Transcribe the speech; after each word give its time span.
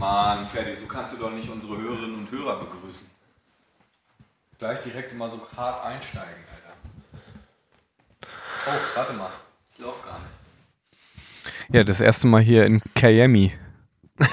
Mann, 0.00 0.46
Ferdi, 0.48 0.74
so 0.76 0.86
kannst 0.86 1.12
du 1.12 1.18
doch 1.18 1.30
nicht 1.30 1.50
unsere 1.50 1.76
Hörerinnen 1.76 2.14
und 2.20 2.30
Hörer 2.32 2.58
begrüßen. 2.58 3.10
Gleich 4.58 4.80
direkt 4.80 5.12
immer 5.12 5.28
so 5.28 5.46
hart 5.54 5.84
einsteigen, 5.84 6.42
Alter. 6.54 6.74
Oh, 8.66 8.96
warte 8.96 9.12
mal. 9.12 9.30
Ich 9.72 9.78
lauf 9.78 10.02
gar 10.04 10.18
nicht. 10.18 11.74
Ja, 11.76 11.84
das 11.84 12.00
erste 12.00 12.26
Mal 12.28 12.40
hier 12.40 12.64
in 12.64 12.80
Miami. 13.00 13.52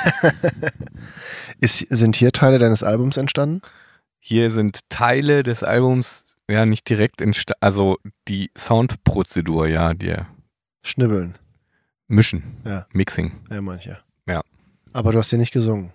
Ist, 1.60 1.80
sind 1.80 2.16
hier 2.16 2.32
Teile 2.32 2.60
deines 2.60 2.82
Albums 2.84 3.18
entstanden? 3.18 3.62
Hier 4.20 4.50
sind 4.52 4.80
Teile 4.90 5.44
des 5.44 5.64
Albums, 5.64 6.26
ja, 6.50 6.66
nicht 6.66 6.88
direkt 6.88 7.22
entstanden, 7.22 7.60
also 7.62 7.98
die 8.30 8.52
Soundprozedur, 8.58 9.68
ja, 9.68 9.94
die 9.94 10.16
Schnibbeln. 10.82 11.38
Mischen, 12.08 12.62
Ja. 12.64 12.86
Mixing. 12.94 13.34
Ja, 13.50 13.62
manche. 13.62 14.00
Aber 14.94 15.12
du 15.12 15.20
hast 15.20 15.30
hier 15.30 15.40
nicht 15.40 15.54
gesungen. 15.54 15.94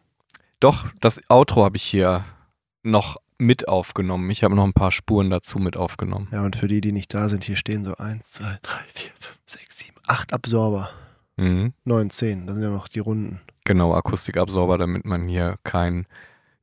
Doch, 0.60 0.86
das 1.00 1.20
Outro 1.28 1.64
habe 1.64 1.76
ich 1.76 1.82
hier 1.82 2.24
noch 2.82 3.16
mit 3.38 3.68
aufgenommen. 3.68 4.30
Ich 4.30 4.44
habe 4.44 4.54
noch 4.54 4.64
ein 4.64 4.72
paar 4.72 4.92
Spuren 4.92 5.30
dazu 5.30 5.58
mit 5.58 5.76
aufgenommen. 5.76 6.28
Ja, 6.30 6.42
und 6.42 6.56
für 6.56 6.68
die, 6.68 6.80
die 6.80 6.92
nicht 6.92 7.12
da 7.12 7.28
sind, 7.28 7.44
hier 7.44 7.56
stehen 7.56 7.84
so 7.84 7.96
1, 7.96 8.30
2, 8.30 8.58
3, 8.62 8.78
4, 8.92 9.10
5, 9.18 9.38
6, 9.46 9.78
7, 9.78 9.96
8 10.06 10.32
Absorber. 10.32 10.90
Mhm. 11.36 11.72
9, 11.84 12.10
10. 12.10 12.46
Das 12.46 12.54
sind 12.54 12.62
ja 12.62 12.70
noch 12.70 12.88
die 12.88 13.00
Runden. 13.00 13.40
Genau, 13.64 13.94
Akustikabsorber, 13.94 14.78
damit 14.78 15.04
man 15.04 15.28
hier 15.28 15.56
keinen 15.64 16.06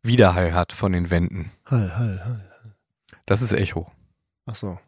Widerhall 0.04 0.54
hat 0.54 0.74
von 0.74 0.91
den 0.94 1.12
Wänden. 1.12 1.52
Hall, 1.66 1.98
Hall, 1.98 2.22
Hall. 2.24 2.50
Das 3.26 3.41
ist 3.41 3.52
Echo. 3.52 3.91
Ach 4.46 4.55
so. 4.55 4.80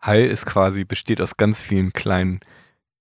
Hall 0.00 0.20
ist 0.20 0.46
quasi, 0.46 0.84
besteht 0.84 1.20
aus 1.20 1.36
ganz 1.36 1.62
vielen 1.62 1.92
kleinen, 1.92 2.40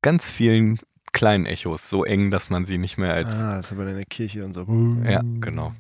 ganz 0.02 0.30
vielen 0.30 0.80
kleinen 1.14 1.46
Echos, 1.46 1.90
so 1.90 2.04
eng, 2.04 2.32
dass 2.32 2.50
man 2.50 2.66
sie 2.66 2.78
nicht 2.78 2.98
mehr 2.98 3.14
als. 3.14 3.28
Ah, 3.28 3.58
das 3.58 3.68
ist 3.68 3.72
aber 3.74 3.88
in 3.88 3.96
der 3.96 4.06
Kirche 4.06 4.44
und 4.44 4.54
so. 4.54 4.66
Ja, 5.10 5.22
genau. 5.40 5.74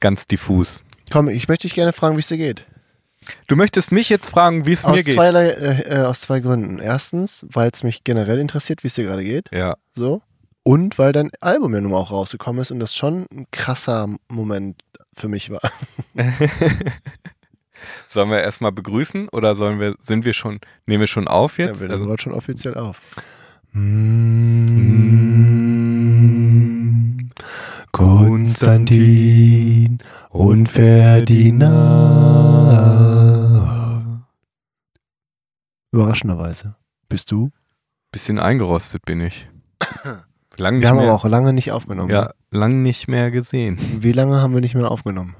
Ganz 0.00 0.26
diffus. 0.26 0.82
Komm, 1.10 1.28
ich 1.28 1.48
möchte 1.48 1.66
dich 1.66 1.74
gerne 1.74 1.92
fragen, 1.92 2.16
wie 2.16 2.20
es 2.20 2.28
dir 2.28 2.36
geht. 2.36 2.66
Du 3.46 3.54
möchtest 3.54 3.92
mich 3.92 4.08
jetzt 4.08 4.28
fragen, 4.28 4.66
wie 4.66 4.72
es 4.72 4.84
mir 4.86 5.02
geht. 5.02 5.14
zweierlei, 5.14 5.48
äh, 5.50 6.00
äh, 6.00 6.02
aus 6.04 6.22
zwei 6.22 6.40
Gründen. 6.40 6.78
Erstens, 6.80 7.46
weil 7.52 7.70
es 7.72 7.84
mich 7.84 8.02
generell 8.02 8.38
interessiert, 8.38 8.82
wie 8.82 8.88
es 8.88 8.94
dir 8.94 9.04
gerade 9.04 9.22
geht. 9.24 9.48
Ja, 9.52 9.76
So. 9.94 10.22
Und 10.64 10.96
weil 10.96 11.12
dein 11.12 11.30
Album 11.40 11.74
ja 11.74 11.80
nun 11.80 11.90
mal 11.90 11.98
auch 11.98 12.12
rausgekommen 12.12 12.62
ist 12.62 12.70
und 12.70 12.78
das 12.78 12.94
schon 12.94 13.26
ein 13.32 13.46
krasser 13.50 14.08
Moment 14.30 14.82
für 15.14 15.28
mich 15.28 15.50
war. 15.50 15.60
sollen 18.08 18.30
wir 18.30 18.40
erstmal 18.40 18.72
begrüßen 18.72 19.28
oder 19.28 19.54
sollen 19.54 19.80
wir, 19.80 19.94
sind 20.00 20.24
wir 20.24 20.32
schon, 20.32 20.60
nehmen 20.86 21.00
wir 21.00 21.06
schon 21.06 21.28
auf 21.28 21.58
Ja, 21.58 21.66
jetzt? 21.66 21.80
wir 21.80 21.88
nehmen 21.88 22.00
also, 22.00 22.12
heute 22.12 22.22
schon 22.22 22.34
offiziell 22.34 22.74
auf. 22.74 23.00
Konstantin 28.72 29.98
und 30.30 30.68
Ferdinand. 30.68 31.66
Überraschenderweise. 35.92 36.76
Bist 37.08 37.30
du? 37.30 37.50
bisschen 38.12 38.38
eingerostet 38.38 39.06
bin 39.06 39.22
ich. 39.22 39.48
Lang 40.58 40.74
nicht 40.74 40.82
Wir 40.82 40.90
haben 40.90 40.98
mehr, 40.98 41.06
aber 41.06 41.14
auch 41.14 41.24
lange 41.24 41.54
nicht 41.54 41.72
aufgenommen. 41.72 42.10
ja, 42.10 42.34
lang 42.50 42.82
nicht 42.82 43.08
mehr 43.08 43.30
gesehen. 43.30 43.78
Wie 44.02 44.12
lange 44.12 44.42
haben 44.42 44.52
wir 44.52 44.60
nicht 44.60 44.74
mehr 44.74 44.90
aufgenommen? 44.90 45.34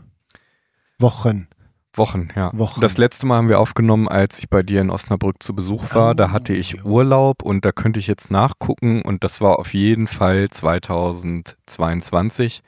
Wochen. 0.98 1.48
Wochen, 1.94 2.28
ja. 2.34 2.50
Wochen. 2.54 2.80
Das 2.80 2.96
letzte 2.96 3.26
Mal 3.26 3.36
haben 3.36 3.48
wir 3.48 3.60
aufgenommen, 3.60 4.08
als 4.08 4.38
ich 4.38 4.48
bei 4.48 4.62
dir 4.62 4.80
in 4.80 4.88
Osnabrück 4.90 5.42
zu 5.42 5.54
Besuch 5.54 5.94
war. 5.94 6.14
da 6.14 6.26
Oh, 6.26 6.30
hatte 6.30 6.54
ich 6.54 6.70
jo. 6.72 6.82
Urlaub 6.84 7.42
und 7.42 7.64
da 7.66 7.72
könnte 7.72 8.00
ich 8.00 8.06
jetzt 8.06 8.30
nachgucken 8.30 9.02
und 9.02 9.24
das 9.24 9.40
war 9.42 9.58
auf 9.58 9.74
jeden 9.74 10.06
Fall 10.06 10.48
2022. 10.48 12.62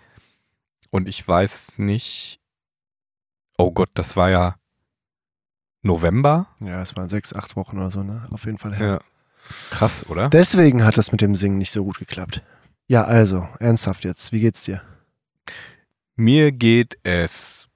Und 0.90 1.08
ich 1.08 1.26
weiß 1.26 1.78
nicht. 1.78 2.38
Oh 3.56 3.70
Gott, 3.72 3.90
das 3.94 4.16
war 4.16 4.28
ja 4.30 4.56
November. 5.82 6.46
Ja, 6.60 6.82
es 6.82 6.96
waren 6.96 7.08
sechs, 7.08 7.32
acht 7.34 7.56
Wochen 7.56 7.78
oder 7.78 7.90
so, 7.90 8.02
ne? 8.02 8.26
Auf 8.30 8.44
jeden 8.44 8.58
Fall 8.58 8.74
her. 8.74 8.86
Ja. 8.86 8.98
Krass, 9.70 10.06
oder? 10.08 10.30
Deswegen 10.30 10.84
hat 10.84 10.96
das 10.96 11.12
mit 11.12 11.20
dem 11.20 11.36
Singen 11.36 11.58
nicht 11.58 11.72
so 11.72 11.84
gut 11.84 11.98
geklappt. 11.98 12.42
Ja, 12.88 13.04
also, 13.04 13.46
ernsthaft 13.60 14.04
jetzt. 14.04 14.32
Wie 14.32 14.40
geht's 14.40 14.64
dir? 14.64 14.82
Mir 16.16 16.52
geht 16.52 16.98
es. 17.02 17.68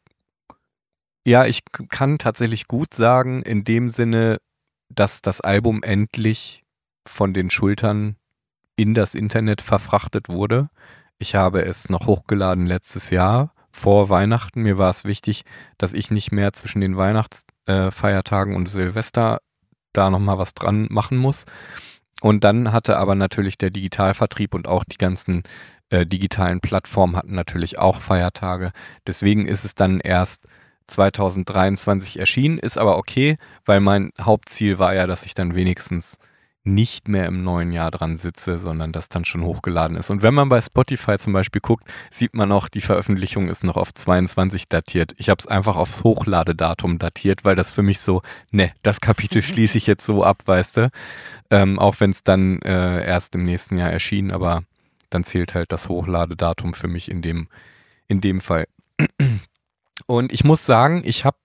Ja, 1.28 1.44
ich 1.44 1.60
kann 1.90 2.16
tatsächlich 2.16 2.68
gut 2.68 2.94
sagen, 2.94 3.42
in 3.42 3.62
dem 3.62 3.90
Sinne, 3.90 4.38
dass 4.88 5.20
das 5.20 5.42
Album 5.42 5.82
endlich 5.82 6.64
von 7.06 7.34
den 7.34 7.50
Schultern 7.50 8.16
in 8.76 8.94
das 8.94 9.14
Internet 9.14 9.60
verfrachtet 9.60 10.30
wurde. 10.30 10.70
Ich 11.18 11.34
habe 11.34 11.66
es 11.66 11.90
noch 11.90 12.06
hochgeladen 12.06 12.64
letztes 12.64 13.10
Jahr 13.10 13.52
vor 13.70 14.08
Weihnachten. 14.08 14.62
Mir 14.62 14.78
war 14.78 14.88
es 14.88 15.04
wichtig, 15.04 15.42
dass 15.76 15.92
ich 15.92 16.10
nicht 16.10 16.32
mehr 16.32 16.54
zwischen 16.54 16.80
den 16.80 16.96
Weihnachtsfeiertagen 16.96 17.92
Feiertagen 17.92 18.56
und 18.56 18.66
Silvester 18.66 19.40
da 19.92 20.08
nochmal 20.08 20.38
was 20.38 20.54
dran 20.54 20.86
machen 20.88 21.18
muss. 21.18 21.44
Und 22.22 22.42
dann 22.42 22.72
hatte 22.72 22.96
aber 22.96 23.14
natürlich 23.14 23.58
der 23.58 23.68
Digitalvertrieb 23.68 24.54
und 24.54 24.66
auch 24.66 24.82
die 24.82 24.96
ganzen 24.96 25.42
äh, 25.90 26.06
digitalen 26.06 26.60
Plattformen 26.60 27.16
hatten 27.16 27.34
natürlich 27.34 27.78
auch 27.78 28.00
Feiertage. 28.00 28.70
Deswegen 29.06 29.46
ist 29.46 29.66
es 29.66 29.74
dann 29.74 30.00
erst 30.00 30.46
2023 30.88 32.19
erschienen, 32.19 32.59
ist 32.59 32.78
aber 32.78 32.99
okay, 32.99 33.37
weil 33.65 33.81
mein 33.81 34.10
Hauptziel 34.21 34.78
war 34.78 34.94
ja, 34.94 35.06
dass 35.06 35.25
ich 35.25 35.34
dann 35.34 35.54
wenigstens 35.54 36.19
nicht 36.69 37.09
mehr 37.09 37.26
im 37.26 37.43
neuen 37.43 37.72
Jahr 37.72 37.91
dran 37.91 38.16
sitze, 38.16 38.59
sondern 38.59 38.93
das 38.93 39.09
dann 39.09 39.25
schon 39.25 39.43
hochgeladen 39.43 39.97
ist. 39.97 40.10
Und 40.10 40.22
wenn 40.22 40.34
man 40.34 40.49
bei 40.49 40.60
Spotify 40.60 41.19
zum 41.19 41.32
Beispiel 41.32 41.60
guckt, 41.60 41.88
sieht 42.10 42.34
man 42.34 42.53
auch, 42.53 42.69
die 42.69 42.81
Veröffentlichung 42.81 43.49
ist 43.49 43.65
noch 43.65 43.76
auf 43.76 43.94
22 43.94 44.69
datiert. 44.69 45.12
Ich 45.16 45.31
habe 45.31 45.38
es 45.41 45.47
einfach 45.47 45.76
aufs 45.76 46.04
Hochladedatum 46.04 46.99
datiert, 46.99 47.44
weil 47.44 47.56
das 47.56 47.72
für 47.72 47.82
mich 47.82 48.00
so, 48.00 48.22
ne, 48.50 48.72
das 48.82 49.00
Kapitel 49.00 49.43
schließe 49.43 49.78
ich 49.78 49.87
jetzt 49.87 50.05
so 50.05 50.22
ab, 50.22 50.43
weißt 50.44 50.76
du. 50.76 50.91
Ähm, 51.50 51.78
auch 51.78 51.97
wenn 52.00 52.10
es 52.10 52.22
dann 52.22 52.60
äh, 52.62 53.05
erst 53.06 53.34
im 53.34 53.44
nächsten 53.44 53.78
Jahr 53.78 53.91
erschien, 53.91 54.31
aber 54.31 54.62
dann 55.10 55.25
zählt 55.25 55.55
halt 55.55 55.72
das 55.72 55.88
Hochladedatum 55.88 56.75
für 56.75 56.88
mich 56.88 57.10
in 57.10 57.22
dem, 57.22 57.49
in 58.09 58.20
dem 58.20 58.41
Fall. 58.41 58.66
Und 60.06 60.32
ich 60.32 60.44
muss 60.44 60.64
sagen, 60.64 61.03
ich 61.04 61.25
habe 61.25 61.36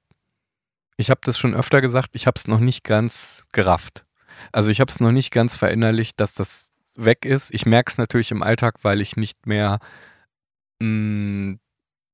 ich 0.98 1.10
hab 1.10 1.24
das 1.24 1.40
schon 1.40 1.56
öfter 1.56 1.82
gesagt, 1.82 2.10
ich 2.14 2.28
habe 2.28 2.38
es 2.38 2.48
noch 2.48 2.60
nicht 2.60 2.84
ganz 2.84 3.46
gerafft. 3.52 4.06
Also 4.52 4.70
ich 4.70 4.80
habe 4.80 4.90
es 4.92 5.00
noch 5.00 5.12
nicht 5.12 5.32
ganz 5.32 5.56
verinnerlicht, 5.56 6.20
dass 6.20 6.34
das 6.34 6.72
weg 6.96 7.26
ist. 7.26 7.54
Ich 7.54 7.66
merke 7.66 7.92
es 7.92 7.98
natürlich 7.98 8.32
im 8.32 8.44
Alltag, 8.44 8.84
weil 8.84 9.02
ich 9.02 9.16
nicht 9.16 9.48
mehr 9.48 9.80
mh, 10.80 11.58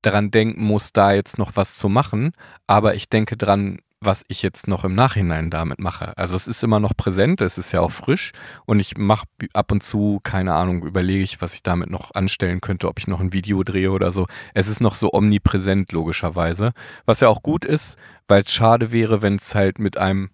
daran 0.01 0.31
denken 0.31 0.63
muss, 0.63 0.93
da 0.93 1.11
jetzt 1.11 1.37
noch 1.37 1.55
was 1.55 1.77
zu 1.77 1.89
machen. 1.89 2.31
Aber 2.67 2.95
ich 2.95 3.09
denke 3.09 3.35
dran, 3.35 3.79
was 4.01 4.23
ich 4.29 4.41
jetzt 4.41 4.67
noch 4.67 4.85
im 4.85 4.95
Nachhinein 4.95 5.49
damit 5.49 5.79
mache. 5.79 6.17
Also 6.17 6.35
es 6.35 6.47
ist 6.47 6.63
immer 6.63 6.79
noch 6.79 6.95
präsent, 6.95 7.41
es 7.41 7.57
ist 7.57 7.71
ja 7.73 7.81
auch 7.81 7.91
frisch 7.91 8.31
und 8.65 8.79
ich 8.79 8.97
mache 8.97 9.25
ab 9.53 9.71
und 9.71 9.83
zu, 9.83 10.19
keine 10.23 10.53
Ahnung, 10.53 10.83
überlege 10.85 11.23
ich, 11.23 11.41
was 11.41 11.53
ich 11.53 11.63
damit 11.63 11.89
noch 11.89 12.13
anstellen 12.13 12.61
könnte, 12.61 12.87
ob 12.87 12.99
ich 12.99 13.07
noch 13.07 13.19
ein 13.19 13.33
Video 13.33 13.63
drehe 13.63 13.91
oder 13.91 14.11
so. 14.11 14.27
Es 14.53 14.67
ist 14.67 14.79
noch 14.79 14.95
so 14.95 15.11
omnipräsent, 15.11 15.91
logischerweise. 15.91 16.71
Was 17.05 17.19
ja 17.19 17.27
auch 17.27 17.43
gut 17.43 17.65
ist, 17.65 17.97
weil 18.27 18.43
es 18.43 18.53
schade 18.53 18.91
wäre, 18.91 19.21
wenn 19.21 19.35
es 19.35 19.53
halt 19.53 19.79
mit 19.79 19.97
einem 19.97 20.29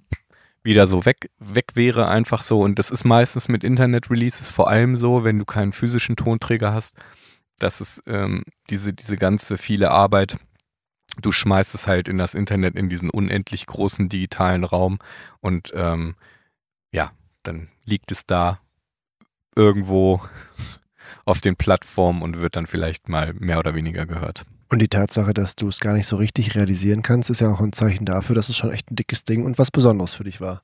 wieder 0.62 0.88
so 0.88 1.06
weg, 1.06 1.30
weg 1.40 1.72
wäre, 1.76 2.08
einfach 2.08 2.42
so. 2.42 2.62
Und 2.62 2.78
das 2.78 2.92
ist 2.92 3.04
meistens 3.04 3.48
mit 3.48 3.64
Internet-Releases 3.64 4.50
vor 4.50 4.70
allem 4.70 4.96
so, 4.96 5.24
wenn 5.24 5.40
du 5.40 5.46
keinen 5.46 5.74
physischen 5.74 6.16
Tonträger 6.16 6.74
hast, 6.74 6.98
dass 7.60 7.82
es 7.82 8.02
ähm, 8.08 8.44
diese, 8.70 8.94
diese 8.94 9.18
ganze 9.18 9.58
viele 9.58 9.92
Arbeit, 9.92 10.38
du 11.22 11.32
schmeißt 11.32 11.76
es 11.76 11.88
halt 11.88 12.08
in 12.08 12.18
das 12.18 12.34
Internet, 12.34 12.76
in 12.76 12.90
diesen 12.90 13.10
unendlich 13.10 13.66
großen 13.66 14.10
digitalen 14.10 14.64
Raum 14.64 15.00
und 15.40 15.72
ähm, 15.76 16.16
ja, 16.92 17.12
dann 17.44 17.70
liegt 17.86 18.12
es 18.12 18.26
da 18.26 18.60
irgendwo 19.56 20.22
auf 21.26 21.42
den 21.42 21.56
Plattformen 21.56 22.22
und 22.22 22.40
wird 22.40 22.56
dann 22.56 22.68
vielleicht 22.68 23.10
mal 23.10 23.34
mehr 23.34 23.60
oder 23.60 23.76
weniger 23.76 24.06
gehört. 24.06 24.46
Und 24.70 24.80
die 24.80 24.88
Tatsache, 24.88 25.34
dass 25.34 25.56
du 25.56 25.68
es 25.68 25.80
gar 25.80 25.94
nicht 25.94 26.08
so 26.08 26.16
richtig 26.16 26.56
realisieren 26.56 27.04
kannst, 27.04 27.30
ist 27.30 27.40
ja 27.40 27.50
auch 27.50 27.62
ein 27.62 27.74
Zeichen 27.74 28.06
dafür, 28.06 28.36
dass 28.36 28.50
es 28.50 28.58
schon 28.58 28.72
echt 28.72 28.92
ein 28.92 28.96
dickes 28.96 29.24
Ding 29.24 29.46
und 29.46 29.60
was 29.60 29.70
Besonderes 29.70 30.16
für 30.16 30.24
dich 30.24 30.42
war. 30.42 30.64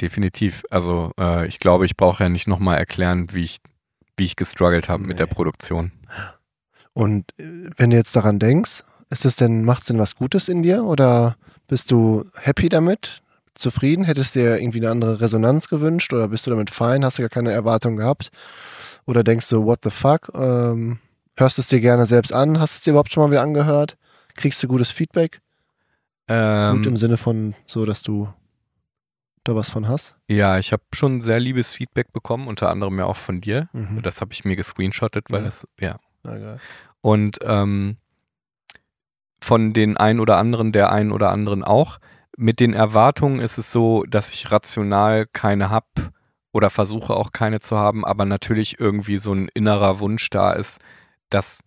Definitiv. 0.00 0.62
Also 0.70 1.12
äh, 1.18 1.46
ich 1.46 1.60
glaube, 1.60 1.84
ich 1.84 1.96
brauche 1.96 2.22
ja 2.22 2.28
nicht 2.28 2.48
nochmal 2.48 2.78
erklären, 2.78 3.28
wie 3.32 3.42
ich, 3.42 3.58
wie 4.16 4.24
ich 4.24 4.36
gestruggelt 4.36 4.88
habe 4.88 5.04
mit 5.04 5.18
der 5.18 5.26
Nee. 5.26 5.34
Produktion. 5.34 5.92
Und 6.92 7.32
äh, 7.38 7.70
wenn 7.76 7.90
du 7.90 7.96
jetzt 7.96 8.14
daran 8.16 8.38
denkst, 8.38 8.84
ist 9.10 9.24
es 9.24 9.36
denn, 9.36 9.64
macht 9.64 9.82
es 9.82 9.88
denn 9.88 9.98
was 9.98 10.14
Gutes 10.16 10.48
in 10.48 10.62
dir 10.62 10.84
oder 10.84 11.36
bist 11.66 11.90
du 11.90 12.24
happy 12.36 12.68
damit? 12.68 13.22
Zufrieden? 13.54 14.04
Hättest 14.04 14.34
du 14.36 14.40
dir 14.40 14.58
irgendwie 14.60 14.78
eine 14.78 14.90
andere 14.90 15.20
Resonanz 15.20 15.68
gewünscht 15.68 16.12
oder 16.12 16.28
bist 16.28 16.46
du 16.46 16.50
damit 16.50 16.70
fein? 16.70 17.04
Hast 17.04 17.18
du 17.18 17.22
gar 17.22 17.28
keine 17.28 17.52
Erwartung 17.52 17.96
gehabt? 17.96 18.30
Oder 19.06 19.22
denkst 19.24 19.48
du, 19.48 19.64
what 19.66 19.80
the 19.82 19.90
fuck? 19.90 20.30
Ähm, 20.34 20.98
hörst 21.36 21.58
du 21.58 21.62
es 21.62 21.68
dir 21.68 21.80
gerne 21.80 22.06
selbst 22.06 22.32
an? 22.32 22.60
Hast 22.60 22.74
du 22.74 22.76
es 22.76 22.80
dir 22.82 22.90
überhaupt 22.90 23.12
schon 23.12 23.24
mal 23.24 23.30
wieder 23.30 23.42
angehört? 23.42 23.98
Kriegst 24.34 24.62
du 24.62 24.68
gutes 24.68 24.90
Feedback? 24.90 25.40
Ähm, 26.28 26.76
Gut 26.76 26.86
im 26.86 26.96
Sinne 26.96 27.16
von 27.16 27.54
so, 27.66 27.84
dass 27.84 28.02
du 28.02 28.32
da 29.44 29.54
was 29.56 29.68
von 29.68 29.88
hast? 29.88 30.16
Ja, 30.28 30.58
ich 30.58 30.72
habe 30.72 30.82
schon 30.94 31.20
sehr 31.20 31.40
liebes 31.40 31.74
Feedback 31.74 32.12
bekommen, 32.12 32.46
unter 32.46 32.70
anderem 32.70 32.98
ja 32.98 33.04
auch 33.06 33.16
von 33.16 33.40
dir. 33.40 33.68
Mhm. 33.72 34.00
Das 34.02 34.20
habe 34.20 34.32
ich 34.32 34.44
mir 34.44 34.54
gescreenshottet, 34.56 35.26
weil 35.30 35.40
Ja. 35.40 35.46
das, 35.46 35.66
ja. 35.80 35.98
Und 37.00 37.38
ähm, 37.42 37.96
von 39.42 39.72
den 39.72 39.96
einen 39.96 40.20
oder 40.20 40.36
anderen, 40.36 40.72
der 40.72 40.92
einen 40.92 41.12
oder 41.12 41.30
anderen 41.30 41.64
auch. 41.64 41.98
Mit 42.36 42.60
den 42.60 42.72
Erwartungen 42.72 43.40
ist 43.40 43.58
es 43.58 43.72
so, 43.72 44.04
dass 44.04 44.32
ich 44.32 44.50
rational 44.50 45.26
keine 45.26 45.70
hab 45.70 45.86
oder 46.52 46.70
versuche 46.70 47.14
auch 47.14 47.32
keine 47.32 47.60
zu 47.60 47.76
haben, 47.76 48.04
aber 48.04 48.24
natürlich 48.24 48.80
irgendwie 48.80 49.18
so 49.18 49.32
ein 49.32 49.48
innerer 49.54 50.00
Wunsch 50.00 50.30
da 50.30 50.52
ist, 50.52 50.80
dass 51.30 51.62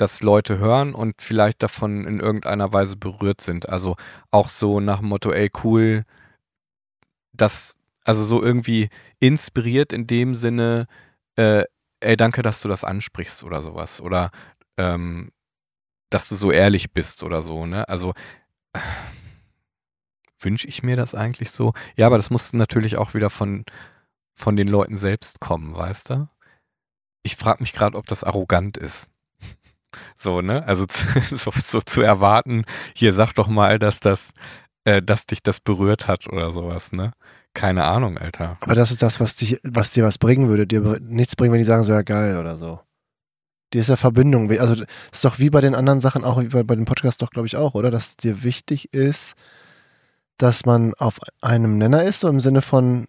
dass 0.00 0.22
Leute 0.22 0.58
hören 0.58 0.94
und 0.94 1.20
vielleicht 1.20 1.62
davon 1.62 2.04
in 2.04 2.20
irgendeiner 2.20 2.72
Weise 2.72 2.96
berührt 2.96 3.40
sind. 3.40 3.68
Also 3.68 3.96
auch 4.30 4.48
so 4.48 4.80
nach 4.80 5.00
dem 5.00 5.08
Motto, 5.08 5.32
ey, 5.32 5.50
cool, 5.64 6.04
das, 7.32 7.76
also 8.04 8.24
so 8.24 8.42
irgendwie 8.42 8.88
inspiriert 9.20 9.92
in 9.92 10.06
dem 10.06 10.34
Sinne, 10.34 10.86
äh, 11.36 11.64
ey, 12.00 12.16
danke, 12.16 12.42
dass 12.42 12.60
du 12.60 12.68
das 12.68 12.84
ansprichst 12.84 13.42
oder 13.44 13.62
sowas. 13.62 14.00
Oder 14.00 14.30
ähm, 14.76 15.30
dass 16.10 16.28
du 16.28 16.34
so 16.34 16.50
ehrlich 16.50 16.92
bist 16.92 17.22
oder 17.22 17.42
so, 17.42 17.66
ne? 17.66 17.88
Also 17.88 18.14
äh, 18.74 18.80
wünsche 20.40 20.68
ich 20.68 20.82
mir 20.82 20.96
das 20.96 21.14
eigentlich 21.14 21.50
so? 21.50 21.72
Ja, 21.96 22.06
aber 22.06 22.16
das 22.16 22.30
muss 22.30 22.52
natürlich 22.52 22.96
auch 22.96 23.14
wieder 23.14 23.30
von, 23.30 23.64
von 24.34 24.56
den 24.56 24.68
Leuten 24.68 24.98
selbst 24.98 25.40
kommen, 25.40 25.74
weißt 25.74 26.10
du? 26.10 26.28
Ich 27.24 27.36
frage 27.36 27.62
mich 27.62 27.72
gerade, 27.72 27.96
ob 27.96 28.06
das 28.06 28.24
arrogant 28.24 28.76
ist. 28.76 29.08
So, 30.16 30.42
ne? 30.42 30.64
Also 30.66 30.86
so, 31.30 31.50
so 31.50 31.80
zu 31.80 32.02
erwarten, 32.02 32.64
hier 32.94 33.12
sag 33.12 33.32
doch 33.34 33.48
mal, 33.48 33.78
dass 33.78 34.00
das, 34.00 34.32
äh, 34.84 35.02
dass 35.02 35.26
dich 35.26 35.42
das 35.42 35.60
berührt 35.60 36.06
hat 36.06 36.28
oder 36.28 36.52
sowas, 36.52 36.92
ne? 36.92 37.12
Keine 37.54 37.84
Ahnung, 37.84 38.18
Alter. 38.18 38.56
Aber 38.60 38.74
das 38.74 38.90
ist 38.90 39.02
das, 39.02 39.20
was, 39.20 39.34
dich, 39.34 39.58
was 39.64 39.90
dir 39.90 40.04
was 40.04 40.18
bringen 40.18 40.48
würde. 40.48 40.66
Dir 40.66 40.96
nichts 41.00 41.34
bringen, 41.34 41.52
wenn 41.52 41.58
die 41.58 41.64
sagen, 41.64 41.84
so 41.84 41.92
ja 41.92 42.02
geil 42.02 42.36
oder 42.38 42.56
so. 42.56 42.80
Die 43.72 43.78
ist 43.78 43.88
ja 43.88 43.96
Verbindung. 43.96 44.50
Also 44.58 44.76
das 44.76 44.86
ist 45.12 45.24
doch 45.24 45.38
wie 45.38 45.50
bei 45.50 45.60
den 45.60 45.74
anderen 45.74 46.00
Sachen, 46.00 46.24
auch 46.24 46.40
wie 46.40 46.46
bei, 46.48 46.62
bei 46.62 46.74
dem 46.76 46.84
Podcast 46.84 47.20
doch, 47.20 47.30
glaube 47.30 47.46
ich, 47.48 47.56
auch, 47.56 47.74
oder? 47.74 47.90
Dass 47.90 48.16
dir 48.16 48.42
wichtig 48.44 48.94
ist, 48.94 49.34
dass 50.38 50.64
man 50.64 50.94
auf 50.98 51.18
einem 51.42 51.78
Nenner 51.78 52.04
ist, 52.04 52.20
so 52.20 52.28
im 52.28 52.40
Sinne 52.40 52.62
von, 52.62 53.06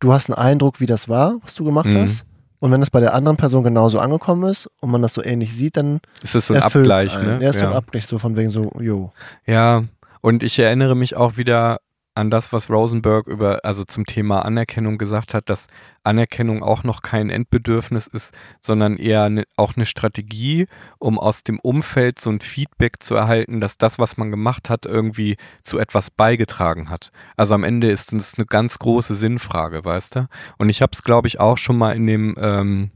du 0.00 0.12
hast 0.12 0.28
einen 0.30 0.38
Eindruck, 0.38 0.80
wie 0.80 0.86
das 0.86 1.08
war, 1.08 1.36
was 1.42 1.54
du 1.54 1.64
gemacht 1.64 1.86
Mhm. 1.86 1.98
hast. 2.02 2.24
Und 2.58 2.72
wenn 2.72 2.80
das 2.80 2.90
bei 2.90 3.00
der 3.00 3.14
anderen 3.14 3.36
Person 3.36 3.62
genauso 3.62 4.00
angekommen 4.00 4.50
ist 4.50 4.68
und 4.80 4.90
man 4.90 5.02
das 5.02 5.14
so 5.14 5.22
ähnlich 5.22 5.54
sieht, 5.54 5.76
dann 5.76 6.00
Es 6.22 6.34
ist 6.34 6.46
so 6.46 6.54
ein 6.54 6.62
Abgleich, 6.62 7.16
einen. 7.16 7.38
ne? 7.38 7.44
Ja, 7.44 7.50
ist 7.50 7.58
so 7.60 7.66
ein 7.66 7.72
Abgleich, 7.72 8.06
so 8.06 8.18
von 8.18 8.36
wegen 8.36 8.50
so, 8.50 8.70
jo. 8.80 9.12
Ja, 9.46 9.84
und 10.22 10.42
ich 10.42 10.58
erinnere 10.58 10.96
mich 10.96 11.14
auch 11.16 11.36
wieder 11.36 11.78
an 12.16 12.30
das, 12.30 12.52
was 12.52 12.70
Rosenberg 12.70 13.26
über, 13.26 13.64
also 13.64 13.84
zum 13.84 14.06
Thema 14.06 14.44
Anerkennung 14.44 14.96
gesagt 14.96 15.34
hat, 15.34 15.50
dass 15.50 15.66
Anerkennung 16.02 16.62
auch 16.62 16.82
noch 16.82 17.02
kein 17.02 17.30
Endbedürfnis 17.30 18.06
ist, 18.06 18.34
sondern 18.60 18.96
eher 18.96 19.28
ne, 19.28 19.44
auch 19.56 19.76
eine 19.76 19.86
Strategie, 19.86 20.66
um 20.98 21.18
aus 21.18 21.44
dem 21.44 21.58
Umfeld 21.58 22.18
so 22.18 22.30
ein 22.30 22.40
Feedback 22.40 23.02
zu 23.02 23.14
erhalten, 23.14 23.60
dass 23.60 23.76
das, 23.76 23.98
was 23.98 24.16
man 24.16 24.30
gemacht 24.30 24.70
hat, 24.70 24.86
irgendwie 24.86 25.36
zu 25.62 25.78
etwas 25.78 26.10
beigetragen 26.10 26.88
hat. 26.88 27.10
Also 27.36 27.54
am 27.54 27.64
Ende 27.64 27.90
ist 27.90 28.12
es 28.12 28.36
eine 28.36 28.46
ganz 28.46 28.78
große 28.78 29.14
Sinnfrage, 29.14 29.84
weißt 29.84 30.16
du? 30.16 30.28
Und 30.58 30.70
ich 30.70 30.80
habe 30.80 30.92
es, 30.94 31.02
glaube 31.02 31.28
ich, 31.28 31.38
auch 31.38 31.58
schon 31.58 31.76
mal 31.76 31.94
in 31.94 32.06
dem, 32.06 32.34
ähm, 32.38 32.90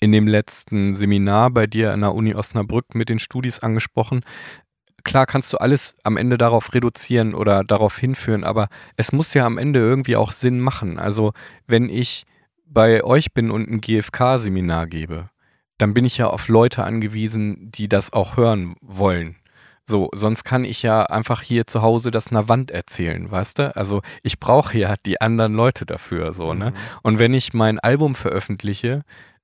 in 0.00 0.12
dem 0.12 0.26
letzten 0.26 0.94
Seminar 0.94 1.50
bei 1.50 1.66
dir 1.66 1.92
an 1.92 2.02
der 2.02 2.14
Uni 2.14 2.34
Osnabrück 2.34 2.94
mit 2.94 3.08
den 3.08 3.18
Studis 3.18 3.60
angesprochen. 3.60 4.20
Klar 5.06 5.24
kannst 5.24 5.52
du 5.52 5.58
alles 5.58 5.94
am 6.02 6.16
Ende 6.16 6.36
darauf 6.36 6.74
reduzieren 6.74 7.32
oder 7.32 7.62
darauf 7.62 7.96
hinführen, 7.96 8.42
aber 8.42 8.66
es 8.96 9.12
muss 9.12 9.34
ja 9.34 9.46
am 9.46 9.56
Ende 9.56 9.78
irgendwie 9.78 10.16
auch 10.16 10.32
Sinn 10.32 10.58
machen. 10.58 10.98
Also 10.98 11.32
wenn 11.68 11.88
ich 11.88 12.24
bei 12.66 13.04
euch 13.04 13.32
bin 13.32 13.52
und 13.52 13.70
ein 13.70 13.80
GFK-Seminar 13.80 14.88
gebe, 14.88 15.30
dann 15.78 15.94
bin 15.94 16.04
ich 16.04 16.18
ja 16.18 16.26
auf 16.26 16.48
Leute 16.48 16.82
angewiesen, 16.82 17.70
die 17.70 17.88
das 17.88 18.12
auch 18.12 18.36
hören 18.36 18.74
wollen. 18.80 19.36
So, 19.84 20.10
sonst 20.12 20.42
kann 20.42 20.64
ich 20.64 20.82
ja 20.82 21.04
einfach 21.04 21.40
hier 21.40 21.68
zu 21.68 21.82
Hause 21.82 22.10
das 22.10 22.32
einer 22.32 22.48
Wand 22.48 22.72
erzählen, 22.72 23.30
weißt 23.30 23.60
du? 23.60 23.76
Also 23.76 24.02
ich 24.24 24.40
brauche 24.40 24.76
ja 24.76 24.96
die 25.06 25.20
anderen 25.20 25.54
Leute 25.54 25.86
dafür, 25.86 26.32
so, 26.32 26.52
ne? 26.52 26.72
Und 27.04 27.20
wenn 27.20 27.32
ich 27.32 27.54
mein 27.54 27.78
Album 27.78 28.16
veröffentliche, 28.16 29.02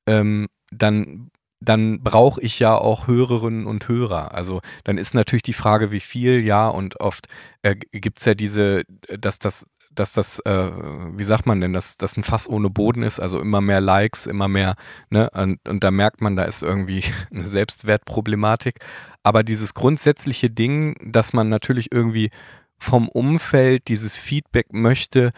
ähm, 0.08 0.48
dann, 0.72 1.30
dann 1.64 2.02
brauche 2.02 2.40
ich 2.40 2.58
ja 2.58 2.76
auch 2.76 3.06
Hörerinnen 3.06 3.66
und 3.66 3.88
Hörer. 3.88 4.34
Also 4.34 4.60
dann 4.84 4.98
ist 4.98 5.14
natürlich 5.14 5.42
die 5.42 5.52
Frage, 5.52 5.92
wie 5.92 6.00
viel, 6.00 6.44
ja, 6.44 6.68
und 6.68 7.00
oft 7.00 7.28
äh, 7.62 7.76
gibt 7.76 8.18
es 8.18 8.24
ja 8.24 8.34
diese, 8.34 8.82
dass 9.18 9.38
das, 9.38 9.66
dass 9.92 10.12
das, 10.12 10.40
äh, 10.40 10.70
wie 11.16 11.24
sagt 11.24 11.46
man 11.46 11.60
denn, 11.60 11.72
dass 11.72 11.96
das 11.96 12.16
ein 12.16 12.24
Fass 12.24 12.48
ohne 12.48 12.70
Boden 12.70 13.02
ist, 13.02 13.20
also 13.20 13.40
immer 13.40 13.60
mehr 13.60 13.80
Likes, 13.80 14.26
immer 14.26 14.48
mehr, 14.48 14.74
ne, 15.10 15.30
und, 15.30 15.68
und 15.68 15.84
da 15.84 15.90
merkt 15.90 16.20
man, 16.20 16.36
da 16.36 16.44
ist 16.44 16.62
irgendwie 16.62 17.04
eine 17.30 17.44
Selbstwertproblematik. 17.44 18.80
Aber 19.22 19.42
dieses 19.44 19.74
grundsätzliche 19.74 20.50
Ding, 20.50 20.96
dass 21.04 21.32
man 21.32 21.48
natürlich 21.48 21.92
irgendwie 21.92 22.30
vom 22.78 23.08
Umfeld 23.08 23.86
dieses 23.86 24.16
Feedback 24.16 24.72
möchte, 24.72 25.30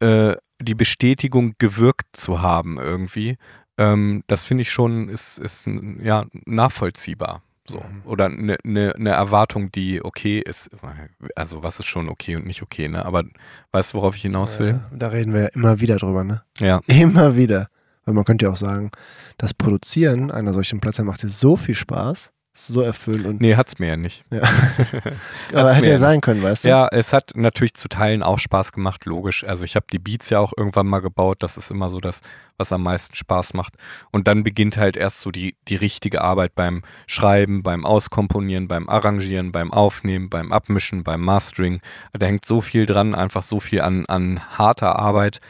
äh, 0.00 0.34
die 0.60 0.74
Bestätigung 0.74 1.54
gewirkt 1.58 2.16
zu 2.16 2.42
haben 2.42 2.78
irgendwie, 2.78 3.36
ähm, 3.80 4.22
das 4.26 4.44
finde 4.44 4.62
ich 4.62 4.70
schon, 4.70 5.08
ist, 5.08 5.38
ist 5.38 5.66
ja, 6.00 6.26
nachvollziehbar. 6.44 7.42
So. 7.66 7.78
Mhm. 7.78 8.02
Oder 8.04 8.26
eine 8.26 8.58
ne, 8.62 8.94
ne 8.98 9.10
Erwartung, 9.10 9.72
die 9.72 10.04
okay 10.04 10.40
ist. 10.40 10.70
Also 11.34 11.62
was 11.62 11.78
ist 11.78 11.86
schon 11.86 12.08
okay 12.08 12.36
und 12.36 12.46
nicht 12.46 12.62
okay, 12.62 12.88
ne? 12.88 13.04
Aber 13.04 13.24
weißt 13.72 13.92
du, 13.92 13.98
worauf 13.98 14.16
ich 14.16 14.22
hinaus 14.22 14.58
will? 14.58 14.80
Ja, 14.90 14.90
da 14.96 15.08
reden 15.08 15.32
wir 15.32 15.42
ja 15.42 15.48
immer 15.54 15.80
wieder 15.80 15.96
drüber, 15.96 16.24
ne? 16.24 16.42
Ja. 16.58 16.80
Immer 16.86 17.36
wieder. 17.36 17.68
Weil 18.04 18.14
man 18.14 18.24
könnte 18.24 18.46
ja 18.46 18.52
auch 18.52 18.56
sagen, 18.56 18.90
das 19.38 19.54
Produzieren 19.54 20.30
einer 20.30 20.52
solchen 20.52 20.80
Platte 20.80 21.04
macht 21.04 21.22
dir 21.22 21.28
so 21.28 21.56
viel 21.56 21.74
Spaß, 21.74 22.32
so 22.66 22.80
erfüllend 22.82 23.26
und 23.26 23.40
Nee, 23.40 23.56
hat's 23.56 23.78
mir 23.78 23.88
ja 23.88 23.96
nicht. 23.96 24.24
ja. 24.30 24.42
Aber 25.52 25.72
hätte 25.72 25.90
ja 25.90 25.98
sein 25.98 26.20
können, 26.20 26.42
weißt 26.42 26.64
du? 26.64 26.68
Ja, 26.68 26.88
es 26.90 27.12
hat 27.12 27.32
natürlich 27.34 27.74
zu 27.74 27.88
Teilen 27.88 28.22
auch 28.22 28.38
Spaß 28.38 28.72
gemacht, 28.72 29.04
logisch. 29.06 29.44
Also 29.44 29.64
ich 29.64 29.76
habe 29.76 29.86
die 29.92 29.98
Beats 29.98 30.30
ja 30.30 30.38
auch 30.38 30.52
irgendwann 30.56 30.86
mal 30.86 31.00
gebaut. 31.00 31.42
Das 31.42 31.56
ist 31.56 31.70
immer 31.70 31.90
so 31.90 32.00
das, 32.00 32.20
was 32.58 32.72
am 32.72 32.82
meisten 32.82 33.14
Spaß 33.14 33.54
macht. 33.54 33.74
Und 34.10 34.28
dann 34.28 34.44
beginnt 34.44 34.76
halt 34.76 34.96
erst 34.96 35.20
so 35.20 35.30
die, 35.30 35.56
die 35.68 35.76
richtige 35.76 36.20
Arbeit 36.22 36.54
beim 36.54 36.82
Schreiben, 37.06 37.62
beim 37.62 37.84
Auskomponieren, 37.84 38.68
beim 38.68 38.88
Arrangieren, 38.88 39.52
beim 39.52 39.72
Aufnehmen, 39.72 40.28
beim 40.30 40.52
Abmischen, 40.52 41.02
beim 41.04 41.20
Mastering. 41.22 41.80
Da 42.12 42.26
hängt 42.26 42.44
so 42.44 42.60
viel 42.60 42.86
dran, 42.86 43.14
einfach 43.14 43.42
so 43.42 43.60
viel 43.60 43.80
an, 43.80 44.06
an 44.06 44.40
harter 44.58 44.98
Arbeit. 44.98 45.40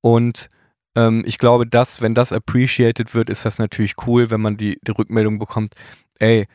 Und 0.00 0.50
ähm, 0.96 1.22
ich 1.26 1.38
glaube, 1.38 1.66
dass, 1.66 2.00
wenn 2.00 2.14
das 2.14 2.32
appreciated 2.32 3.14
wird, 3.14 3.30
ist 3.30 3.44
das 3.44 3.58
natürlich 3.58 3.94
cool, 4.06 4.30
wenn 4.30 4.40
man 4.40 4.56
die, 4.56 4.78
die 4.86 4.90
Rückmeldung 4.92 5.38
bekommt, 5.38 5.74
ey, 6.18 6.46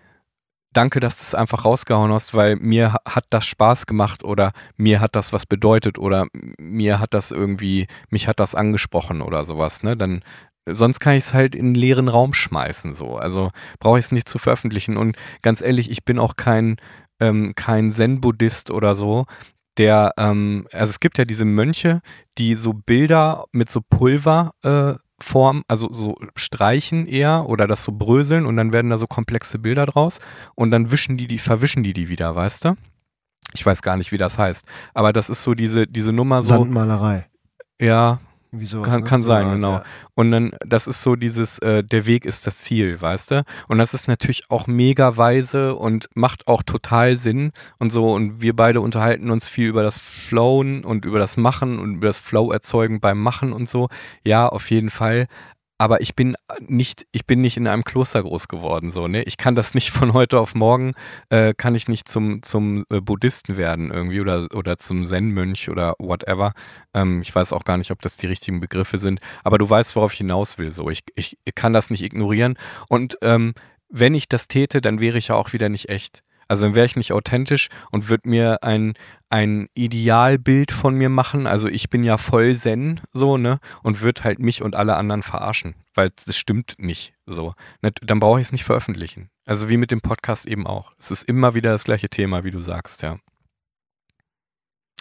danke, 0.74 1.00
dass 1.00 1.18
du 1.18 1.24
es 1.24 1.36
einfach 1.36 1.66
rausgehauen 1.66 2.12
hast, 2.12 2.34
weil 2.34 2.56
mir 2.58 2.94
ha- 2.94 3.02
hat 3.08 3.26
das 3.32 3.46
Spaß 3.46 3.86
gemacht 3.88 4.24
oder 4.24 4.52
mir 4.76 5.00
hat 5.02 5.16
das 5.16 5.34
was 5.34 5.46
bedeutet 5.46 5.98
oder 5.98 6.28
mir 6.60 7.00
hat 7.00 7.14
das 7.14 7.32
irgendwie, 7.32 7.88
mich 8.10 8.28
hat 8.28 8.40
das 8.40 8.56
angesprochen 8.56 9.22
oder 9.22 9.46
sowas, 9.46 9.84
ne? 9.84 9.98
Dann 9.98 10.22
sonst 10.70 11.00
kann 11.00 11.16
ich 11.16 11.24
es 11.26 11.34
halt 11.34 11.56
in 11.56 11.68
einen 11.68 11.76
leeren 11.76 12.10
Raum 12.10 12.34
schmeißen, 12.34 12.94
so. 12.94 13.16
Also 13.18 13.52
brauche 13.80 14.00
ich 14.00 14.06
es 14.06 14.12
nicht 14.12 14.30
zu 14.30 14.38
veröffentlichen. 14.38 14.98
Und 14.98 15.16
ganz 15.42 15.62
ehrlich, 15.62 15.90
ich 15.90 16.04
bin 16.06 16.20
auch 16.20 16.36
kein, 16.36 16.78
ähm, 17.20 17.54
kein 17.56 17.90
Zen-Buddhist 17.92 18.70
oder 18.70 18.94
so, 18.94 19.26
der, 19.78 20.14
ähm, 20.18 20.68
also 20.72 20.90
es 20.90 21.00
gibt 21.00 21.18
ja 21.18 21.26
diese 21.26 21.46
Mönche, 21.46 22.02
die 22.38 22.56
so 22.56 22.74
Bilder 22.74 23.46
mit 23.52 23.70
so 23.70 23.82
Pulver 23.82 24.54
äh, 24.64 24.96
formen, 25.20 25.64
also 25.68 25.92
so 25.92 26.16
streichen 26.36 27.08
eher 27.08 27.48
oder 27.48 27.68
das 27.68 27.84
so 27.84 27.92
bröseln 27.92 28.46
und 28.46 28.58
dann 28.58 28.74
werden 28.74 28.92
da 28.92 28.98
so 28.98 29.08
komplexe 29.08 29.60
Bilder 29.60 29.86
draus 29.86 30.20
und 30.56 30.72
dann 30.72 30.92
wischen 30.92 31.18
die 31.18 31.28
die, 31.28 31.40
verwischen 31.40 31.84
die 31.84 31.94
die 31.94 32.10
wieder, 32.10 32.36
weißt 32.36 32.66
du? 32.66 32.76
Ich 33.54 33.66
weiß 33.66 33.82
gar 33.82 33.98
nicht, 33.98 34.12
wie 34.12 34.18
das 34.18 34.38
heißt. 34.38 34.66
Aber 34.94 35.14
das 35.14 35.30
ist 35.30 35.44
so 35.44 35.54
diese, 35.54 35.88
diese 35.88 36.12
Nummer 36.12 36.44
so, 36.44 36.50
Sandmalerei. 36.50 37.28
ja, 37.80 38.20
sowas, 38.52 38.90
kann, 38.90 39.02
ne? 39.02 39.08
kann 39.10 39.22
So 39.22 39.28
sein, 39.28 39.52
genau. 39.54 39.72
ja. 39.74 39.84
Und 40.16 40.32
dann, 40.32 40.52
das 40.66 40.88
ist 40.88 41.02
so 41.02 41.16
dieses, 41.16 41.60
äh, 41.60 41.84
der 41.84 42.06
Weg 42.06 42.26
ist 42.26 42.48
das 42.48 42.60
Ziel, 42.60 43.00
weißt 43.00 43.32
du? 43.32 43.44
Und 43.68 43.78
das 43.78 43.94
ist 43.94 44.08
natürlich 44.08 44.44
auch 44.50 44.68
mega 44.68 45.18
weise 45.18 45.76
und 45.76 46.10
macht 46.16 46.48
auch 46.48 46.64
total 46.64 47.18
Sinn 47.18 47.52
und 47.78 47.92
so. 47.92 48.14
Und 48.14 48.42
wir 48.42 48.56
beide 48.56 48.82
unterhalten 48.82 49.32
uns 49.32 49.48
viel 49.48 49.68
über 49.68 49.84
das 49.84 49.98
Flowen 49.98 50.84
und 50.84 51.06
über 51.06 51.20
das 51.20 51.38
Machen 51.38 51.80
und 51.80 51.96
über 51.96 52.08
das 52.08 52.20
Flow 52.20 52.52
erzeugen 52.52 53.00
beim 53.00 53.22
Machen 53.22 53.54
und 53.54 53.70
so. 53.70 53.90
Ja, 54.24 54.48
auf 54.48 54.70
jeden 54.72 54.90
Fall. 54.90 55.28
Aber 55.78 56.02
ich 56.02 56.16
bin 56.16 56.36
nicht, 56.60 57.06
ich 57.12 57.28
bin 57.28 57.42
nicht 57.42 57.58
in 57.58 57.68
einem 57.68 57.84
Kloster 57.84 58.24
groß 58.24 58.48
geworden, 58.48 58.92
so, 58.92 59.08
ne? 59.08 59.24
Ich 59.24 59.38
kann 59.38 59.56
das 59.56 59.76
nicht 59.76 59.92
von 59.92 60.14
heute 60.14 60.40
auf 60.40 60.56
morgen, 60.56 60.94
äh, 61.30 61.54
kann 61.56 61.76
ich 61.76 61.88
nicht 61.88 62.08
zum, 62.08 62.42
zum 62.42 62.84
äh, 62.90 63.00
Buddhisten 63.00 63.58
werden 63.58 63.92
irgendwie 63.92 64.22
oder, 64.22 64.48
oder 64.56 64.78
zum 64.78 65.06
Zen-Mönch 65.06 65.70
oder 65.70 65.94
whatever. 66.00 66.54
Ähm, 66.94 67.22
ich 67.22 67.34
weiß 67.34 67.54
auch 67.54 67.64
gar 67.64 67.78
nicht, 67.78 67.92
ob 67.92 68.02
das 68.02 68.18
die 68.18 68.28
richtigen 68.28 68.60
Begriffe 68.60 68.98
sind, 68.98 69.20
aber 69.44 69.58
du 69.58 69.70
weißt, 69.70 69.96
worauf 69.96 70.14
ich 70.14 70.20
hinaus 70.20 70.58
will. 70.58 70.72
So, 70.72 70.90
ich, 70.90 71.04
ich 71.16 71.38
kann 71.54 71.74
das 71.74 71.90
nicht 71.90 72.04
ignorieren. 72.04 72.56
Und 72.90 73.18
ähm, 73.22 73.54
wenn 73.90 74.16
ich 74.16 74.28
das 74.28 74.48
täte, 74.48 74.82
dann 74.82 75.00
wäre 75.00 75.18
ich 75.18 75.30
ja 75.30 75.36
auch 75.36 75.54
wieder 75.54 75.70
nicht 75.70 75.90
echt. 75.90 76.24
Also 76.48 76.66
dann 76.66 76.76
wäre 76.76 76.86
ich 76.86 76.96
nicht 76.96 77.12
authentisch 77.12 77.68
und 77.92 78.10
würde 78.10 78.30
mir 78.30 78.64
ein, 78.64 78.94
ein 79.30 79.68
Idealbild 79.74 80.72
von 80.72 80.96
mir 80.96 81.10
machen. 81.10 81.48
Also 81.48 81.68
ich 81.68 81.90
bin 81.90 82.04
ja 82.04 82.18
voll 82.18 82.56
Zen, 82.56 83.02
so, 83.14 83.38
ne? 83.38 83.60
Und 83.84 84.02
würde 84.02 84.24
halt 84.24 84.40
mich 84.40 84.62
und 84.62 84.76
alle 84.76 84.96
anderen 84.96 85.24
verarschen, 85.24 85.76
weil 85.94 86.12
das 86.26 86.38
stimmt 86.38 86.76
nicht 86.78 87.14
so. 87.26 87.54
Dann 87.82 88.20
brauche 88.20 88.40
ich 88.40 88.48
es 88.48 88.52
nicht 88.52 88.64
veröffentlichen. 88.64 89.30
Also 89.46 89.70
wie 89.70 89.78
mit 89.78 89.92
dem 89.92 90.02
Podcast 90.02 90.46
eben 90.46 90.68
auch. 90.68 90.94
Es 90.98 91.12
ist 91.12 91.24
immer 91.24 91.54
wieder 91.54 91.72
das 91.72 91.84
gleiche 91.84 92.10
Thema, 92.10 92.44
wie 92.44 92.52
du 92.52 92.62
sagst, 92.62 93.02
ja. 93.02 93.18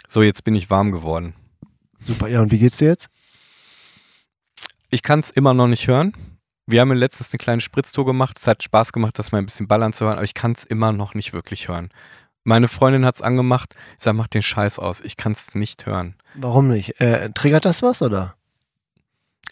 So, 0.07 0.21
jetzt 0.21 0.43
bin 0.43 0.55
ich 0.55 0.69
warm 0.69 0.91
geworden. 0.91 1.33
Super, 1.99 2.27
ja, 2.27 2.41
und 2.41 2.51
wie 2.51 2.59
geht's 2.59 2.77
dir 2.77 2.87
jetzt? 2.87 3.09
Ich 4.89 5.01
kann 5.03 5.19
es 5.19 5.29
immer 5.29 5.53
noch 5.53 5.67
nicht 5.67 5.87
hören. 5.87 6.13
Wir 6.69 6.81
haben 6.81 6.91
letztens 6.91 7.31
eine 7.31 7.37
kleine 7.37 7.61
Spritztour 7.61 8.05
gemacht. 8.05 8.37
Es 8.37 8.45
hat 8.45 8.61
Spaß 8.61 8.91
gemacht, 8.91 9.17
das 9.17 9.31
mal 9.31 9.37
ein 9.37 9.45
bisschen 9.45 9.69
ballern 9.69 9.93
zu 9.93 10.03
hören, 10.03 10.15
aber 10.15 10.25
ich 10.25 10.33
kann 10.33 10.51
es 10.51 10.65
immer 10.65 10.91
noch 10.91 11.13
nicht 11.13 11.31
wirklich 11.31 11.69
hören. 11.69 11.89
Meine 12.43 12.67
Freundin 12.67 13.05
hat 13.05 13.15
es 13.15 13.21
angemacht. 13.21 13.75
Ich 13.97 14.03
sage, 14.03 14.17
mach 14.17 14.27
den 14.27 14.41
Scheiß 14.41 14.77
aus. 14.77 14.99
Ich 14.99 15.15
kann 15.15 15.31
es 15.31 15.55
nicht 15.55 15.85
hören. 15.85 16.15
Warum 16.35 16.67
nicht? 16.67 16.99
Äh, 16.99 17.31
triggert 17.31 17.63
das 17.63 17.83
was 17.83 18.01
oder? 18.01 18.35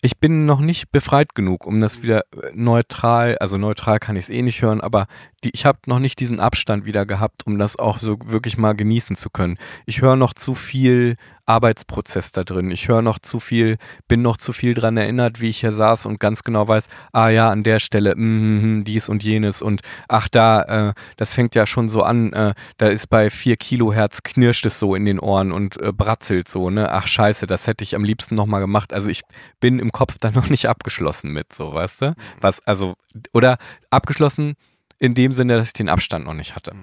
Ich 0.02 0.20
bin 0.20 0.46
noch 0.46 0.60
nicht 0.60 0.92
befreit 0.92 1.36
genug, 1.36 1.66
um 1.66 1.80
das 1.80 2.04
wieder 2.04 2.26
äh, 2.32 2.52
neutral, 2.54 3.38
also 3.38 3.58
neutral 3.58 4.00
kann 4.00 4.18
ich 4.18 4.24
es 4.24 4.30
eh 4.30 4.42
nicht 4.42 4.62
hören, 4.62 4.82
aber 4.82 5.08
die, 5.46 5.52
ich 5.54 5.66
habe 5.66 5.80
noch 5.86 6.00
nicht 6.00 6.20
diesen 6.20 6.40
Abstand 6.40 6.86
wieder 6.86 7.06
gehabt, 7.06 7.46
um 7.46 7.58
das 7.58 7.78
auch 7.78 8.00
so 8.00 8.18
wirklich 8.26 8.58
mal 8.58 8.74
genießen 8.74 9.16
zu 9.16 9.30
können. 9.30 9.58
Ich 9.86 10.02
höre 10.02 10.16
noch 10.16 10.34
zu 10.34 10.56
viel 10.56 11.16
Arbeitsprozess 11.46 12.32
da 12.32 12.44
drin. 12.44 12.72
Ich 12.72 12.88
höre 12.88 13.02
noch 13.02 13.20
zu 13.20 13.40
viel, 13.40 13.78
bin 14.08 14.22
noch 14.22 14.38
zu 14.38 14.52
viel 14.52 14.74
dran 14.74 14.98
erinnert, 14.98 15.42
wie 15.42 15.50
ich 15.50 15.60
hier 15.60 15.72
saß 15.72 16.08
und 16.08 16.20
ganz 16.20 16.44
genau 16.44 16.68
weiß, 16.68 16.90
ah 17.14 17.30
ja, 17.30 17.52
an 17.52 17.64
der 17.64 17.80
Stelle, 17.80 18.16
mm, 18.16 18.84
dies 18.84 19.08
und 19.08 19.24
jenes 19.24 19.62
und 19.62 19.82
ach 20.08 20.28
da, 20.28 20.90
äh, 20.90 20.94
das 21.18 21.34
fängt 21.34 21.54
ja 21.56 21.68
schon 21.68 21.88
so 21.88 22.02
an, 22.02 22.34
äh, 22.34 22.54
da 22.78 22.88
ist 22.88 23.08
bei 23.08 23.30
4 23.30 23.58
Kilohertz 23.58 24.24
knirscht 24.24 24.66
es 24.66 24.80
so 24.80 24.96
in 24.96 25.06
den 25.06 25.20
Ohren 25.20 25.52
und 25.52 25.80
äh, 25.80 25.92
bratzelt 25.94 26.48
so, 26.48 26.70
ne? 26.70 26.92
Ach 26.92 27.08
scheiße, 27.08 27.46
das 27.46 27.68
hätte 27.68 27.84
ich 27.84 27.96
am 27.96 28.04
liebsten 28.04 28.36
nochmal 28.36 28.62
gemacht. 28.62 28.92
Also 28.92 29.10
ich 29.10 29.22
bin 29.60 29.80
im 29.80 29.92
Kopf 29.92 30.16
da 30.20 30.32
noch 30.32 30.50
nicht 30.50 30.68
abgeschlossen 30.68 31.32
mit, 31.32 31.54
so, 31.54 31.72
weißt 31.72 32.02
du? 32.02 32.16
Was, 32.42 32.66
also, 32.66 32.96
oder 33.34 33.58
abgeschlossen 33.92 34.56
in 35.00 35.14
dem 35.14 35.32
Sinne, 35.32 35.58
dass 35.58 35.68
ich 35.68 35.74
den 35.74 35.90
Abstand 35.90 36.26
noch 36.26 36.34
nicht 36.34 36.56
hatte. 36.56 36.74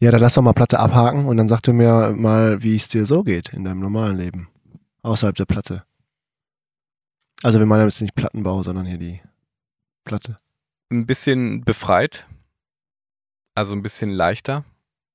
Ja, 0.00 0.10
dann 0.10 0.20
lass 0.20 0.34
doch 0.34 0.42
mal 0.42 0.52
Platte 0.52 0.78
abhaken 0.78 1.26
und 1.26 1.36
dann 1.36 1.48
sag 1.48 1.60
du 1.62 1.72
mir 1.72 2.14
mal, 2.16 2.62
wie 2.62 2.76
es 2.76 2.88
dir 2.88 3.06
so 3.06 3.22
geht 3.22 3.52
in 3.52 3.64
deinem 3.64 3.80
normalen 3.80 4.16
Leben. 4.16 4.48
Außerhalb 5.02 5.36
der 5.36 5.46
Platte. 5.46 5.84
Also 7.42 7.58
wir 7.58 7.66
meinen 7.66 7.86
jetzt 7.86 8.00
nicht 8.00 8.14
Plattenbau, 8.14 8.62
sondern 8.62 8.86
hier 8.86 8.98
die 8.98 9.20
Platte. 10.04 10.38
Ein 10.90 11.06
bisschen 11.06 11.62
befreit, 11.62 12.26
also 13.54 13.74
ein 13.74 13.82
bisschen 13.82 14.10
leichter 14.10 14.64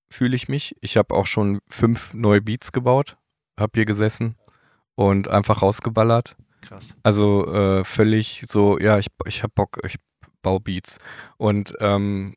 fühle 0.10 0.36
ich 0.36 0.48
mich. 0.48 0.76
Ich 0.82 0.98
habe 0.98 1.14
auch 1.14 1.26
schon 1.26 1.60
fünf 1.68 2.14
neue 2.14 2.42
Beats 2.42 2.72
gebaut, 2.72 3.18
habe 3.60 3.72
hier 3.76 3.86
gesessen 3.86 4.36
und 4.96 5.28
einfach 5.28 5.62
rausgeballert. 5.62 6.36
Krass. 6.62 6.96
Also 7.04 7.48
äh, 7.54 7.84
völlig 7.84 8.46
so, 8.48 8.80
ja, 8.80 8.98
ich, 8.98 9.08
ich 9.26 9.44
habe 9.44 9.54
Bock, 9.54 9.80
ich 9.84 9.96
baue 10.46 10.60
Beats. 10.60 11.00
Und 11.38 11.74
ähm, 11.80 12.36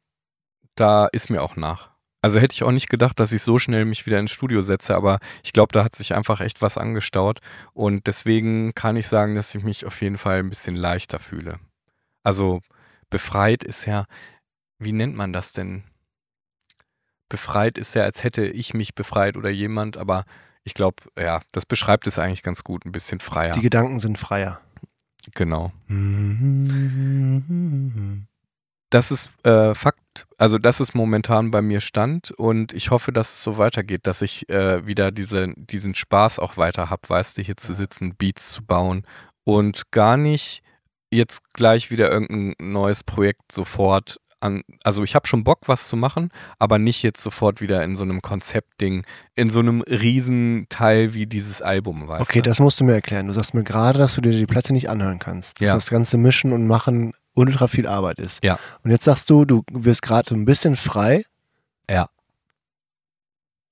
da 0.75 1.07
ist 1.07 1.29
mir 1.29 1.43
auch 1.43 1.57
nach. 1.57 1.91
Also 2.21 2.41
hätte 2.41 2.55
ich 2.55 2.65
auch 2.65 2.73
nicht 2.73 2.89
gedacht, 2.89 3.21
dass 3.21 3.33
ich 3.33 3.43
so 3.43 3.59
schnell 3.59 3.85
mich 3.85 4.07
wieder 4.07 4.19
ins 4.19 4.33
Studio 4.33 4.63
setze, 4.63 4.97
aber 4.97 5.21
ich 5.45 5.53
glaube, 5.53 5.73
da 5.73 5.85
hat 5.85 5.95
sich 5.95 6.15
einfach 6.15 6.41
echt 6.41 6.63
was 6.63 6.77
angestaut. 6.77 7.41
Und 7.75 8.07
deswegen 8.07 8.75
kann 8.75 8.97
ich 8.97 9.07
sagen, 9.07 9.35
dass 9.35 9.55
ich 9.55 9.63
mich 9.63 9.87
auf 9.87 10.01
jeden 10.03 10.19
Fall 10.19 10.39
ein 10.39 10.49
bisschen 10.49 10.75
leichter 10.75 11.21
fühle. 11.21 11.61
Also 12.25 12.61
befreit 13.11 13.63
ist 13.63 13.87
ja, 13.87 14.05
wie 14.79 14.93
nennt 14.93 15.15
man 15.15 15.33
das 15.33 15.53
denn? 15.53 15.85
Befreit 17.29 17.79
ist 17.79 17.95
ja, 17.95 18.03
als 18.03 18.25
hätte 18.25 18.47
ich 18.47 18.75
mich 18.75 18.95
befreit 18.95 19.37
oder 19.37 19.51
jemand, 19.51 19.97
aber 19.97 20.25
ich 20.65 20.75
glaube, 20.75 21.03
ja, 21.19 21.41
das 21.53 21.67
beschreibt 21.67 22.07
es 22.07 22.19
eigentlich 22.19 22.43
ganz 22.43 22.65
gut, 22.65 22.85
ein 22.85 22.93
bisschen 22.93 23.21
freier. 23.21 23.53
Die 23.53 23.61
Gedanken 23.61 24.01
sind 24.01 24.19
freier. 24.19 24.61
Genau. 25.35 25.73
Das 28.91 29.11
ist 29.11 29.29
äh, 29.45 29.75
Fakt, 29.75 30.27
also 30.39 30.57
das 30.57 30.81
ist 30.81 30.95
momentan 30.95 31.51
bei 31.51 31.61
mir 31.61 31.83
Stand 31.83 32.31
und 32.31 32.73
ich 32.73 32.91
hoffe, 32.91 33.13
dass 33.13 33.35
es 33.35 33.43
so 33.43 33.59
weitergeht, 33.59 34.07
dass 34.07 34.23
ich 34.23 34.49
äh, 34.49 34.87
wieder 34.87 35.11
diese, 35.11 35.53
diesen 35.57 35.95
Spaß 35.95 36.39
auch 36.39 36.57
weiter 36.57 36.89
habe, 36.89 37.03
weißt 37.07 37.37
du, 37.37 37.43
hier 37.43 37.59
zu 37.59 37.75
sitzen, 37.75 38.15
Beats 38.17 38.51
zu 38.51 38.65
bauen 38.65 39.05
und 39.45 39.91
gar 39.91 40.17
nicht 40.17 40.63
jetzt 41.11 41.53
gleich 41.53 41.91
wieder 41.91 42.11
irgendein 42.11 42.73
neues 42.73 43.05
Projekt 43.05 43.53
sofort 43.53 44.21
an, 44.41 44.63
also 44.85 45.03
ich 45.03 45.15
habe 45.15 45.27
schon 45.27 45.43
Bock, 45.45 45.61
was 45.67 45.89
zu 45.89 45.97
machen, 45.97 46.31
aber 46.59 46.79
nicht 46.79 47.03
jetzt 47.03 47.23
sofort 47.23 47.61
wieder 47.61 47.83
in 47.85 47.97
so 47.97 48.05
einem 48.05 48.23
Konzeptding, 48.23 49.05
in 49.35 49.51
so 49.51 49.61
einem 49.61 49.83
Riesenteil 49.83 51.15
wie 51.15 51.27
dieses 51.27 51.63
Album, 51.63 52.07
weißt 52.09 52.23
Okay, 52.23 52.41
du? 52.43 52.49
das 52.49 52.61
musst 52.61 52.79
du 52.81 52.85
mir 52.85 52.95
erklären. 52.95 53.27
Du 53.27 53.33
sagst 53.33 53.55
mir 53.55 53.65
gerade, 53.65 53.99
dass 53.99 54.15
du 54.15 54.21
dir 54.21 54.33
die 54.33 54.47
Platte 54.47 54.73
nicht 54.73 54.89
anhören 54.91 55.19
kannst. 55.19 55.61
Dass 55.61 55.69
Ja. 55.69 55.75
das 55.75 55.91
ganze 55.91 56.19
Mischen 56.19 56.53
und 56.53 56.67
Machen 56.67 57.13
ultra 57.35 57.69
viel 57.69 57.87
Arbeit 57.87 58.19
ist. 58.19 58.43
Ja. 58.45 58.59
Und 58.83 58.91
jetzt 58.91 59.05
sagst 59.05 59.29
du, 59.31 59.45
du 59.45 59.63
wirst 59.73 60.03
gerade 60.03 60.29
so 60.29 60.35
ein 60.35 60.45
bisschen 60.45 60.77
frei. 60.77 61.25
Ja. 61.91 62.09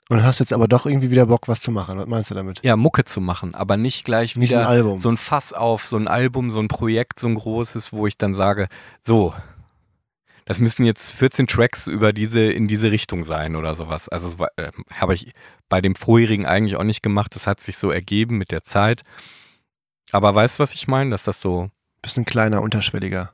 Und 0.08 0.22
hast 0.22 0.38
jetzt 0.38 0.52
aber 0.52 0.68
doch 0.68 0.86
irgendwie 0.86 1.10
wieder 1.10 1.26
Bock, 1.26 1.48
was 1.48 1.60
zu 1.60 1.72
machen. 1.72 1.98
Was 1.98 2.06
meinst 2.06 2.30
du 2.30 2.34
damit? 2.36 2.60
Ja, 2.64 2.76
Mucke 2.76 3.04
zu 3.04 3.20
machen, 3.20 3.56
aber 3.56 3.76
nicht 3.76 4.04
gleich 4.04 4.36
Nicht 4.36 4.50
wieder 4.50 4.60
ein 4.60 4.66
Album. 4.66 4.98
so 5.00 5.08
ein 5.08 5.16
Fass 5.16 5.52
auf, 5.52 5.84
so 5.86 5.96
ein 5.96 6.06
Album, 6.06 6.52
so 6.52 6.60
ein 6.60 6.68
Projekt, 6.68 7.18
so 7.18 7.26
ein 7.26 7.34
großes, 7.34 7.92
wo 7.92 8.06
ich 8.06 8.16
dann 8.16 8.34
sage, 8.34 8.68
so, 9.00 9.34
das 10.46 10.58
müssen 10.60 10.84
jetzt 10.86 11.10
14 11.12 11.46
Tracks 11.46 11.86
über 11.88 12.12
diese, 12.14 12.40
in 12.40 12.66
diese 12.68 12.90
Richtung 12.90 13.24
sein 13.24 13.54
oder 13.56 13.74
sowas. 13.74 14.08
Also 14.08 14.44
äh, 14.56 14.70
habe 14.94 15.12
ich 15.14 15.32
bei 15.68 15.80
dem 15.82 15.94
vorherigen 15.94 16.46
eigentlich 16.46 16.76
auch 16.76 16.84
nicht 16.84 17.02
gemacht. 17.02 17.34
Das 17.34 17.46
hat 17.46 17.60
sich 17.60 17.76
so 17.76 17.90
ergeben 17.90 18.38
mit 18.38 18.50
der 18.52 18.62
Zeit. 18.62 19.02
Aber 20.12 20.34
weißt 20.34 20.58
du, 20.58 20.62
was 20.62 20.72
ich 20.72 20.88
meine? 20.88 21.10
Dass 21.10 21.24
das 21.24 21.40
so 21.40 21.70
Bisschen 22.00 22.24
kleiner, 22.24 22.62
unterschwelliger. 22.62 23.32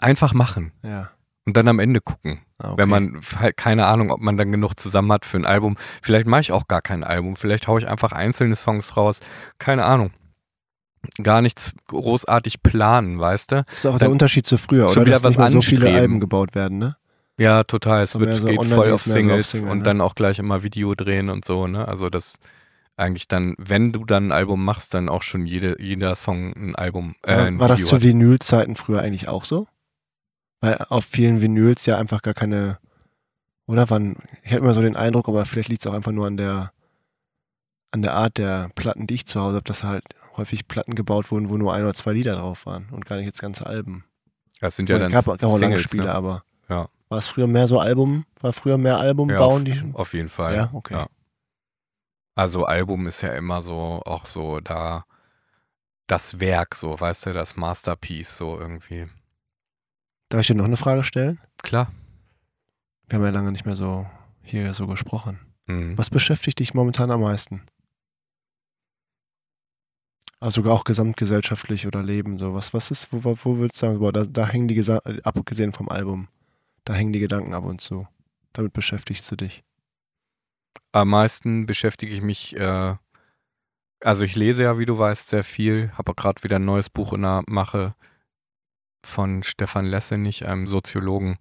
einfach 0.00 0.34
machen 0.34 0.72
Ja. 0.82 1.10
und 1.46 1.56
dann 1.56 1.68
am 1.68 1.78
Ende 1.78 2.00
gucken. 2.00 2.40
Ah, 2.58 2.70
okay. 2.72 2.78
Wenn 2.82 2.88
man 2.88 3.20
halt 3.38 3.56
keine 3.56 3.86
Ahnung, 3.86 4.10
ob 4.10 4.20
man 4.20 4.36
dann 4.36 4.50
genug 4.50 4.74
zusammen 4.80 5.12
hat 5.12 5.24
für 5.26 5.36
ein 5.36 5.46
Album. 5.46 5.76
Vielleicht 6.02 6.26
mache 6.26 6.40
ich 6.40 6.52
auch 6.52 6.66
gar 6.66 6.82
kein 6.82 7.04
Album. 7.04 7.36
Vielleicht 7.36 7.68
haue 7.68 7.78
ich 7.80 7.86
einfach 7.86 8.10
einzelne 8.12 8.56
Songs 8.56 8.96
raus. 8.96 9.20
Keine 9.58 9.84
Ahnung. 9.84 10.10
Gar 11.22 11.42
nichts 11.42 11.72
großartig 11.88 12.62
planen, 12.62 13.18
weißt 13.18 13.52
du? 13.52 13.64
Das 13.64 13.78
ist 13.78 13.86
auch 13.86 13.90
der 13.92 14.00
dann 14.00 14.12
Unterschied 14.12 14.46
zu 14.46 14.58
früher, 14.58 14.90
oder? 14.90 15.02
wieder 15.02 15.20
Dass 15.20 15.22
was 15.22 15.38
nicht 15.38 15.52
so 15.52 15.62
viele. 15.62 15.94
Alben 15.94 16.20
gebaut 16.20 16.54
werden, 16.54 16.78
ne? 16.78 16.96
Ja, 17.38 17.64
total. 17.64 18.02
Es 18.02 18.18
wird, 18.18 18.34
so 18.36 18.46
geht 18.46 18.64
voll 18.64 18.90
auf 18.90 19.02
so 19.02 19.10
auf 19.10 19.16
Singles 19.16 19.52
Single, 19.52 19.70
und 19.70 19.78
ne? 19.78 19.84
dann 19.84 20.00
auch 20.00 20.14
gleich 20.14 20.38
immer 20.38 20.62
Video 20.62 20.94
drehen 20.94 21.28
und 21.28 21.44
so, 21.44 21.66
ne? 21.66 21.86
Also 21.86 22.08
das 22.08 22.38
eigentlich 22.96 23.28
dann, 23.28 23.54
wenn 23.58 23.92
du 23.92 24.04
dann 24.04 24.28
ein 24.28 24.32
Album 24.32 24.64
machst, 24.64 24.94
dann 24.94 25.08
auch 25.08 25.22
schon 25.22 25.46
jede, 25.46 25.80
jeder 25.80 26.14
Song 26.14 26.54
ein 26.56 26.74
Album, 26.74 27.14
äh, 27.22 27.36
war 27.36 27.44
ein 27.44 27.58
war 27.58 27.68
das 27.68 27.78
Video 27.78 27.88
zu 27.88 27.96
hat. 27.96 28.02
Vinylzeiten 28.02 28.76
früher 28.76 29.02
eigentlich 29.02 29.28
auch 29.28 29.44
so? 29.44 29.66
Weil 30.60 30.78
auf 30.88 31.04
vielen 31.04 31.42
Vinyls 31.42 31.84
ja 31.84 31.98
einfach 31.98 32.22
gar 32.22 32.34
keine, 32.34 32.78
oder 33.66 33.90
wann, 33.90 34.16
ich 34.42 34.50
hatte 34.50 34.60
immer 34.60 34.74
so 34.74 34.80
den 34.80 34.96
Eindruck, 34.96 35.28
aber 35.28 35.44
vielleicht 35.44 35.68
liegt 35.68 35.82
es 35.82 35.86
auch 35.86 35.94
einfach 35.94 36.12
nur 36.12 36.26
an 36.26 36.38
der, 36.38 36.72
an 37.90 38.00
der 38.00 38.14
Art 38.14 38.38
der 38.38 38.70
Platten, 38.74 39.06
die 39.06 39.14
ich 39.14 39.26
zu 39.26 39.40
Hause 39.40 39.56
habe, 39.56 39.64
dass 39.64 39.84
halt 39.84 40.04
häufig 40.36 40.68
Platten 40.68 40.94
gebaut 40.94 41.30
wurden, 41.30 41.48
wo 41.48 41.56
nur 41.56 41.72
ein 41.74 41.82
oder 41.82 41.94
zwei 41.94 42.12
Lieder 42.12 42.36
drauf 42.36 42.66
waren 42.66 42.88
und 42.90 43.04
gar 43.06 43.16
nicht 43.16 43.26
jetzt 43.26 43.40
ganze 43.40 43.66
Alben. 43.66 44.04
Das 44.60 44.76
sind 44.76 44.88
ja 44.88 44.98
dann 44.98 45.12
gab, 45.12 45.24
gab 45.24 45.42
auch 45.42 45.58
lange 45.58 45.74
Singles, 45.76 45.82
Spiele, 45.82 46.04
ne? 46.04 46.14
aber 46.14 46.42
Ja. 46.68 46.88
war 47.08 47.18
es 47.18 47.26
früher 47.26 47.46
mehr 47.46 47.68
so 47.68 47.78
Album, 47.78 48.24
war 48.40 48.52
früher 48.52 48.78
mehr 48.78 48.98
Album 48.98 49.30
Ja, 49.30 49.38
bauen? 49.38 49.62
auf, 49.62 49.64
Die, 49.64 49.94
auf 49.94 50.14
jeden 50.14 50.28
Fall. 50.28 50.54
Ja, 50.56 50.70
okay. 50.72 50.94
Ja. 50.94 51.06
Also 52.34 52.64
Album 52.66 53.06
ist 53.06 53.22
ja 53.22 53.30
immer 53.30 53.62
so, 53.62 54.02
auch 54.04 54.26
so 54.26 54.60
da 54.60 55.04
das 56.06 56.38
Werk, 56.38 56.74
so, 56.74 56.98
weißt 57.00 57.26
du, 57.26 57.32
das 57.32 57.56
Masterpiece, 57.56 58.36
so 58.36 58.58
irgendwie. 58.58 59.06
Darf 60.28 60.40
ich 60.42 60.46
dir 60.46 60.54
noch 60.54 60.64
eine 60.64 60.76
Frage 60.76 61.02
stellen? 61.04 61.40
Klar. 61.62 61.90
Wir 63.08 63.18
haben 63.18 63.24
ja 63.24 63.30
lange 63.30 63.52
nicht 63.52 63.64
mehr 63.66 63.76
so 63.76 64.06
hier 64.42 64.72
so 64.74 64.86
gesprochen. 64.86 65.40
Mhm. 65.66 65.96
Was 65.98 66.10
beschäftigt 66.10 66.58
dich 66.60 66.74
momentan 66.74 67.10
am 67.10 67.22
meisten? 67.22 67.62
Also 70.38 70.60
sogar 70.60 70.74
auch 70.74 70.84
gesamtgesellschaftlich 70.84 71.86
oder 71.86 72.02
Leben, 72.02 72.38
so. 72.38 72.54
Was, 72.54 72.74
was 72.74 72.90
ist, 72.90 73.12
wo, 73.12 73.22
wo 73.24 73.56
würdest 73.56 73.82
du 73.82 73.86
sagen, 73.86 73.98
boah, 73.98 74.12
da, 74.12 74.24
da 74.24 74.46
hängen 74.46 74.68
die, 74.68 74.74
Gesa 74.74 75.00
abgesehen 75.24 75.72
vom 75.72 75.88
Album, 75.88 76.28
da 76.84 76.92
hängen 76.94 77.12
die 77.12 77.20
Gedanken 77.20 77.54
ab 77.54 77.64
und 77.64 77.80
zu. 77.80 78.06
Damit 78.52 78.72
beschäftigst 78.72 79.30
du 79.30 79.36
dich. 79.36 79.64
Am 80.92 81.08
meisten 81.08 81.66
beschäftige 81.66 82.14
ich 82.14 82.22
mich, 82.22 82.56
äh, 82.56 82.94
also 84.00 84.24
ich 84.24 84.36
lese 84.36 84.64
ja, 84.64 84.78
wie 84.78 84.86
du 84.86 84.98
weißt, 84.98 85.28
sehr 85.28 85.44
viel. 85.44 85.90
Habe 85.96 86.14
gerade 86.14 86.42
wieder 86.42 86.56
ein 86.56 86.64
neues 86.64 86.90
Buch 86.90 87.12
in 87.12 87.22
der 87.22 87.42
Mache 87.46 87.94
von 89.04 89.42
Stefan 89.42 89.86
Lessenich, 89.86 90.46
einem 90.46 90.66
Soziologen. 90.66 91.38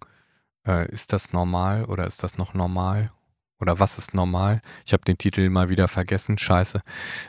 Äh, 0.65 0.89
ist 0.91 1.13
das 1.13 1.33
normal 1.33 1.85
oder 1.85 2.07
ist 2.07 2.23
das 2.23 2.37
noch 2.37 2.53
normal? 2.53 3.11
Oder 3.59 3.79
was 3.79 3.97
ist 3.97 4.13
normal? 4.13 4.61
Ich 4.85 4.93
habe 4.93 5.03
den 5.05 5.17
Titel 5.17 5.49
mal 5.49 5.69
wieder 5.69 5.87
vergessen, 5.87 6.37
scheiße. 6.37 6.81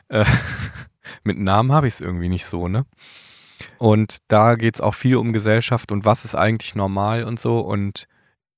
Äh, 0.09 0.25
mit 1.25 1.39
Namen 1.39 1.73
habe 1.73 1.89
ich 1.89 1.95
es 1.95 2.01
irgendwie 2.01 2.29
nicht 2.29 2.47
so, 2.47 2.69
ne? 2.69 2.87
Und 3.79 4.19
da 4.29 4.55
geht 4.55 4.77
es 4.77 4.81
auch 4.81 4.95
viel 4.95 5.17
um 5.17 5.33
Gesellschaft 5.33 5.91
und 5.93 6.05
was 6.05 6.25
ist 6.25 6.35
eigentlich 6.35 6.75
normal 6.75 7.25
und 7.25 7.41
so. 7.41 7.61
Und 7.61 8.07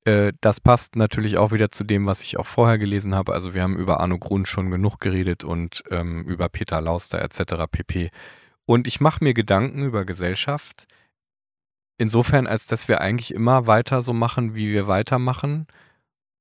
äh, 0.05 0.33
das 0.41 0.61
passt 0.61 0.97
natürlich 0.97 1.39
auch 1.39 1.53
wieder 1.53 1.71
zu 1.71 1.85
dem, 1.85 2.07
was 2.07 2.21
ich 2.21 2.39
auch 2.39 2.47
vorher 2.47 2.79
gelesen 2.79 3.15
habe. 3.15 3.33
Also 3.33 3.55
wir 3.55 3.63
haben 3.63 3.77
über 3.77 4.01
Arno 4.01 4.19
Grund 4.19 4.49
schon 4.49 4.71
genug 4.71 5.01
geredet 5.01 5.45
und 5.45 5.83
ähm, 5.91 6.25
über 6.25 6.49
Peter 6.49 6.81
Lauster 6.81 7.23
etc. 7.23 7.65
pp. 7.71 8.11
Und 8.65 8.87
ich 8.87 9.01
mache 9.01 9.23
mir 9.23 9.35
Gedanken 9.35 9.83
über 9.83 10.05
Gesellschaft, 10.05 10.87
insofern, 11.99 12.47
als 12.47 12.67
dass 12.67 12.89
wir 12.89 13.01
eigentlich 13.01 13.35
immer 13.35 13.67
weiter 13.67 14.03
so 14.03 14.13
machen, 14.13 14.55
wie 14.55 14.73
wir 14.73 14.87
weitermachen, 14.87 15.67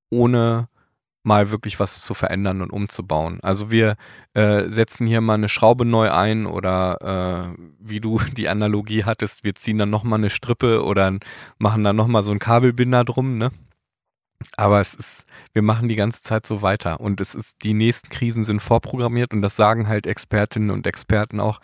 ohne 0.10 0.70
mal 1.28 1.52
wirklich 1.52 1.78
was 1.80 2.00
zu 2.02 2.14
verändern 2.14 2.62
und 2.62 2.72
umzubauen. 2.72 3.40
Also 3.44 3.70
wir 3.70 3.98
äh, 4.34 4.70
setzen 4.70 5.06
hier 5.06 5.20
mal 5.20 5.34
eine 5.34 5.50
Schraube 5.50 5.84
neu 5.84 6.10
ein 6.10 6.46
oder 6.46 7.52
äh, 7.54 7.62
wie 7.80 8.00
du 8.00 8.20
die 8.38 8.48
Analogie 8.48 9.04
hattest, 9.04 9.44
wir 9.44 9.54
ziehen 9.54 9.78
dann 9.78 9.90
nochmal 9.90 10.20
eine 10.20 10.30
Strippe 10.30 10.84
oder 10.84 11.18
machen 11.60 11.84
dann 11.84 11.98
nochmal 11.98 12.24
so 12.24 12.32
einen 12.32 12.40
Kabelbinder 12.40 13.04
drum, 13.04 13.38
ne? 13.38 13.52
Aber 14.56 14.80
es 14.80 14.94
ist, 14.94 15.26
wir 15.52 15.64
machen 15.64 15.90
die 15.90 15.96
ganze 15.96 16.22
Zeit 16.22 16.46
so 16.46 16.62
weiter 16.62 17.00
und 17.02 17.20
es 17.20 17.36
ist, 17.36 17.64
die 17.64 17.74
nächsten 17.74 18.10
Krisen 18.10 18.44
sind 18.44 18.62
vorprogrammiert 18.62 19.34
und 19.34 19.42
das 19.42 19.56
sagen 19.56 19.88
halt 19.88 20.08
Expertinnen 20.08 20.70
und 20.70 20.88
Experten 20.88 21.40
auch. 21.40 21.60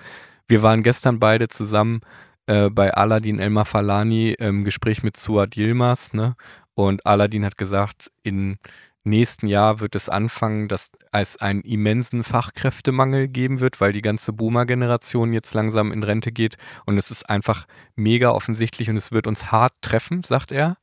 Wir 0.48 0.62
waren 0.64 0.84
gestern 0.84 1.20
beide 1.20 1.48
zusammen 1.48 2.02
äh, 2.48 2.70
bei 2.70 2.94
Aladin 2.94 3.40
Elmar 3.40 3.66
Falani 3.66 4.32
im 4.34 4.66
Gespräch 4.66 5.04
mit 5.04 5.16
Suat 5.16 5.56
Yilmaz, 5.56 6.12
ne? 6.14 6.36
Und 6.76 7.06
Aladin 7.06 7.46
hat 7.46 7.58
gesagt, 7.58 8.12
in 8.24 8.58
nächsten 9.04 9.48
Jahr 9.48 9.80
wird 9.80 9.96
es 9.96 10.10
anfangen, 10.10 10.68
dass 10.68 10.92
es 11.12 11.38
einen 11.38 11.62
immensen 11.62 12.24
Fachkräftemangel 12.24 13.28
geben 13.28 13.60
wird, 13.60 13.82
weil 13.82 13.92
die 13.92 14.02
ganze 14.02 14.34
Boomer-Generation 14.34 15.34
jetzt 15.34 15.54
langsam 15.54 15.92
in 15.92 16.04
Rente 16.04 16.32
geht. 16.32 16.56
Und 16.86 16.98
es 16.98 17.12
ist 17.12 17.30
einfach 17.30 17.66
mega 17.96 18.32
offensichtlich 18.32 18.90
und 18.90 18.98
es 18.98 19.12
wird 19.12 19.28
uns 19.28 19.52
hart 19.52 19.74
treffen, 19.82 20.24
sagt 20.24 20.52
er. 20.52 20.78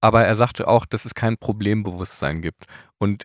Aber 0.00 0.24
er 0.24 0.36
sagte 0.36 0.68
auch, 0.68 0.86
dass 0.86 1.04
es 1.04 1.14
kein 1.14 1.36
Problembewusstsein 1.38 2.42
gibt. 2.42 2.66
Und 2.98 3.24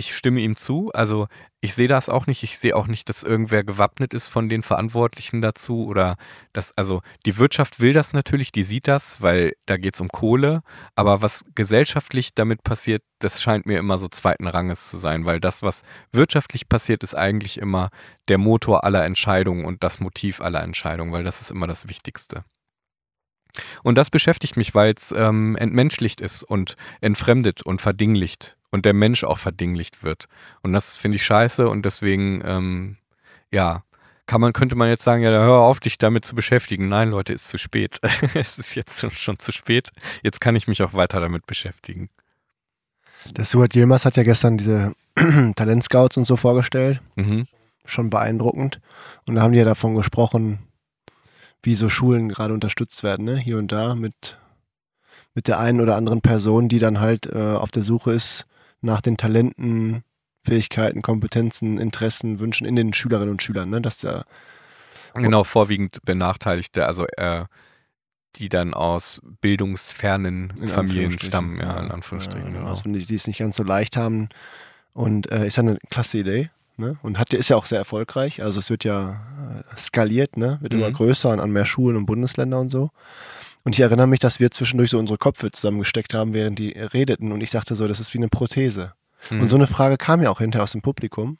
ich 0.00 0.16
stimme 0.16 0.40
ihm 0.40 0.56
zu. 0.56 0.90
Also 0.92 1.28
ich 1.60 1.74
sehe 1.74 1.86
das 1.86 2.08
auch 2.08 2.26
nicht. 2.26 2.42
Ich 2.42 2.58
sehe 2.58 2.74
auch 2.74 2.86
nicht, 2.86 3.08
dass 3.08 3.22
irgendwer 3.22 3.62
gewappnet 3.62 4.14
ist 4.14 4.28
von 4.28 4.48
den 4.48 4.62
Verantwortlichen 4.62 5.42
dazu 5.42 5.86
oder 5.86 6.16
dass, 6.52 6.76
also 6.76 7.02
die 7.26 7.38
Wirtschaft 7.38 7.80
will 7.80 7.92
das 7.92 8.12
natürlich, 8.12 8.50
die 8.50 8.62
sieht 8.62 8.88
das, 8.88 9.20
weil 9.20 9.52
da 9.66 9.76
geht 9.76 9.94
es 9.94 10.00
um 10.00 10.08
Kohle. 10.08 10.62
Aber 10.96 11.22
was 11.22 11.44
gesellschaftlich 11.54 12.34
damit 12.34 12.64
passiert, 12.64 13.02
das 13.20 13.42
scheint 13.42 13.66
mir 13.66 13.78
immer 13.78 13.98
so 13.98 14.08
zweiten 14.08 14.48
Ranges 14.48 14.88
zu 14.90 14.96
sein, 14.96 15.26
weil 15.26 15.38
das, 15.38 15.62
was 15.62 15.82
wirtschaftlich 16.12 16.68
passiert, 16.68 17.02
ist 17.02 17.14
eigentlich 17.14 17.58
immer 17.58 17.90
der 18.28 18.38
Motor 18.38 18.84
aller 18.84 19.04
Entscheidungen 19.04 19.66
und 19.66 19.84
das 19.84 20.00
Motiv 20.00 20.40
aller 20.40 20.62
Entscheidungen, 20.62 21.12
weil 21.12 21.24
das 21.24 21.42
ist 21.42 21.50
immer 21.50 21.66
das 21.66 21.88
Wichtigste. 21.88 22.42
Und 23.82 23.98
das 23.98 24.08
beschäftigt 24.08 24.56
mich, 24.56 24.74
weil 24.74 24.94
es 24.96 25.12
ähm, 25.12 25.56
entmenschlicht 25.56 26.20
ist 26.20 26.42
und 26.42 26.76
entfremdet 27.00 27.62
und 27.62 27.82
verdinglicht 27.82 28.56
und 28.70 28.84
der 28.84 28.94
Mensch 28.94 29.24
auch 29.24 29.38
verdinglicht 29.38 30.02
wird. 30.02 30.26
Und 30.62 30.72
das 30.72 30.96
finde 30.96 31.16
ich 31.16 31.24
scheiße 31.24 31.68
und 31.68 31.84
deswegen, 31.84 32.42
ähm, 32.44 32.96
ja, 33.50 33.82
kann 34.26 34.40
man, 34.40 34.52
könnte 34.52 34.76
man 34.76 34.88
jetzt 34.88 35.02
sagen, 35.02 35.22
ja, 35.22 35.30
hör 35.30 35.58
auf, 35.58 35.80
dich 35.80 35.98
damit 35.98 36.24
zu 36.24 36.36
beschäftigen. 36.36 36.88
Nein, 36.88 37.10
Leute, 37.10 37.32
ist 37.32 37.48
zu 37.48 37.58
spät. 37.58 37.98
es 38.34 38.58
ist 38.58 38.76
jetzt 38.76 39.12
schon 39.12 39.38
zu 39.40 39.50
spät. 39.50 39.90
Jetzt 40.22 40.40
kann 40.40 40.54
ich 40.54 40.68
mich 40.68 40.82
auch 40.82 40.94
weiter 40.94 41.20
damit 41.20 41.46
beschäftigen. 41.46 42.10
Der 43.26 43.44
Stuart 43.44 43.74
Yilmaz 43.74 44.04
hat 44.04 44.16
ja 44.16 44.22
gestern 44.22 44.56
diese 44.56 44.92
Talentscouts 45.56 46.16
und 46.16 46.26
so 46.26 46.36
vorgestellt. 46.36 47.00
Mhm. 47.16 47.46
Schon 47.84 48.08
beeindruckend. 48.08 48.80
Und 49.26 49.34
da 49.34 49.42
haben 49.42 49.52
die 49.52 49.58
ja 49.58 49.64
davon 49.64 49.96
gesprochen, 49.96 50.60
wie 51.64 51.74
so 51.74 51.88
Schulen 51.88 52.28
gerade 52.28 52.54
unterstützt 52.54 53.02
werden, 53.02 53.24
ne? 53.24 53.36
hier 53.36 53.58
und 53.58 53.72
da 53.72 53.96
mit, 53.96 54.38
mit 55.34 55.48
der 55.48 55.58
einen 55.58 55.80
oder 55.80 55.96
anderen 55.96 56.20
Person, 56.20 56.68
die 56.68 56.78
dann 56.78 57.00
halt 57.00 57.26
äh, 57.26 57.36
auf 57.36 57.72
der 57.72 57.82
Suche 57.82 58.12
ist 58.12 58.46
nach 58.80 59.00
den 59.00 59.16
Talenten, 59.16 60.02
Fähigkeiten, 60.44 61.02
Kompetenzen, 61.02 61.78
Interessen, 61.78 62.40
Wünschen 62.40 62.66
in 62.66 62.76
den 62.76 62.94
Schülerinnen 62.94 63.30
und 63.30 63.42
Schülern. 63.42 63.70
Ne? 63.70 63.80
Das 63.82 64.02
ja 64.02 64.22
genau 65.14 65.44
vorwiegend 65.44 65.98
Benachteiligte, 66.04 66.86
also 66.86 67.06
äh, 67.16 67.44
die 68.36 68.48
dann 68.48 68.74
aus 68.74 69.20
bildungsfernen 69.40 70.52
Familien 70.68 71.18
stammen, 71.18 71.58
ja, 71.58 71.80
in 71.80 71.90
Anführungsstrichen. 71.90 72.52
Ja, 72.52 72.58
genau. 72.58 72.70
also 72.70 72.82
die, 72.90 73.04
die 73.04 73.14
es 73.14 73.26
nicht 73.26 73.38
ganz 73.38 73.56
so 73.56 73.64
leicht 73.64 73.96
haben. 73.96 74.28
Und 74.92 75.30
äh, 75.30 75.46
ist 75.46 75.56
ja 75.56 75.62
eine 75.62 75.78
klasse 75.90 76.18
Idee. 76.18 76.50
Ne? 76.76 76.96
Und 77.02 77.18
hat, 77.18 77.32
ist 77.32 77.50
ja 77.50 77.56
auch 77.56 77.66
sehr 77.66 77.78
erfolgreich. 77.78 78.42
Also 78.42 78.58
es 78.58 78.70
wird 78.70 78.84
ja 78.84 79.20
äh, 79.72 79.76
skaliert, 79.76 80.36
ne? 80.36 80.58
wird 80.60 80.72
immer 80.72 80.90
Mhm. 80.90 80.94
größer 80.94 81.30
und 81.30 81.40
an 81.40 81.50
mehr 81.50 81.66
Schulen 81.66 81.96
und 81.96 82.06
Bundesländer 82.06 82.58
und 82.60 82.70
so. 82.70 82.90
Und 83.64 83.74
ich 83.74 83.80
erinnere 83.80 84.06
mich, 84.06 84.20
dass 84.20 84.40
wir 84.40 84.50
zwischendurch 84.50 84.90
so 84.90 84.98
unsere 84.98 85.18
Köpfe 85.18 85.50
zusammengesteckt 85.50 86.14
haben, 86.14 86.32
während 86.32 86.58
die 86.58 86.70
redeten. 86.70 87.32
Und 87.32 87.40
ich 87.40 87.50
sagte 87.50 87.76
so, 87.76 87.86
das 87.86 88.00
ist 88.00 88.14
wie 88.14 88.18
eine 88.18 88.28
Prothese. 88.28 88.94
Mhm. 89.28 89.42
Und 89.42 89.48
so 89.48 89.56
eine 89.56 89.66
Frage 89.66 89.98
kam 89.98 90.22
ja 90.22 90.30
auch 90.30 90.38
hinterher 90.38 90.64
aus 90.64 90.72
dem 90.72 90.82
Publikum. 90.82 91.38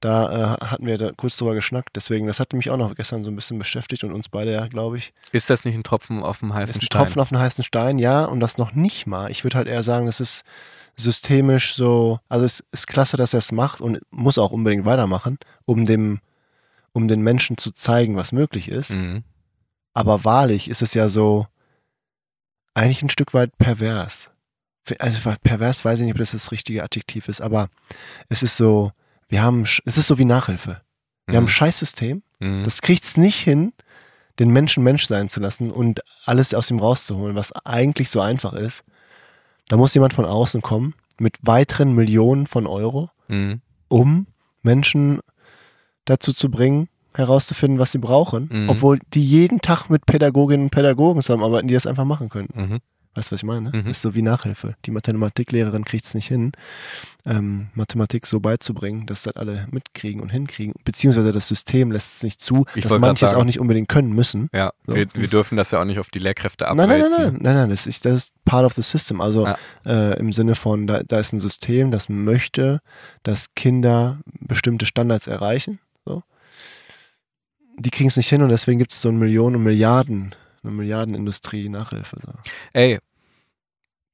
Da 0.00 0.58
äh, 0.60 0.66
hatten 0.66 0.86
wir 0.86 0.98
da 0.98 1.12
kurz 1.16 1.38
drüber 1.38 1.54
geschnackt. 1.54 1.90
Deswegen, 1.96 2.26
das 2.26 2.38
hat 2.38 2.52
mich 2.52 2.68
auch 2.68 2.76
noch 2.76 2.94
gestern 2.94 3.24
so 3.24 3.30
ein 3.30 3.36
bisschen 3.36 3.58
beschäftigt 3.58 4.04
und 4.04 4.12
uns 4.12 4.28
beide 4.28 4.52
ja, 4.52 4.66
glaube 4.66 4.98
ich. 4.98 5.14
Ist 5.32 5.48
das 5.48 5.64
nicht 5.64 5.76
ein 5.76 5.82
Tropfen 5.82 6.22
auf 6.22 6.40
dem 6.40 6.52
heißen 6.52 6.74
ist 6.74 6.82
ein 6.82 6.86
Stein? 6.86 7.00
Tropfen 7.00 7.22
auf 7.22 7.30
den 7.30 7.38
heißen 7.38 7.64
Stein, 7.64 7.98
ja, 7.98 8.26
und 8.26 8.40
das 8.40 8.58
noch 8.58 8.74
nicht 8.74 9.06
mal. 9.06 9.30
Ich 9.30 9.44
würde 9.44 9.56
halt 9.56 9.68
eher 9.68 9.82
sagen, 9.82 10.04
das 10.04 10.20
ist 10.20 10.44
systemisch 10.94 11.74
so, 11.74 12.18
also 12.28 12.44
es 12.44 12.60
ist 12.70 12.86
klasse, 12.86 13.16
dass 13.16 13.32
er 13.32 13.38
es 13.38 13.50
macht 13.50 13.80
und 13.80 13.98
muss 14.10 14.36
auch 14.36 14.50
unbedingt 14.50 14.84
weitermachen, 14.84 15.38
um 15.64 15.86
dem, 15.86 16.20
um 16.92 17.08
den 17.08 17.22
Menschen 17.22 17.56
zu 17.56 17.70
zeigen, 17.70 18.14
was 18.16 18.30
möglich 18.30 18.68
ist. 18.68 18.90
Mhm. 18.90 19.24
Aber 19.94 20.24
wahrlich 20.24 20.68
ist 20.68 20.82
es 20.82 20.94
ja 20.94 21.08
so 21.08 21.46
eigentlich 22.74 23.02
ein 23.02 23.10
Stück 23.10 23.32
weit 23.34 23.56
pervers. 23.58 24.30
Also 24.98 25.18
pervers 25.42 25.84
weiß 25.84 26.00
ich 26.00 26.04
nicht, 26.04 26.14
ob 26.14 26.18
das 26.18 26.32
das 26.32 26.50
richtige 26.52 26.82
Adjektiv 26.82 27.28
ist, 27.28 27.40
aber 27.40 27.68
es 28.28 28.42
ist 28.42 28.56
so, 28.56 28.90
wir 29.28 29.42
haben, 29.42 29.62
es 29.62 29.96
ist 29.96 30.06
so 30.08 30.18
wie 30.18 30.24
Nachhilfe. 30.26 30.82
Wir 31.26 31.36
haben 31.36 31.44
ein 31.44 31.48
Scheißsystem, 31.48 32.22
Mhm. 32.40 32.64
das 32.64 32.82
kriegt's 32.82 33.16
nicht 33.16 33.38
hin, 33.40 33.72
den 34.40 34.50
Menschen 34.50 34.82
Mensch 34.82 35.06
sein 35.06 35.28
zu 35.30 35.40
lassen 35.40 35.70
und 35.70 36.00
alles 36.26 36.52
aus 36.52 36.70
ihm 36.70 36.80
rauszuholen, 36.80 37.36
was 37.36 37.52
eigentlich 37.52 38.10
so 38.10 38.20
einfach 38.20 38.52
ist. 38.52 38.82
Da 39.68 39.76
muss 39.78 39.94
jemand 39.94 40.12
von 40.12 40.26
außen 40.26 40.60
kommen 40.60 40.94
mit 41.18 41.38
weiteren 41.42 41.94
Millionen 41.94 42.46
von 42.46 42.66
Euro, 42.66 43.08
Mhm. 43.28 43.62
um 43.88 44.26
Menschen 44.62 45.20
dazu 46.04 46.32
zu 46.32 46.50
bringen, 46.50 46.88
herauszufinden, 47.14 47.78
was 47.78 47.92
sie 47.92 47.98
brauchen, 47.98 48.48
Mhm. 48.52 48.68
obwohl 48.70 48.98
die 49.14 49.24
jeden 49.24 49.60
Tag 49.60 49.88
mit 49.90 50.06
Pädagoginnen 50.06 50.66
und 50.66 50.70
Pädagogen 50.70 51.22
zusammenarbeiten, 51.22 51.68
die 51.68 51.74
das 51.74 51.86
einfach 51.86 52.04
machen 52.04 52.28
können. 52.28 52.48
Mhm. 52.54 52.78
Weißt 53.16 53.30
du, 53.30 53.34
was 53.34 53.42
ich 53.42 53.46
meine? 53.46 53.68
Mhm. 53.70 53.84
Das 53.84 53.92
ist 53.98 54.02
so 54.02 54.16
wie 54.16 54.22
Nachhilfe. 54.22 54.74
Die 54.86 54.90
Mathematiklehrerin 54.90 55.84
kriegt 55.84 56.04
es 56.04 56.14
nicht 56.14 56.26
hin, 56.26 56.50
ähm, 57.24 57.68
Mathematik 57.74 58.26
so 58.26 58.40
beizubringen, 58.40 59.06
dass 59.06 59.22
das 59.22 59.36
alle 59.36 59.68
mitkriegen 59.70 60.20
und 60.20 60.30
hinkriegen. 60.30 60.74
Beziehungsweise 60.84 61.30
das 61.30 61.46
System 61.46 61.92
lässt 61.92 62.16
es 62.16 62.22
nicht 62.24 62.40
zu, 62.40 62.66
Ich 62.74 62.82
dass 62.82 62.98
manche 62.98 63.24
es 63.24 63.32
auch 63.34 63.44
nicht 63.44 63.60
unbedingt 63.60 63.88
können 63.88 64.12
müssen. 64.12 64.48
Ja, 64.52 64.72
So. 64.84 64.96
wir, 64.96 65.06
wir 65.14 65.28
dürfen 65.28 65.56
das 65.56 65.70
ja 65.70 65.80
auch 65.80 65.84
nicht 65.84 66.00
auf 66.00 66.10
die 66.10 66.18
Lehrkräfte 66.18 66.64
Nein, 66.64 66.76
nein, 66.76 66.88
nein, 66.88 67.02
abwälzen. 67.02 67.22
nein, 67.34 67.38
nein, 67.42 67.54
nein, 67.54 67.70
das 67.70 67.86
ist, 67.86 68.04
das 68.04 68.14
ist 68.14 68.32
part 68.44 68.64
of 68.64 68.72
the 68.72 68.82
system. 68.82 69.20
Also 69.20 69.46
Ja. 69.46 69.56
äh, 69.86 70.18
im 70.18 70.32
Sinne 70.32 70.56
von, 70.56 70.88
da, 70.88 71.04
da 71.04 71.20
ist 71.20 71.32
ein 71.32 71.38
System, 71.40 71.92
das 71.92 72.08
möchte, 72.08 72.80
dass 73.22 73.54
Kinder 73.54 74.18
bestimmte 74.40 74.86
Standards 74.86 75.28
erreichen. 75.28 75.78
So. 76.04 76.24
Die 77.76 77.90
kriegen 77.90 78.08
es 78.08 78.16
nicht 78.16 78.28
hin 78.28 78.42
und 78.42 78.50
deswegen 78.50 78.78
gibt 78.78 78.92
es 78.92 79.00
so 79.00 79.08
eine 79.08 79.18
Millionen 79.18 79.56
und 79.56 79.64
Milliarden, 79.64 80.34
eine 80.62 80.72
Milliardenindustrie 80.72 81.68
Nachhilfe. 81.68 82.16
So. 82.20 82.32
Ey, 82.72 82.98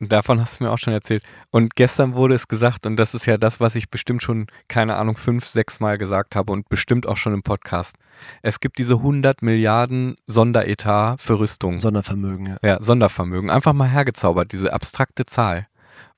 davon 0.01 0.41
hast 0.41 0.59
du 0.59 0.65
mir 0.65 0.71
auch 0.71 0.79
schon 0.79 0.93
erzählt. 0.95 1.23
Und 1.51 1.77
gestern 1.77 2.15
wurde 2.15 2.35
es 2.35 2.49
gesagt, 2.49 2.87
und 2.87 2.97
das 2.97 3.15
ist 3.15 3.27
ja 3.27 3.37
das, 3.37 3.61
was 3.61 3.77
ich 3.77 3.91
bestimmt 3.91 4.23
schon, 4.23 4.47
keine 4.69 4.97
Ahnung, 4.97 5.17
fünf, 5.17 5.47
sechs 5.47 5.81
Mal 5.81 5.99
gesagt 5.99 6.37
habe 6.37 6.53
und 6.53 6.69
bestimmt 6.69 7.07
auch 7.07 7.17
schon 7.17 7.35
im 7.35 7.43
Podcast. 7.43 7.97
Es 8.43 8.61
gibt 8.61 8.79
diese 8.79 8.95
100 8.95 9.43
Milliarden 9.43 10.17
Sonderetat 10.27 11.21
für 11.21 11.39
Rüstung. 11.39 11.81
Sondervermögen, 11.81 12.47
ja. 12.47 12.57
Ja, 12.63 12.83
Sondervermögen. 12.83 13.51
Einfach 13.51 13.73
mal 13.73 13.89
hergezaubert, 13.89 14.53
diese 14.53 14.73
abstrakte 14.73 15.27
Zahl. 15.27 15.67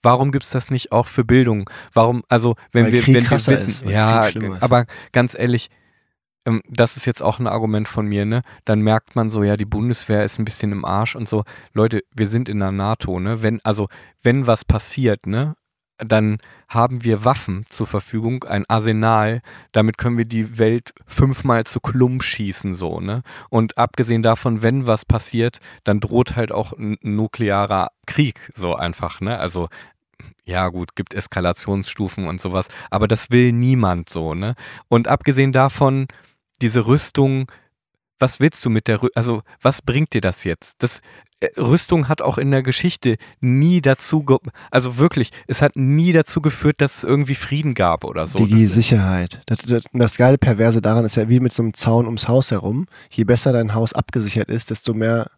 Warum 0.02 0.32
gibt 0.32 0.44
es 0.44 0.50
das 0.50 0.70
nicht 0.70 0.90
auch 0.90 1.06
für 1.06 1.24
Bildung? 1.24 1.70
Warum, 1.92 2.24
also, 2.28 2.56
wenn 2.72 2.86
Weil 2.86 2.92
wir, 2.92 3.02
Krieg 3.02 3.14
wenn 3.14 3.24
wir 3.24 3.46
wissen, 3.46 3.68
ist, 3.68 3.84
ja, 3.84 4.28
aber 4.60 4.86
ganz 5.12 5.38
ehrlich, 5.38 5.70
das 6.68 6.96
ist 6.96 7.06
jetzt 7.06 7.22
auch 7.22 7.38
ein 7.38 7.46
Argument 7.46 7.88
von 7.88 8.06
mir, 8.06 8.24
ne? 8.24 8.42
Dann 8.64 8.80
merkt 8.80 9.14
man 9.14 9.30
so, 9.30 9.42
ja, 9.42 9.56
die 9.56 9.64
Bundeswehr 9.64 10.24
ist 10.24 10.38
ein 10.38 10.44
bisschen 10.44 10.72
im 10.72 10.84
Arsch 10.84 11.14
und 11.14 11.28
so. 11.28 11.44
Leute, 11.72 12.00
wir 12.14 12.26
sind 12.26 12.48
in 12.48 12.58
der 12.58 12.72
NATO, 12.72 13.20
ne? 13.20 13.42
Wenn, 13.42 13.60
also, 13.64 13.88
wenn 14.22 14.46
was 14.46 14.64
passiert, 14.64 15.26
ne? 15.26 15.54
Dann 15.98 16.38
haben 16.68 17.04
wir 17.04 17.24
Waffen 17.24 17.64
zur 17.68 17.86
Verfügung, 17.86 18.42
ein 18.44 18.64
Arsenal, 18.68 19.40
damit 19.70 19.98
können 19.98 20.18
wir 20.18 20.24
die 20.24 20.58
Welt 20.58 20.92
fünfmal 21.06 21.64
zu 21.64 21.78
Klump 21.78 22.24
schießen, 22.24 22.74
so, 22.74 22.98
ne? 22.98 23.22
Und 23.50 23.78
abgesehen 23.78 24.22
davon, 24.22 24.62
wenn 24.62 24.86
was 24.88 25.04
passiert, 25.04 25.58
dann 25.84 26.00
droht 26.00 26.34
halt 26.34 26.50
auch 26.50 26.72
ein 26.72 26.96
nuklearer 27.02 27.90
Krieg, 28.06 28.50
so 28.54 28.74
einfach, 28.74 29.20
ne? 29.20 29.38
Also, 29.38 29.68
ja 30.44 30.68
gut, 30.70 30.96
gibt 30.96 31.14
Eskalationsstufen 31.14 32.26
und 32.26 32.40
sowas, 32.40 32.68
aber 32.90 33.06
das 33.06 33.30
will 33.30 33.52
niemand 33.52 34.08
so, 34.08 34.34
ne? 34.34 34.56
Und 34.88 35.06
abgesehen 35.06 35.52
davon, 35.52 36.08
diese 36.62 36.86
Rüstung, 36.86 37.50
was 38.18 38.40
willst 38.40 38.64
du 38.64 38.70
mit 38.70 38.88
der, 38.88 39.02
Rü 39.02 39.08
also 39.14 39.42
was 39.60 39.82
bringt 39.82 40.12
dir 40.14 40.20
das 40.20 40.44
jetzt? 40.44 40.82
Das, 40.82 41.00
äh, 41.40 41.48
Rüstung 41.60 42.08
hat 42.08 42.22
auch 42.22 42.38
in 42.38 42.50
der 42.52 42.62
Geschichte 42.62 43.16
nie 43.40 43.80
dazu, 43.82 44.24
also 44.70 44.96
wirklich, 44.98 45.30
es 45.48 45.60
hat 45.60 45.74
nie 45.76 46.12
dazu 46.12 46.40
geführt, 46.40 46.80
dass 46.80 46.98
es 46.98 47.04
irgendwie 47.04 47.34
Frieden 47.34 47.74
gab 47.74 48.04
oder 48.04 48.26
so. 48.28 48.46
Das- 48.46 48.58
Sicherheit. 48.72 49.40
Das, 49.46 49.58
das, 49.58 49.84
das 49.92 50.16
geile 50.16 50.38
Perverse 50.38 50.80
daran 50.80 51.04
ist 51.04 51.16
ja 51.16 51.28
wie 51.28 51.40
mit 51.40 51.52
so 51.52 51.62
einem 51.64 51.74
Zaun 51.74 52.06
ums 52.06 52.28
Haus 52.28 52.52
herum. 52.52 52.86
Je 53.10 53.24
besser 53.24 53.52
dein 53.52 53.74
Haus 53.74 53.92
abgesichert 53.92 54.48
ist, 54.48 54.70
desto 54.70 54.94
mehr 54.94 55.28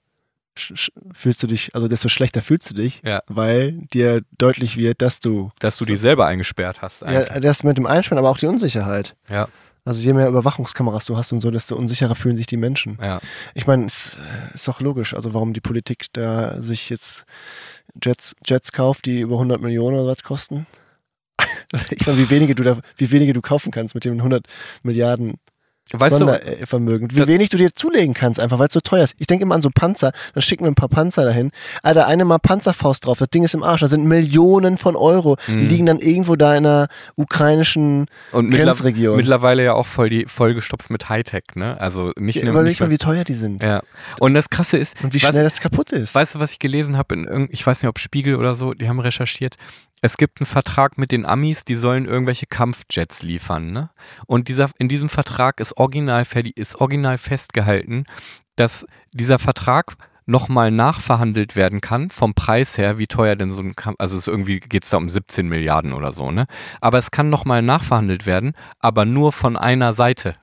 fühlst 1.15 1.43
du 1.43 1.47
dich, 1.49 1.75
also 1.75 1.89
desto 1.89 2.09
schlechter 2.09 2.41
fühlst 2.43 2.71
du 2.71 2.75
dich, 2.75 3.03
Ja. 3.05 3.23
weil 3.27 3.73
dir 3.93 4.23
deutlich 4.39 4.77
wird, 4.77 5.03
dass 5.03 5.19
du. 5.19 5.51
dass 5.59 5.79
du 5.79 5.85
dich 5.85 5.99
selber 5.99 6.27
eingesperrt 6.27 6.81
hast. 6.81 7.03
Eigentlich. 7.03 7.29
Ja, 7.29 7.41
das 7.41 7.65
mit 7.65 7.77
dem 7.77 7.87
Einsperren, 7.87 8.19
aber 8.19 8.31
auch 8.31 8.39
die 8.39 8.47
Unsicherheit. 8.47 9.17
Ja, 9.29 9.49
Also 9.85 10.01
je 10.01 10.15
mehr 10.15 10.29
Überwachungskameras 10.29 11.05
du 11.05 11.17
hast 11.17 11.33
und 11.33 11.41
so, 11.41 11.51
desto 11.51 11.77
unsicherer 11.77 12.15
fühlen 12.15 12.37
sich 12.37 12.47
die 12.47 12.57
Menschen. 12.57 12.99
ja. 13.03 13.21
Ich 13.55 13.67
meine, 13.67 13.87
es 13.87 14.15
äh, 14.15 14.55
ist 14.55 14.67
doch 14.67 14.81
logisch, 14.81 15.15
also 15.15 15.35
warum 15.35 15.53
die 15.53 15.61
Politik 15.61 16.07
da 16.13 16.61
sich 16.61 16.89
jetzt 16.89 17.27
Jets, 18.03 18.35
Jets 18.45 18.73
kauft, 18.73 19.07
die 19.07 19.21
über 19.21 19.35
100 19.35 19.61
Millionen 19.61 19.99
oder 19.99 20.09
was 20.09 20.23
kosten. 20.23 20.67
Ich 21.91 22.07
meine, 22.07 22.19
wie 22.19 22.31
wenige 22.31 22.55
du 22.55 22.63
da, 22.63 22.79
wie 22.97 23.11
wenige 23.11 23.33
du 23.33 23.41
kaufen 23.41 23.73
kannst 23.73 23.95
mit 23.97 24.05
den 24.05 24.19
100 24.19 24.47
Milliarden 24.85 25.35
Weißt 25.93 26.15
du, 26.15 26.27
Sondervermögen. 26.27 27.11
Wie 27.13 27.17
das- 27.17 27.29
wenig 27.29 27.51
du 27.51 27.57
dir 27.59 27.73
zulegen 27.73 28.15
kannst, 28.15 28.41
einfach 28.41 28.59
weil 28.59 28.69
es 28.69 28.73
so 28.75 28.81
teuer 28.81 29.05
ist. 29.05 29.15
Ich 29.19 29.27
denke 29.27 29.43
immer 29.45 29.55
an 29.55 29.63
so 29.63 29.71
Panzer, 29.73 30.13
dann 30.33 30.43
schicken 30.43 30.65
wir 30.65 30.71
ein 30.71 30.75
paar 30.75 30.89
Panzer 30.89 31.25
dahin. 31.25 31.51
Alter, 31.83 32.07
eine 32.09 32.25
mal 32.25 32.39
Panzerfaust 32.39 33.05
drauf, 33.07 33.19
das 33.19 33.29
Ding 33.29 33.45
ist 33.45 33.55
im 33.55 33.63
Arsch. 33.63 33.83
Da 33.83 33.87
sind 33.87 34.05
Millionen 34.07 34.79
von 34.79 34.97
Euro. 34.97 35.37
Die 35.47 35.53
Mhm. 35.53 35.69
liegen 35.69 35.87
dann 35.87 35.99
irgendwo 36.01 36.37
da 36.37 36.57
in 36.57 36.65
einer 36.67 36.89
ukrainischen 37.17 38.07
und 38.33 38.51
Grenzregion. 38.51 39.17
mittlerweile 39.17 39.65
ja 39.65 39.75
auch 39.75 39.87
voll 39.87 40.09
die 40.09 40.25
vollgestopft 40.27 40.91
mit 40.91 41.09
Hightech, 41.09 41.45
ne? 41.55 41.79
Also 41.81 42.13
nicht, 42.19 42.37
Ja, 42.37 42.45
nur 42.45 42.53
Überleg 42.55 42.81
mal, 42.81 42.91
wie 42.91 42.99
teuer 42.99 43.25
die 43.25 43.35
sind. 43.35 43.63
ja. 43.63 43.83
Und 44.21 44.35
das 44.35 44.49
Krasse 44.51 44.79
ist, 44.79 44.95
Und 45.03 45.13
wie 45.15 45.23
was- 45.23 45.31
schnell 45.31 45.45
das 45.45 45.61
kaputt 45.61 45.93
ist. 45.93 46.15
Weißt 46.15 46.35
du, 46.37 46.41
was 46.41 46.53
ich 46.53 46.59
gelesen 46.59 46.97
habe 46.97 47.15
in 47.15 47.25
irgend, 47.25 47.53
ich 47.53 47.67
weiß 47.67 47.83
nicht, 47.83 47.89
ob 47.89 47.99
Spiegel 47.99 48.37
oder 48.37 48.55
so, 48.55 48.73
die 48.75 48.89
haben 48.89 49.01
recherchiert. 49.01 49.57
Es 50.05 50.19
gibt 50.19 50.39
einen 50.39 50.45
Vertrag 50.47 50.99
mit 50.99 51.13
den 51.13 51.25
Amis, 51.25 51.65
die 51.65 51.77
sollen 51.77 52.05
irgendwelche 52.05 52.45
Kampfjets 52.45 53.23
liefern, 53.23 53.73
ne? 53.73 53.89
Und 54.27 54.49
dieser, 54.49 54.69
in 54.77 54.87
diesem 54.87 55.09
Vertrag 55.09 55.61
ist 55.61 55.79
original, 55.79 56.27
ist 56.57 56.79
original 56.79 57.17
festgehalten, 57.17 58.05
dass 58.55 58.85
dieser 59.15 59.39
Vertrag 59.39 59.97
nochmal 60.27 60.71
nachverhandelt 60.71 61.57
werden 61.57 61.81
kann, 61.81 62.11
vom 62.11 62.35
Preis 62.35 62.77
her, 62.77 62.99
wie 62.99 63.07
teuer 63.07 63.35
denn 63.35 63.51
so 63.51 63.63
ein 63.63 63.77
Kampf, 63.77 63.97
also 63.99 64.19
es 64.19 64.27
irgendwie 64.27 64.61
geht 64.61 64.85
es 64.85 64.91
da 64.91 64.99
um 64.99 65.09
17 65.09 65.49
Milliarden 65.49 65.95
oder 65.95 66.13
so, 66.13 66.31
ne? 66.31 66.45
Aber 66.83 66.99
es 66.99 67.11
kann 67.11 67.31
nochmal 67.31 67.63
nachverhandelt 67.63 68.27
werden, 68.27 68.53
aber 68.81 69.07
nur 69.07 69.33
von 69.33 69.57
einer 69.57 69.95
Seite. 69.95 70.37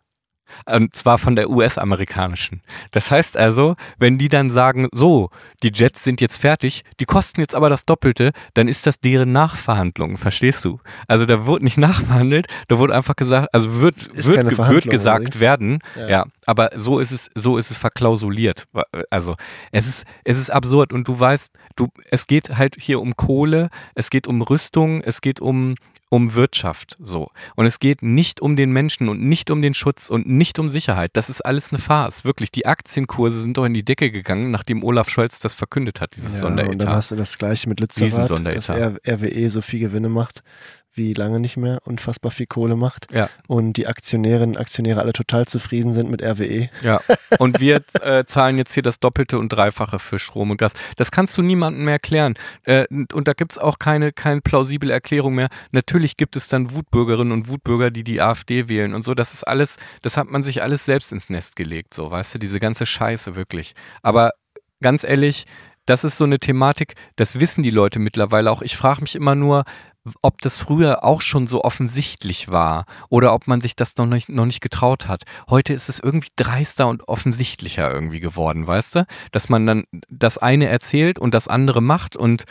Und 0.66 0.96
zwar 0.96 1.18
von 1.18 1.36
der 1.36 1.50
US-amerikanischen. 1.50 2.62
Das 2.92 3.12
heißt 3.12 3.38
also, 3.38 3.76
wenn 3.98 4.18
die 4.18 4.30
dann 4.30 4.50
sagen, 4.50 4.88
so, 4.92 5.30
die 5.64 5.72
Jets 5.74 6.04
sind 6.04 6.22
jetzt 6.22 6.38
fertig, 6.38 6.84
die 7.00 7.06
kosten 7.06 7.42
jetzt 7.42 7.56
aber 7.56 7.70
das 7.70 7.86
Doppelte, 7.86 8.32
dann 8.54 8.68
ist 8.68 8.86
das 8.88 9.00
deren 9.00 9.32
Nachverhandlung, 9.32 10.18
verstehst 10.18 10.64
du? 10.66 10.80
Also 11.08 11.26
da 11.26 11.46
wird 11.46 11.62
nicht 11.64 11.78
nachverhandelt, 11.88 12.48
da 12.68 12.78
wurde 12.78 12.96
einfach 12.96 13.16
gesagt, 13.16 13.50
also 13.54 13.82
wird, 13.82 13.96
wird, 14.16 14.58
wird 14.58 14.90
gesagt 14.90 15.40
werden, 15.40 15.80
Ja. 15.96 16.10
ja. 16.10 16.26
aber 16.46 16.70
so 16.76 17.00
ist 17.00 17.12
es, 17.12 17.30
so 17.36 17.58
ist 17.58 17.72
es 17.72 17.78
verklausuliert. 17.78 18.68
Also 19.10 19.36
es 19.72 19.88
ist, 19.88 20.06
es 20.24 20.38
ist 20.38 20.50
absurd 20.52 20.94
und 20.94 21.08
du 21.08 21.20
weißt, 21.20 21.54
du, 21.76 21.88
es 22.10 22.28
geht 22.28 22.58
halt 22.58 22.76
hier 22.80 23.02
um 23.02 23.16
Kohle, 23.16 23.70
es 23.96 24.10
geht 24.10 24.28
um 24.28 24.42
Rüstung, 24.42 25.02
es 25.02 25.22
geht 25.22 25.40
um 25.42 25.76
um 26.12 26.34
Wirtschaft 26.36 26.98
so. 27.00 27.32
Und 27.56 27.66
es 27.66 27.80
geht 27.80 28.02
nicht 28.04 28.42
um 28.42 28.58
den 28.58 28.72
Menschen 28.72 29.08
und 29.08 29.22
nicht 29.22 29.50
um 29.50 29.62
den 29.62 29.74
Schutz 29.74 30.10
und 30.10 30.28
nicht 30.28 30.60
um 30.60 30.70
Sicherheit. 30.70 31.12
Das 31.14 31.30
ist 31.30 31.40
alles 31.40 31.72
eine 31.72 31.80
Farce. 31.80 32.26
Wirklich, 32.26 32.52
die 32.52 32.66
Aktienkurse 32.66 33.40
sind 33.40 33.58
doch 33.58 33.64
in 33.64 33.74
die 33.74 33.84
Decke 33.86 34.12
gegangen, 34.12 34.52
nachdem 34.52 34.84
Olaf 34.84 35.10
Scholz 35.10 35.40
das 35.40 35.54
verkündet 35.54 36.02
hat, 36.02 36.14
dieses 36.18 36.42
Ja, 36.42 36.48
und 36.48 36.58
dann 36.58 36.66
Sonderetat. 36.68 36.96
hast 36.96 37.12
du 37.12 37.16
das 37.16 37.38
gleiche 37.38 37.70
mit 37.70 37.80
Lützerath, 37.80 38.14
dass 38.14 38.28
Sonderetat. 38.28 39.00
RWE 39.08 39.50
so 39.50 39.62
viel 39.62 39.80
Gewinne 39.80 40.10
macht 40.10 40.44
wie 40.94 41.14
lange 41.14 41.40
nicht 41.40 41.58
mehr, 41.58 41.80
unfassbar 41.86 42.32
viel 42.32 42.48
Kohle 42.48 42.76
macht 42.76 43.08
Ja, 43.14 43.30
und 43.48 43.74
die 43.74 43.88
Aktionärinnen 43.88 44.56
und 44.56 44.58
Aktionäre 44.58 45.00
alle 45.02 45.14
total 45.14 45.46
zufrieden 45.46 45.94
sind 45.94 46.10
mit 46.10 46.22
RWE. 46.22 46.70
ja. 46.84 47.00
Und 47.40 47.60
wir 47.60 47.82
äh, 48.02 48.26
zahlen 48.26 48.58
jetzt 48.58 48.74
hier 48.74 48.84
das 48.84 49.00
Doppelte 49.00 49.40
und 49.40 49.50
Dreifache 49.50 50.00
für 50.00 50.20
Strom 50.20 50.52
und 50.52 50.58
Gas. 50.58 50.74
Das 50.98 51.12
kannst 51.12 51.38
du 51.38 51.42
niemandem 51.42 51.86
mehr 51.86 51.94
erklären. 51.96 52.34
Äh, 52.64 52.86
und 52.92 53.28
da 53.28 53.34
gibt 53.34 53.54
es 53.54 53.58
auch 53.58 53.80
keine, 53.80 54.12
keine 54.12 54.42
plausible 54.42 54.92
Erklärung 54.92 55.36
mehr. 55.36 55.48
Natürlich 55.72 56.18
gibt 56.18 56.36
es 56.36 56.48
dann 56.48 56.76
Wutbürgerinnen 56.76 57.32
und 57.32 57.48
Wutbürger, 57.48 57.92
die 57.92 58.04
die 58.04 58.22
AfD 58.22 58.68
wählen 58.68 58.94
und 58.94 59.04
so. 59.04 59.14
Das 59.14 59.34
ist 59.34 59.44
alles, 59.44 59.78
das 60.02 60.18
hat 60.18 60.30
man 60.30 60.44
sich 60.44 60.62
alles 60.62 60.86
selbst 60.86 61.12
ins 61.12 61.30
Nest 61.30 61.56
gelegt, 61.56 61.94
so, 61.94 62.12
weißt 62.12 62.36
du, 62.36 62.40
diese 62.40 62.60
ganze 62.60 62.86
Scheiße 62.86 63.36
wirklich. 63.36 63.74
Aber 64.02 64.32
ganz 64.82 65.04
ehrlich, 65.04 65.46
das 65.86 66.04
ist 66.04 66.18
so 66.18 66.26
eine 66.26 66.40
Thematik, 66.40 66.96
das 67.16 67.40
wissen 67.40 67.64
die 67.64 67.70
Leute 67.70 68.00
mittlerweile 68.00 68.52
auch. 68.52 68.62
Ich 68.62 68.78
frage 68.78 69.02
mich 69.02 69.16
immer 69.16 69.36
nur, 69.36 69.64
ob 70.22 70.42
das 70.42 70.58
früher 70.58 71.04
auch 71.04 71.22
schon 71.22 71.48
so 71.48 71.64
offensichtlich 71.64 72.50
war 72.50 72.86
oder 73.10 73.34
ob 73.34 73.48
man 73.48 73.62
sich 73.62 73.76
das 73.76 73.96
noch 73.98 74.06
nicht, 74.06 74.30
noch 74.30 74.46
nicht 74.46 74.62
getraut 74.62 75.08
hat. 75.08 75.24
Heute 75.50 75.74
ist 75.74 75.90
es 75.90 76.00
irgendwie 76.00 76.30
dreister 76.36 76.88
und 76.88 77.08
offensichtlicher 77.08 77.92
irgendwie 77.92 78.20
geworden, 78.20 78.66
weißt 78.66 78.96
du? 78.96 79.06
Dass 79.32 79.50
man 79.50 79.66
dann 79.68 79.84
das 80.10 80.38
eine 80.38 80.68
erzählt 80.68 81.20
und 81.20 81.34
das 81.34 81.48
andere 81.48 81.82
macht 81.82 82.16
und 82.16 82.46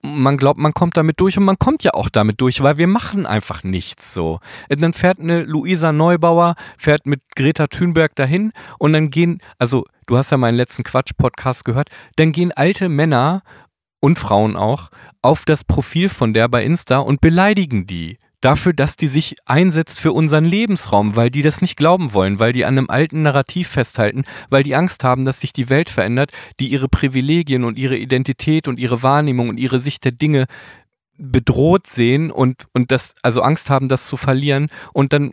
man 0.00 0.36
glaubt, 0.36 0.58
man 0.58 0.72
kommt 0.72 0.96
damit 0.96 1.20
durch 1.20 1.36
und 1.36 1.44
man 1.44 1.58
kommt 1.58 1.84
ja 1.84 1.92
auch 1.94 2.08
damit 2.08 2.40
durch, 2.40 2.62
weil 2.62 2.78
wir 2.78 2.86
machen 2.86 3.26
einfach 3.26 3.62
nichts 3.62 4.14
so. 4.14 4.38
Und 4.70 4.82
Dann 4.82 4.92
fährt 4.92 5.20
eine 5.20 5.42
Luisa 5.42 5.92
Neubauer, 5.92 6.54
fährt 6.78 7.06
mit 7.06 7.20
Greta 7.34 7.66
Thunberg 7.66 8.14
dahin 8.14 8.52
und 8.78 8.92
dann 8.92 9.10
gehen, 9.10 9.40
also 9.58 9.84
du 10.06 10.16
hast 10.16 10.30
ja 10.30 10.38
meinen 10.38 10.56
letzten 10.56 10.82
Quatsch-Podcast 10.82 11.64
gehört, 11.64 11.88
dann 12.16 12.32
gehen 12.32 12.52
alte 12.52 12.88
Männer 12.88 13.42
und 14.02 14.18
Frauen 14.18 14.56
auch 14.56 14.88
auf 15.22 15.44
das 15.44 15.64
Profil 15.64 16.08
von 16.08 16.34
der 16.34 16.48
bei 16.48 16.64
Insta 16.64 16.98
und 16.98 17.20
beleidigen 17.20 17.86
die. 17.86 18.18
Dafür, 18.40 18.72
dass 18.72 18.96
die 18.96 19.06
sich 19.06 19.36
einsetzt 19.46 20.00
für 20.00 20.12
unseren 20.12 20.44
Lebensraum, 20.44 21.14
weil 21.14 21.30
die 21.30 21.42
das 21.42 21.62
nicht 21.62 21.76
glauben 21.76 22.12
wollen, 22.12 22.40
weil 22.40 22.52
die 22.52 22.64
an 22.64 22.76
einem 22.76 22.90
alten 22.90 23.22
Narrativ 23.22 23.68
festhalten, 23.68 24.24
weil 24.50 24.64
die 24.64 24.74
Angst 24.74 25.04
haben, 25.04 25.24
dass 25.24 25.38
sich 25.38 25.52
die 25.52 25.68
Welt 25.68 25.88
verändert, 25.88 26.32
die 26.58 26.66
ihre 26.66 26.88
Privilegien 26.88 27.62
und 27.62 27.78
ihre 27.78 27.96
Identität 27.96 28.66
und 28.66 28.80
ihre 28.80 29.04
Wahrnehmung 29.04 29.48
und 29.48 29.60
ihre 29.60 29.80
Sicht 29.80 30.04
der 30.04 30.10
Dinge 30.10 30.46
bedroht 31.16 31.86
sehen 31.86 32.32
und, 32.32 32.66
und 32.72 32.90
das, 32.90 33.14
also 33.22 33.42
Angst 33.42 33.70
haben, 33.70 33.86
das 33.86 34.06
zu 34.06 34.16
verlieren 34.16 34.66
und 34.92 35.12
dann 35.12 35.30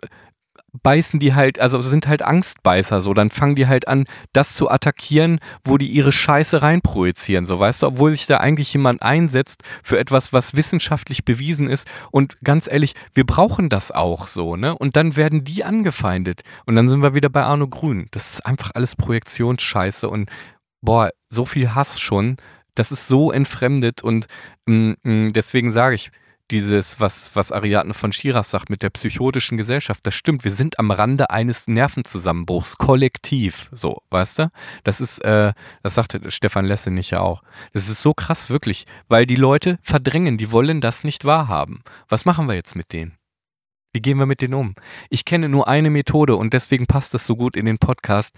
beißen 0.84 1.20
die 1.20 1.34
halt, 1.34 1.60
also 1.60 1.82
sind 1.82 2.08
halt 2.08 2.22
Angstbeißer 2.22 3.02
so, 3.02 3.14
dann 3.14 3.32
fangen 3.32 3.56
die 3.56 3.68
halt 3.68 3.88
an, 3.88 4.06
das 4.34 4.54
zu 4.54 4.70
attackieren, 4.70 5.40
wo 5.64 5.78
die 5.78 5.88
ihre 5.88 6.12
Scheiße 6.12 6.62
reinprojizieren, 6.62 7.46
so 7.46 7.60
weißt 7.60 7.84
du, 7.84 7.88
obwohl 7.88 8.12
sich 8.12 8.26
da 8.26 8.38
eigentlich 8.38 8.74
jemand 8.74 9.02
einsetzt 9.02 9.64
für 9.84 10.00
etwas, 10.00 10.34
was 10.34 10.56
wissenschaftlich 10.56 11.26
bewiesen 11.26 11.70
ist 11.70 11.88
und 12.12 12.38
ganz 12.44 12.68
ehrlich, 12.72 12.94
wir 13.14 13.26
brauchen 13.26 13.70
das 13.70 13.92
auch 13.92 14.28
so, 14.28 14.56
ne? 14.56 14.78
Und 14.78 14.96
dann 14.96 15.16
werden 15.16 15.44
die 15.44 15.64
angefeindet 15.64 16.42
und 16.66 16.76
dann 16.76 16.88
sind 16.88 17.02
wir 17.02 17.14
wieder 17.14 17.30
bei 17.30 17.44
Arno 17.44 17.68
Grün. 17.68 18.08
Das 18.12 18.32
ist 18.34 18.46
einfach 18.46 18.72
alles 18.74 18.96
Projektionsscheiße 18.96 20.10
und 20.10 20.30
boah, 20.82 21.10
so 21.30 21.46
viel 21.46 21.74
Hass 21.76 22.00
schon, 22.00 22.38
das 22.76 22.92
ist 22.92 23.08
so 23.08 23.32
entfremdet 23.32 24.02
und 24.04 24.28
mm, 24.66 24.94
mm, 25.04 25.34
deswegen 25.34 25.72
sage 25.72 25.96
ich, 25.96 26.12
dieses, 26.52 27.00
was, 27.00 27.36
was 27.36 27.52
Ariadne 27.52 27.94
von 27.94 28.12
Schiras 28.12 28.50
sagt 28.50 28.70
mit 28.70 28.84
der 28.84 28.90
psychotischen 28.90 29.58
Gesellschaft, 29.58 30.06
das 30.06 30.16
stimmt. 30.16 30.44
Wir 30.44 30.52
sind 30.52 30.80
am 30.80 30.92
Rande 30.92 31.30
eines 31.30 31.68
Nervenzusammenbruchs, 31.68 32.78
kollektiv, 32.78 33.70
so, 33.72 34.02
weißt 34.10 34.40
du? 34.40 34.52
Das 34.84 35.02
ist, 35.02 35.20
äh, 35.20 35.54
das 35.84 35.96
sagte 35.96 36.32
Stefan 36.32 36.66
Lessenich 36.66 37.12
ja 37.12 37.22
auch. 37.22 37.44
Das 37.74 37.90
ist 37.90 38.02
so 38.02 38.14
krass, 38.14 38.50
wirklich, 38.50 38.86
weil 39.08 39.26
die 39.26 39.36
Leute 39.36 39.80
verdrängen, 39.82 40.38
die 40.38 40.52
wollen 40.52 40.82
das 40.82 41.04
nicht 41.04 41.26
wahrhaben. 41.26 41.84
Was 42.08 42.26
machen 42.26 42.48
wir 42.48 42.56
jetzt 42.56 42.76
mit 42.76 42.94
denen? 42.94 43.18
Wie 43.94 44.02
gehen 44.02 44.20
wir 44.20 44.26
mit 44.26 44.42
denen 44.42 44.54
um? 44.54 44.76
Ich 45.10 45.26
kenne 45.26 45.50
nur 45.50 45.68
eine 45.68 45.90
Methode 45.90 46.36
und 46.36 46.54
deswegen 46.54 46.86
passt 46.86 47.14
das 47.14 47.26
so 47.26 47.36
gut 47.36 47.56
in 47.56 47.66
den 47.66 47.80
Podcast. 47.80 48.36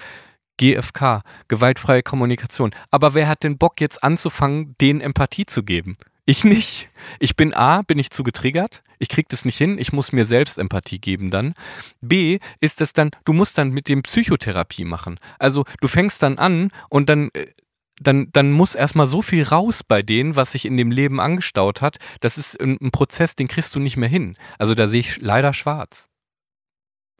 GFK, 0.57 1.23
gewaltfreie 1.47 2.03
Kommunikation. 2.03 2.71
Aber 2.91 3.13
wer 3.15 3.27
hat 3.27 3.43
den 3.43 3.57
Bock 3.57 3.81
jetzt 3.81 4.03
anzufangen, 4.03 4.75
denen 4.79 5.01
Empathie 5.01 5.45
zu 5.45 5.63
geben? 5.63 5.95
Ich 6.31 6.45
nicht. 6.45 6.89
Ich 7.19 7.35
bin 7.35 7.53
A, 7.53 7.81
bin 7.81 7.99
ich 7.99 8.09
zu 8.09 8.23
getriggert. 8.23 8.83
Ich 8.99 9.09
krieg 9.09 9.27
das 9.27 9.43
nicht 9.43 9.57
hin. 9.57 9.77
Ich 9.77 9.91
muss 9.91 10.13
mir 10.13 10.23
selbst 10.23 10.57
Empathie 10.57 10.97
geben 10.97 11.29
dann. 11.29 11.53
B, 11.99 12.39
ist 12.61 12.79
das 12.79 12.93
dann, 12.93 13.11
du 13.25 13.33
musst 13.33 13.57
dann 13.57 13.71
mit 13.71 13.89
dem 13.89 14.01
Psychotherapie 14.01 14.85
machen. 14.85 15.19
Also 15.39 15.65
du 15.81 15.89
fängst 15.89 16.23
dann 16.23 16.37
an 16.37 16.71
und 16.87 17.09
dann, 17.09 17.31
äh, 17.33 17.47
dann, 17.99 18.29
dann 18.31 18.53
muss 18.53 18.75
erstmal 18.75 19.07
so 19.07 19.21
viel 19.21 19.43
raus 19.43 19.83
bei 19.83 20.01
denen, 20.03 20.37
was 20.37 20.53
sich 20.53 20.63
in 20.63 20.77
dem 20.77 20.89
Leben 20.89 21.19
angestaut 21.19 21.81
hat. 21.81 21.97
Das 22.21 22.37
ist 22.37 22.57
ein, 22.61 22.77
ein 22.79 22.91
Prozess, 22.91 23.35
den 23.35 23.49
kriegst 23.49 23.75
du 23.75 23.81
nicht 23.81 23.97
mehr 23.97 24.07
hin. 24.07 24.37
Also 24.57 24.73
da 24.73 24.87
sehe 24.87 25.01
ich 25.01 25.19
leider 25.19 25.51
schwarz. 25.51 26.07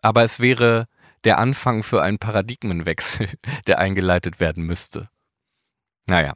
Aber 0.02 0.24
es 0.24 0.40
wäre 0.40 0.88
der 1.26 1.38
Anfang 1.38 1.84
für 1.84 2.02
einen 2.02 2.18
Paradigmenwechsel, 2.18 3.28
der 3.68 3.80
eingeleitet 3.80 4.40
werden 4.40 4.64
müsste. 4.64 5.10
Naja. 6.08 6.36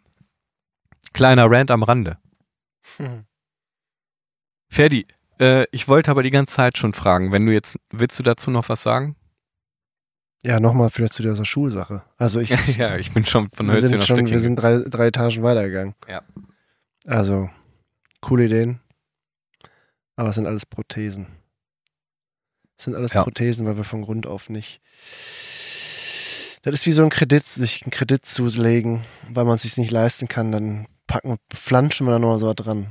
Kleiner 1.13 1.49
Rant 1.49 1.71
am 1.71 1.81
Rande. 1.81 2.17
Hm. 2.97 3.25
Ferdi, 4.69 5.07
äh, 5.39 5.65
ich 5.71 5.87
wollte 5.87 6.11
aber 6.11 6.23
die 6.23 6.31
ganze 6.31 6.55
Zeit 6.55 6.77
schon 6.77 6.93
fragen, 6.93 7.31
wenn 7.31 7.45
du 7.45 7.53
jetzt, 7.53 7.75
willst 7.91 8.17
du 8.19 8.23
dazu 8.23 8.51
noch 8.51 8.69
was 8.69 8.83
sagen? 8.83 9.15
Ja, 10.43 10.59
nochmal 10.59 10.91
vielleicht 10.91 11.13
zu 11.13 11.23
dieser 11.23 11.45
Schulsache. 11.45 12.03
Also 12.17 12.39
ich, 12.39 12.49
ja, 12.77 12.97
ich 12.97 13.13
bin 13.13 13.25
schon 13.25 13.49
von 13.49 13.71
Hölzchen 13.71 13.99
auf 13.99 14.05
schon, 14.05 14.27
wir 14.29 14.39
sind 14.39 14.57
drei, 14.57 14.77
drei 14.77 15.07
Etagen 15.07 15.41
weitergegangen. 15.43 15.95
Ja. 16.07 16.21
Also, 17.07 17.49
coole 18.21 18.45
Ideen. 18.45 18.79
Aber 20.15 20.29
es 20.29 20.35
sind 20.35 20.45
alles 20.45 20.65
Prothesen. 20.65 21.27
Es 22.77 22.85
sind 22.85 22.95
alles 22.95 23.13
Ja. 23.13 23.23
Prothesen, 23.23 23.65
weil 23.65 23.77
wir 23.77 23.83
von 23.83 24.03
Grund 24.03 24.27
auf 24.27 24.49
nicht. 24.49 24.81
Das 26.61 26.73
ist 26.73 26.85
wie 26.85 26.91
so 26.91 27.03
ein 27.03 27.09
Kredit, 27.09 27.45
sich 27.45 27.83
einen 27.83 27.91
Kredit 27.91 28.25
zulegen, 28.25 29.03
weil 29.29 29.45
man 29.45 29.55
es 29.55 29.63
sich 29.63 29.77
nicht 29.77 29.91
leisten 29.91 30.27
kann, 30.27 30.51
dann 30.51 30.87
packen, 31.07 31.37
flanschen 31.53 32.07
wir 32.07 32.11
da 32.11 32.19
noch 32.19 32.37
so 32.37 32.53
dran. 32.53 32.87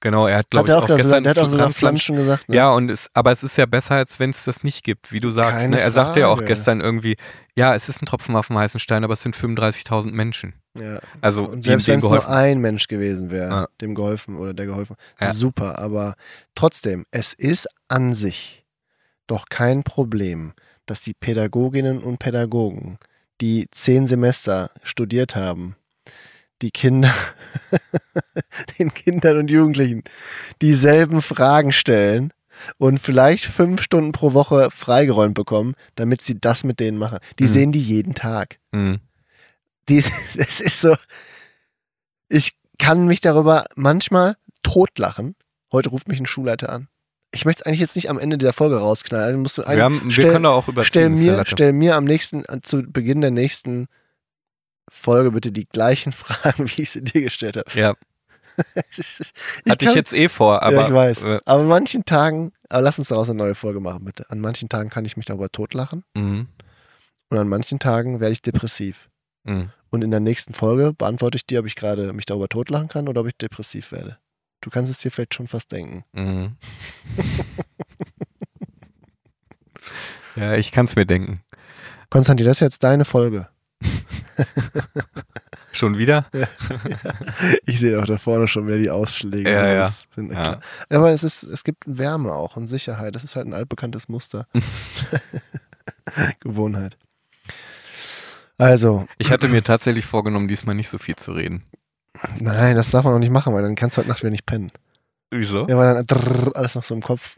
Genau, 0.00 0.26
er 0.26 0.38
hat, 0.38 0.50
glaube 0.50 0.66
ich, 0.68 0.74
auch, 0.74 0.78
auch 0.82 0.86
gesagt, 0.88 1.02
gestern 1.02 1.22
der 1.22 1.30
hat 1.30 1.38
auch 1.38 1.48
sogar 1.48 1.70
Flanschen 1.70 2.16
gesagt. 2.16 2.48
Ne? 2.48 2.56
Ja, 2.56 2.72
und 2.72 2.90
es, 2.90 3.08
aber 3.14 3.30
es 3.30 3.44
ist 3.44 3.56
ja 3.56 3.66
besser, 3.66 3.94
als 3.94 4.18
wenn 4.18 4.30
es 4.30 4.44
das 4.44 4.64
nicht 4.64 4.82
gibt, 4.82 5.12
wie 5.12 5.20
du 5.20 5.30
sagst. 5.30 5.58
Keine 5.60 5.76
Ne? 5.76 5.80
Er 5.80 5.92
sagte 5.92 6.18
ja 6.18 6.26
auch 6.26 6.38
Frage. 6.38 6.46
gestern 6.48 6.80
irgendwie, 6.80 7.16
ja, 7.54 7.72
es 7.76 7.88
ist 7.88 8.02
ein 8.02 8.06
Tropfen 8.06 8.34
auf 8.34 8.48
dem 8.48 8.58
heißen 8.58 8.80
Stein, 8.80 9.04
aber 9.04 9.12
es 9.12 9.22
sind 9.22 9.36
35.000 9.36 10.10
Menschen. 10.10 10.54
ja. 10.76 10.98
Also, 11.20 11.44
Und 11.44 11.62
selbst 11.62 11.86
wenn 11.86 11.98
es 12.00 12.04
nur 12.04 12.28
ein 12.28 12.58
Mensch 12.58 12.88
gewesen 12.88 13.30
wäre, 13.30 13.48
Ja. 13.48 13.68
dem 13.80 13.94
geholfen 13.94 14.36
oder 14.38 14.52
der 14.54 14.66
geholfen, 14.66 14.96
Ja. 15.20 15.32
super. 15.32 15.78
Aber 15.78 16.16
trotzdem, 16.56 17.06
es 17.12 17.32
ist 17.32 17.68
an 17.86 18.16
sich 18.16 18.64
doch 19.28 19.44
kein 19.50 19.84
Problem, 19.84 20.52
dass 20.86 21.02
die 21.02 21.14
Pädagoginnen 21.14 21.98
und 22.02 22.18
Pädagogen, 22.18 22.98
die 23.40 23.68
zehn 23.70 24.08
Semester 24.08 24.72
studiert 24.82 25.36
haben, 25.36 25.76
die 26.62 26.70
Kinder, 26.70 27.12
den 28.78 28.92
Kindern 28.94 29.38
und 29.38 29.50
Jugendlichen 29.50 30.02
dieselben 30.60 31.22
Fragen 31.22 31.72
stellen 31.72 32.32
und 32.78 32.98
vielleicht 32.98 33.44
fünf 33.44 33.82
Stunden 33.82 34.12
pro 34.12 34.32
Woche 34.34 34.70
freigeräumt 34.70 35.34
bekommen, 35.34 35.74
damit 35.96 36.22
sie 36.22 36.40
das 36.40 36.64
mit 36.64 36.80
denen 36.80 36.98
machen. 36.98 37.18
Die 37.38 37.44
Mhm. 37.44 37.48
sehen 37.48 37.72
die 37.72 37.80
jeden 37.82 38.14
Tag 38.14 38.58
Mhm. 38.72 39.00
die, 39.88 39.98
es 40.36 40.60
ist 40.60 40.80
so, 40.80 40.94
ich 42.28 42.52
kann 42.78 43.06
mich 43.06 43.20
darüber 43.20 43.64
manchmal 43.74 44.36
totlachen. 44.62 45.34
Heute 45.72 45.88
ruft 45.90 46.08
mich 46.08 46.20
ein 46.20 46.26
Schulleiter 46.26 46.70
an. 46.70 46.88
Ich 47.34 47.44
möchte 47.46 47.60
es 47.62 47.66
eigentlich 47.66 47.80
jetzt 47.80 47.96
nicht 47.96 48.10
am 48.10 48.18
Ende 48.18 48.36
dieser 48.36 48.52
Folge 48.52 48.76
rausknallen. 48.78 49.40
Musst 49.40 49.56
du 49.58 49.62
Wir, 49.62 49.82
haben, 49.82 50.02
wir 50.04 50.10
stell, 50.10 50.32
können 50.32 50.44
da 50.44 50.50
auch 50.50 50.68
überziehen. 50.68 50.88
stell, 50.88 51.10
das 51.10 51.18
mir, 51.20 51.44
stell 51.46 51.72
mir 51.72 51.96
am 51.96 52.04
nächsten, 52.04 52.44
zu 52.62 52.82
Beginn 52.82 53.22
der 53.22 53.30
nächsten 53.30 53.86
Folge 54.90 55.30
bitte 55.32 55.52
die 55.52 55.66
gleichen 55.66 56.12
Fragen, 56.12 56.68
wie 56.68 56.82
ich 56.82 56.90
sie 56.90 57.02
dir 57.02 57.22
gestellt 57.22 57.56
habe. 57.56 57.70
ja, 57.78 57.94
ist- 58.96 59.32
hatte 59.68 59.84
ich 59.84 59.94
jetzt 59.94 60.12
eh 60.12 60.28
vor, 60.28 60.62
aber 60.62 60.74
ja, 60.76 60.86
ich 60.88 60.94
weiß. 60.94 61.22
Äh, 61.24 61.40
Aber 61.44 61.62
an 61.62 61.68
manchen 61.68 62.04
Tagen, 62.04 62.52
aber 62.68 62.82
lass 62.82 62.98
uns 62.98 63.08
daraus 63.08 63.28
eine 63.30 63.38
neue 63.38 63.54
Folge 63.54 63.80
machen, 63.80 64.04
bitte. 64.04 64.28
An 64.30 64.40
manchen 64.40 64.68
Tagen 64.68 64.90
kann 64.90 65.04
ich 65.04 65.16
mich 65.16 65.26
darüber 65.26 65.50
totlachen 65.50 66.04
mhm. 66.14 66.48
und 67.30 67.38
an 67.38 67.48
manchen 67.48 67.78
Tagen 67.78 68.20
werde 68.20 68.32
ich 68.32 68.42
depressiv. 68.42 69.08
Mhm. 69.44 69.70
Und 69.90 70.02
in 70.02 70.10
der 70.10 70.20
nächsten 70.20 70.54
Folge 70.54 70.94
beantworte 70.94 71.36
ich 71.36 71.46
dir, 71.46 71.60
ob 71.60 71.66
ich 71.66 71.74
gerade 71.74 72.12
mich 72.12 72.24
darüber 72.26 72.48
totlachen 72.48 72.88
kann 72.88 73.08
oder 73.08 73.22
ob 73.22 73.26
ich 73.26 73.36
depressiv 73.36 73.92
werde. 73.92 74.18
Du 74.62 74.70
kannst 74.70 74.90
es 74.90 74.98
dir 74.98 75.10
vielleicht 75.10 75.34
schon 75.34 75.48
fast 75.48 75.70
denken. 75.72 76.04
Mhm. 76.12 76.56
ja, 80.36 80.54
ich 80.54 80.72
kann 80.72 80.86
es 80.86 80.96
mir 80.96 81.06
denken. 81.06 81.42
Konstantin, 82.10 82.46
das 82.46 82.58
ist 82.58 82.60
jetzt 82.60 82.84
deine 82.84 83.04
Folge. 83.04 83.48
Schon 85.72 85.96
wieder? 85.98 86.26
Ich 87.64 87.80
sehe 87.80 88.00
auch 88.00 88.04
da 88.06 88.18
vorne 88.18 88.46
schon 88.46 88.66
wieder 88.66 88.78
die 88.78 88.90
Ausschläge. 88.90 89.50
Ja, 89.50 89.66
ja. 89.66 89.78
Das 89.80 90.06
Sind, 90.14 90.30
Ja. 90.32 90.40
klar. 90.42 90.60
Aber 90.90 91.10
es 91.10 91.24
ist, 91.24 91.42
es 91.44 91.64
gibt 91.64 91.84
Wärme 91.86 92.32
auch 92.32 92.56
und 92.56 92.66
Sicherheit. 92.66 93.14
Das 93.14 93.24
ist 93.24 93.36
halt 93.36 93.46
ein 93.46 93.54
altbekanntes 93.54 94.08
Muster. 94.08 94.46
Gewohnheit. 96.40 96.96
Also, 98.58 99.06
Ich 99.18 99.30
hatte 99.30 99.48
mir 99.48 99.62
tatsächlich 99.64 100.04
vorgenommen, 100.04 100.46
diesmal 100.46 100.74
nicht 100.74 100.88
so 100.88 100.98
viel 100.98 101.16
zu 101.16 101.32
reden. 101.32 101.64
nein, 102.38 102.76
das 102.76 102.90
darf 102.90 103.04
man 103.04 103.14
auch 103.14 103.18
nicht 103.18 103.30
machen, 103.32 103.54
weil 103.54 103.62
dann 103.62 103.74
kannst 103.74 103.96
du 103.96 104.00
heute 104.00 104.10
Nacht 104.10 104.20
wieder 104.22 104.30
nicht 104.30 104.46
pennen. 104.46 104.70
Wieso? 105.30 105.66
Ja, 105.66 105.76
weil 105.78 106.04
dann 106.04 106.52
alles 106.54 106.74
noch 106.74 106.84
so 106.84 106.94
im 106.94 107.02
Kopf. 107.02 107.36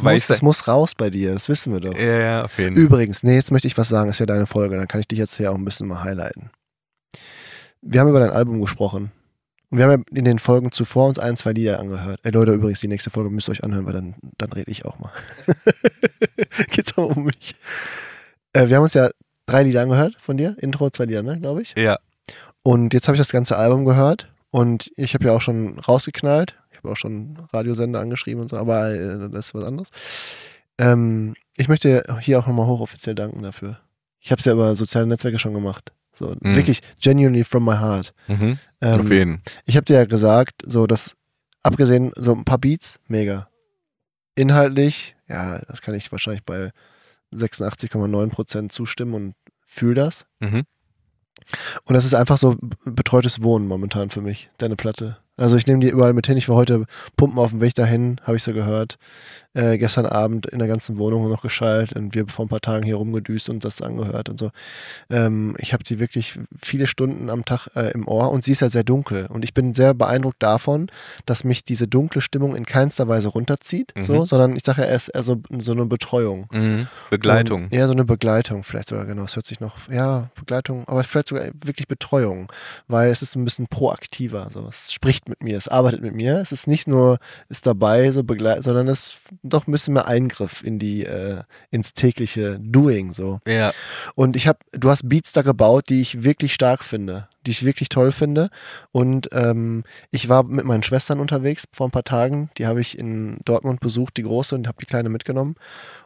Weil 0.00 0.14
Muss, 0.14 0.26
das 0.26 0.42
muss 0.42 0.66
raus 0.66 0.94
bei 0.96 1.10
dir, 1.10 1.32
das 1.32 1.48
wissen 1.48 1.72
wir 1.72 1.80
doch. 1.80 1.96
Ja, 1.96 2.18
ja, 2.18 2.44
auf 2.44 2.58
jeden 2.58 2.74
Fall. 2.74 2.84
Übrigens, 2.84 3.22
nee, 3.22 3.36
jetzt 3.36 3.52
möchte 3.52 3.68
ich 3.68 3.78
was 3.78 3.88
sagen, 3.88 4.10
ist 4.10 4.18
ja 4.18 4.26
deine 4.26 4.46
Folge, 4.46 4.76
dann 4.76 4.88
kann 4.88 5.00
ich 5.00 5.08
dich 5.08 5.18
jetzt 5.18 5.36
hier 5.36 5.52
auch 5.52 5.56
ein 5.56 5.64
bisschen 5.64 5.86
mal 5.86 6.02
highlighten. 6.02 6.50
Wir 7.82 8.00
haben 8.00 8.08
über 8.08 8.20
dein 8.20 8.30
Album 8.30 8.60
gesprochen. 8.60 9.12
Und 9.70 9.78
wir 9.78 9.86
haben 9.86 10.04
ja 10.10 10.18
in 10.18 10.24
den 10.24 10.38
Folgen 10.38 10.70
zuvor 10.70 11.08
uns 11.08 11.18
ein, 11.18 11.36
zwei 11.36 11.52
Lieder 11.52 11.80
angehört. 11.80 12.20
Ey 12.24 12.30
Leute, 12.30 12.52
übrigens, 12.52 12.80
die 12.80 12.88
nächste 12.88 13.10
Folge 13.10 13.30
müsst 13.30 13.48
ihr 13.48 13.52
euch 13.52 13.64
anhören, 13.64 13.86
weil 13.86 13.94
dann, 13.94 14.14
dann 14.36 14.52
rede 14.52 14.70
ich 14.70 14.84
auch 14.84 14.98
mal. 14.98 15.10
Geht's 16.70 16.96
auch 16.98 17.16
um 17.16 17.24
mich. 17.24 17.54
Äh, 18.52 18.68
wir 18.68 18.76
haben 18.76 18.82
uns 18.82 18.94
ja 18.94 19.08
drei 19.46 19.62
Lieder 19.62 19.80
angehört 19.80 20.16
von 20.20 20.36
dir. 20.36 20.56
Intro, 20.58 20.90
zwei 20.90 21.06
Lieder, 21.06 21.22
ne, 21.22 21.40
glaube 21.40 21.62
ich. 21.62 21.74
Ja. 21.76 21.98
Und 22.62 22.92
jetzt 22.92 23.08
habe 23.08 23.16
ich 23.16 23.20
das 23.20 23.32
ganze 23.32 23.56
Album 23.56 23.84
gehört 23.84 24.30
und 24.50 24.92
ich 24.96 25.14
habe 25.14 25.24
ja 25.24 25.32
auch 25.32 25.40
schon 25.40 25.78
rausgeknallt. 25.78 26.61
Habe 26.82 26.92
auch 26.92 26.96
schon 26.96 27.38
Radiosender 27.52 28.00
angeschrieben 28.00 28.42
und 28.42 28.48
so, 28.48 28.56
aber 28.56 28.90
äh, 28.90 29.28
das 29.30 29.46
ist 29.46 29.54
was 29.54 29.64
anderes. 29.64 29.90
Ähm, 30.78 31.34
ich 31.56 31.68
möchte 31.68 32.02
hier 32.20 32.38
auch 32.38 32.46
nochmal 32.46 32.66
hochoffiziell 32.66 33.14
danken 33.14 33.42
dafür. 33.42 33.78
Ich 34.20 34.30
habe 34.30 34.38
es 34.40 34.44
ja 34.46 34.52
über 34.52 34.74
soziale 34.76 35.06
Netzwerke 35.06 35.38
schon 35.38 35.54
gemacht. 35.54 35.92
So, 36.14 36.34
Mhm. 36.40 36.56
wirklich 36.56 36.80
genuinely 37.00 37.44
from 37.44 37.64
my 37.64 37.76
heart. 37.76 38.12
Mhm. 38.28 38.58
Ähm, 38.80 39.00
auf 39.00 39.10
jeden. 39.10 39.42
ich 39.64 39.76
habe 39.76 39.84
dir 39.84 39.94
ja 39.94 40.04
gesagt, 40.04 40.62
so 40.66 40.86
dass 40.86 41.16
abgesehen 41.62 42.10
so 42.16 42.32
ein 42.34 42.44
paar 42.44 42.58
Beats, 42.58 42.98
mega. 43.06 43.48
Inhaltlich, 44.34 45.14
ja, 45.28 45.58
das 45.68 45.82
kann 45.82 45.94
ich 45.94 46.10
wahrscheinlich 46.10 46.44
bei 46.44 46.70
86,9% 47.32 48.70
zustimmen 48.70 49.14
und 49.14 49.34
fühle 49.66 49.94
das. 49.94 50.26
Mhm. 50.40 50.64
Und 51.86 51.94
das 51.94 52.04
ist 52.04 52.14
einfach 52.14 52.38
so 52.38 52.56
betreutes 52.84 53.42
Wohnen 53.42 53.66
momentan 53.66 54.10
für 54.10 54.20
mich, 54.22 54.50
deine 54.58 54.76
Platte. 54.76 55.18
Also 55.36 55.56
ich 55.56 55.66
nehme 55.66 55.80
die 55.80 55.88
überall 55.88 56.12
mit 56.12 56.26
hin. 56.26 56.36
Ich 56.36 56.48
war 56.48 56.56
heute 56.56 56.84
pumpen 57.16 57.38
auf 57.38 57.50
dem 57.50 57.60
Weg 57.60 57.74
dahin, 57.74 58.20
habe 58.22 58.36
ich 58.36 58.42
so 58.42 58.52
gehört. 58.52 58.96
Äh, 59.54 59.76
gestern 59.76 60.06
Abend 60.06 60.46
in 60.46 60.58
der 60.60 60.68
ganzen 60.68 60.96
Wohnung 60.96 61.28
noch 61.28 61.42
geschaltet 61.42 61.98
und 61.98 62.14
wir 62.14 62.26
vor 62.28 62.46
ein 62.46 62.48
paar 62.48 62.62
Tagen 62.62 62.84
hier 62.84 62.96
rumgedüst 62.96 63.50
und 63.50 63.64
das 63.66 63.82
angehört 63.82 64.30
und 64.30 64.38
so. 64.38 64.50
Ähm, 65.10 65.54
ich 65.58 65.74
habe 65.74 65.84
die 65.84 66.00
wirklich 66.00 66.38
viele 66.62 66.86
Stunden 66.86 67.28
am 67.28 67.44
Tag 67.44 67.68
äh, 67.76 67.90
im 67.92 68.08
Ohr 68.08 68.30
und 68.30 68.44
sie 68.44 68.52
ist 68.52 68.62
halt 68.62 68.72
sehr 68.72 68.82
dunkel. 68.84 69.26
Und 69.26 69.44
ich 69.44 69.52
bin 69.52 69.74
sehr 69.74 69.92
beeindruckt 69.92 70.42
davon, 70.42 70.90
dass 71.26 71.44
mich 71.44 71.64
diese 71.64 71.86
dunkle 71.86 72.22
Stimmung 72.22 72.56
in 72.56 72.64
keinster 72.64 73.08
Weise 73.08 73.28
runterzieht, 73.28 73.92
Mhm. 73.94 74.02
so, 74.04 74.24
sondern 74.24 74.56
ich 74.56 74.62
sage 74.64 74.80
ja 74.82 74.88
erst 74.88 75.14
eher 75.14 75.22
so, 75.22 75.36
so 75.58 75.72
eine 75.72 75.84
Betreuung. 75.84 76.46
Mhm. 76.50 76.86
Begleitung. 77.10 77.64
Und, 77.64 77.72
ja, 77.74 77.86
so 77.86 77.92
eine 77.92 78.06
Begleitung, 78.06 78.64
vielleicht 78.64 78.88
sogar, 78.88 79.04
genau. 79.04 79.24
Es 79.24 79.36
hört 79.36 79.44
sich 79.44 79.60
noch, 79.60 79.90
ja, 79.90 80.30
Begleitung, 80.34 80.88
aber 80.88 81.04
vielleicht 81.04 81.28
sogar 81.28 81.44
wirklich 81.62 81.88
Betreuung, 81.88 82.50
weil 82.88 83.10
es 83.10 83.20
ist 83.20 83.36
ein 83.36 83.44
bisschen 83.44 83.66
proaktiver. 83.66 84.48
So. 84.50 84.66
Es 84.66 84.92
spricht 84.94 85.28
mit 85.28 85.42
mir, 85.42 85.58
es 85.58 85.68
arbeitet 85.68 86.00
mit 86.00 86.14
mir. 86.14 86.38
Es 86.38 86.52
ist 86.52 86.68
nicht 86.68 86.88
nur, 86.88 87.18
ist 87.50 87.66
dabei, 87.66 88.10
so 88.12 88.24
begleitet, 88.24 88.64
sondern 88.64 88.88
es 88.88 89.08
ist 89.08 89.16
doch 89.42 89.66
ein 89.66 89.72
bisschen 89.72 89.94
mehr 89.94 90.06
Eingriff 90.06 90.62
in 90.62 90.78
die, 90.78 91.04
äh, 91.04 91.42
ins 91.70 91.94
tägliche 91.94 92.58
Doing. 92.60 93.12
So. 93.12 93.40
ja. 93.46 93.72
Und 94.14 94.36
ich 94.36 94.46
habe, 94.46 94.58
du 94.72 94.88
hast 94.88 95.08
Beats 95.08 95.32
da 95.32 95.42
gebaut, 95.42 95.88
die 95.88 96.00
ich 96.00 96.22
wirklich 96.22 96.54
stark 96.54 96.84
finde, 96.84 97.28
die 97.46 97.50
ich 97.50 97.64
wirklich 97.64 97.88
toll 97.88 98.12
finde. 98.12 98.50
Und 98.92 99.28
ähm, 99.32 99.84
ich 100.10 100.28
war 100.28 100.44
mit 100.44 100.64
meinen 100.64 100.82
Schwestern 100.82 101.20
unterwegs 101.20 101.64
vor 101.72 101.88
ein 101.88 101.92
paar 101.92 102.04
Tagen. 102.04 102.50
Die 102.58 102.66
habe 102.66 102.80
ich 102.80 102.98
in 102.98 103.38
Dortmund 103.44 103.80
besucht, 103.80 104.16
die 104.16 104.22
große, 104.22 104.54
und 104.54 104.68
habe 104.68 104.78
die 104.80 104.86
kleine 104.86 105.08
mitgenommen. 105.08 105.56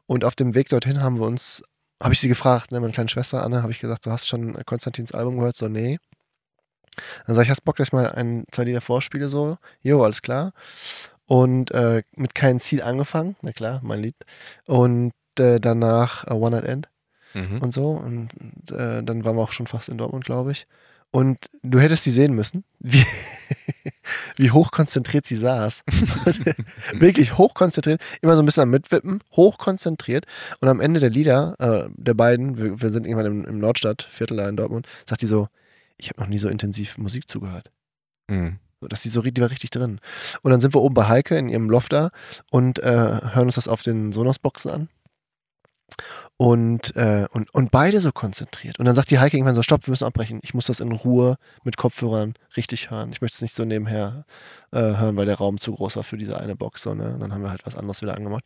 Und 0.06 0.24
auf 0.24 0.34
dem 0.34 0.54
Weg 0.54 0.68
dorthin 0.70 1.02
haben 1.02 1.18
wir 1.18 1.26
uns, 1.26 1.62
habe 2.02 2.14
ich 2.14 2.20
sie 2.20 2.28
gefragt, 2.28 2.72
ne, 2.72 2.80
meine 2.80 2.92
kleine 2.92 3.10
Schwester 3.10 3.42
Anne, 3.42 3.62
habe 3.62 3.72
ich 3.72 3.80
gesagt, 3.80 4.06
du 4.06 4.10
hast 4.10 4.28
schon 4.28 4.54
Konstantins 4.64 5.12
Album 5.12 5.38
gehört? 5.38 5.56
So, 5.56 5.68
nee. 5.68 5.98
Dann 7.26 7.36
sag 7.36 7.42
ich, 7.42 7.50
hast 7.50 7.64
Bock, 7.64 7.76
dass 7.76 7.88
ich 7.88 7.92
mal 7.92 8.10
ein, 8.12 8.44
zwei 8.50 8.64
Lieder 8.64 8.80
vorspiele? 8.80 9.28
So, 9.28 9.58
jo, 9.82 10.02
alles 10.02 10.22
klar. 10.22 10.52
Und 11.28 11.72
äh, 11.72 12.02
mit 12.14 12.34
keinem 12.34 12.60
Ziel 12.60 12.82
angefangen, 12.82 13.36
na 13.42 13.52
klar, 13.52 13.80
mein 13.82 14.00
Lied. 14.00 14.14
Und 14.66 15.12
äh, 15.38 15.58
danach 15.60 16.26
äh, 16.26 16.32
One 16.32 16.56
Night 16.56 16.64
End 16.64 16.88
Mhm. 17.34 17.58
und 17.60 17.74
so. 17.74 17.90
Und 17.90 18.30
äh, 18.70 19.02
dann 19.02 19.24
waren 19.24 19.36
wir 19.36 19.42
auch 19.42 19.52
schon 19.52 19.66
fast 19.66 19.88
in 19.90 19.98
Dortmund, 19.98 20.24
glaube 20.24 20.52
ich. 20.52 20.66
Und 21.10 21.38
du 21.62 21.78
hättest 21.80 22.04
sie 22.04 22.10
sehen 22.10 22.34
müssen, 22.34 22.64
wie, 22.78 23.04
wie 24.36 24.50
hochkonzentriert 24.50 25.26
sie 25.26 25.36
saß. 25.36 25.82
Wirklich 26.94 27.36
hochkonzentriert, 27.36 28.00
immer 28.22 28.34
so 28.36 28.42
ein 28.42 28.46
bisschen 28.46 28.62
am 28.64 28.70
Mitwippen, 28.70 29.22
hochkonzentriert. 29.32 30.26
Und 30.60 30.68
am 30.68 30.80
Ende 30.80 31.00
der 31.00 31.10
Lieder, 31.10 31.54
äh, 31.58 31.90
der 31.96 32.14
beiden, 32.14 32.56
wir, 32.56 32.80
wir 32.80 32.90
sind 32.90 33.06
irgendwann 33.06 33.26
im, 33.26 33.44
im 33.44 33.58
Nordstadtviertel 33.58 34.36
da 34.36 34.48
in 34.48 34.56
Dortmund, 34.56 34.86
sagt 35.06 35.22
die 35.22 35.26
so, 35.26 35.48
ich 35.98 36.08
habe 36.08 36.20
noch 36.20 36.28
nie 36.28 36.38
so 36.38 36.48
intensiv 36.48 36.96
Musik 36.98 37.28
zugehört. 37.28 37.70
Mhm. 38.28 38.58
Dass 38.80 39.02
die 39.02 39.08
so, 39.08 39.22
die 39.22 39.40
war 39.40 39.50
richtig 39.50 39.70
drin. 39.70 40.00
Und 40.42 40.50
dann 40.50 40.60
sind 40.60 40.74
wir 40.74 40.82
oben 40.82 40.94
bei 40.94 41.08
Heike 41.08 41.36
in 41.38 41.48
ihrem 41.48 41.70
Loft 41.70 41.92
da 41.92 42.10
und 42.50 42.78
äh, 42.80 42.86
hören 43.32 43.46
uns 43.46 43.54
das 43.56 43.68
auf 43.68 43.82
den 43.82 44.12
Sonos-Boxen 44.12 44.70
an. 44.70 44.88
Und, 46.38 46.94
äh, 46.96 47.26
und, 47.30 47.52
und 47.54 47.70
beide 47.70 48.00
so 48.00 48.12
konzentriert. 48.12 48.78
Und 48.78 48.84
dann 48.84 48.94
sagt 48.94 49.10
die 49.10 49.18
Heike 49.18 49.36
irgendwann 49.38 49.54
so, 49.54 49.62
stopp, 49.62 49.86
wir 49.86 49.92
müssen 49.92 50.04
abbrechen. 50.04 50.40
Ich 50.42 50.52
muss 50.52 50.66
das 50.66 50.80
in 50.80 50.92
Ruhe 50.92 51.36
mit 51.64 51.78
Kopfhörern 51.78 52.34
richtig 52.56 52.90
hören. 52.90 53.10
Ich 53.12 53.22
möchte 53.22 53.36
es 53.36 53.42
nicht 53.42 53.54
so 53.54 53.64
nebenher 53.64 54.26
äh, 54.72 54.78
hören, 54.78 55.16
weil 55.16 55.24
der 55.24 55.36
Raum 55.38 55.56
zu 55.56 55.72
groß 55.72 55.96
war 55.96 56.04
für 56.04 56.18
diese 56.18 56.38
eine 56.38 56.54
Box. 56.54 56.82
So, 56.82 56.94
ne? 56.94 57.14
Und 57.14 57.20
dann 57.20 57.32
haben 57.32 57.42
wir 57.42 57.50
halt 57.50 57.64
was 57.64 57.76
anderes 57.76 58.02
wieder 58.02 58.14
angemacht. 58.16 58.44